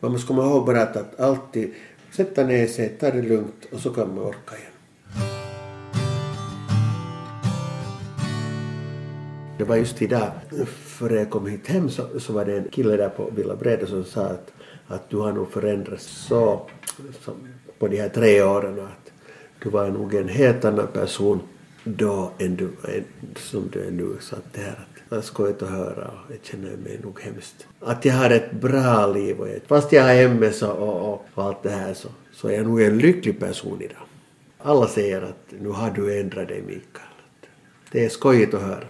Man 0.00 0.12
måste 0.12 0.26
komma 0.26 0.42
ihåg 0.44 0.66
bara 0.66 0.82
att, 0.82 0.96
att 0.96 1.20
alltid 1.20 1.74
sätta 2.16 2.44
ner 2.44 2.66
sig, 2.66 2.88
ta 2.88 3.10
det 3.10 3.22
lugnt 3.22 3.68
och 3.72 3.80
så 3.80 3.90
kan 3.90 4.08
man 4.08 4.24
orka 4.24 4.56
igen. 4.56 4.67
Det 9.58 9.64
var 9.64 9.76
just 9.76 10.02
idag, 10.02 10.30
före 10.66 11.14
jag 11.14 11.30
kom 11.30 11.46
hit 11.46 11.66
hem 11.66 11.90
så, 11.90 12.20
så 12.20 12.32
var 12.32 12.44
det 12.44 12.56
en 12.56 12.68
kille 12.68 12.96
där 12.96 13.08
på 13.08 13.30
Villa 13.36 13.56
Breda 13.56 13.86
som 13.86 14.04
sa 14.04 14.22
att, 14.22 14.52
att 14.86 15.10
du 15.10 15.16
har 15.16 15.32
nog 15.32 15.52
förändrats 15.52 16.04
så, 16.04 16.66
så 17.24 17.32
på 17.78 17.88
de 17.88 18.00
här 18.00 18.08
tre 18.08 18.42
åren 18.42 18.80
att 18.80 19.12
du 19.62 19.70
var 19.70 19.88
nog 19.88 20.14
en 20.14 20.28
helt 20.28 20.64
annan 20.64 20.86
person 20.86 21.40
då 21.84 22.32
än 22.38 22.56
du, 22.56 22.64
än, 22.64 23.04
som 23.36 23.68
du 23.72 23.80
är 23.80 23.90
nu. 23.90 24.16
Så 24.20 24.36
att 24.36 24.52
det 24.52 24.60
här 24.60 24.86
var 25.08 25.20
skojigt 25.20 25.62
att 25.62 25.70
höra 25.70 26.08
och 26.08 26.32
jag 26.32 26.38
känner 26.42 26.76
mig 26.76 27.00
nog 27.02 27.20
hemskt. 27.20 27.66
Att 27.80 28.04
jag 28.04 28.14
har 28.14 28.30
ett 28.30 28.52
bra 28.52 29.06
liv 29.06 29.40
och 29.40 29.48
fast 29.66 29.92
jag 29.92 30.02
har 30.02 30.14
MS 30.14 30.62
och, 30.62 30.76
och, 30.76 31.12
och, 31.12 31.24
och 31.34 31.44
allt 31.44 31.62
det 31.62 31.70
här 31.70 31.94
så, 31.94 32.08
så 32.32 32.48
är 32.48 32.52
jag 32.52 32.66
nog 32.66 32.82
en 32.82 32.98
lycklig 32.98 33.40
person 33.40 33.82
idag. 33.82 34.02
Alla 34.58 34.86
säger 34.86 35.22
att 35.22 35.52
nu 35.60 35.68
har 35.68 35.90
du 35.90 36.20
ändrat 36.20 36.48
dig 36.48 36.62
Mikael. 36.62 37.08
Det 37.92 38.04
är 38.04 38.08
skojigt 38.08 38.54
att 38.54 38.62
höra. 38.62 38.84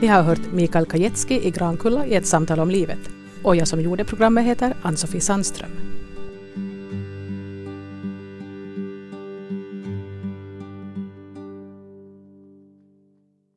Ni 0.00 0.06
har 0.06 0.22
hört 0.22 0.52
Mikael 0.52 0.86
Kajetski 0.86 1.46
i 1.46 1.50
Grankulla 1.50 2.06
i 2.06 2.14
ett 2.14 2.26
samtal 2.26 2.60
om 2.60 2.70
livet. 2.70 3.10
Och 3.42 3.56
jag 3.56 3.68
som 3.68 3.80
gjorde 3.80 4.04
programmet 4.04 4.44
heter 4.44 4.74
Ann-Sofie 4.82 5.20
Sandström. 5.20 5.97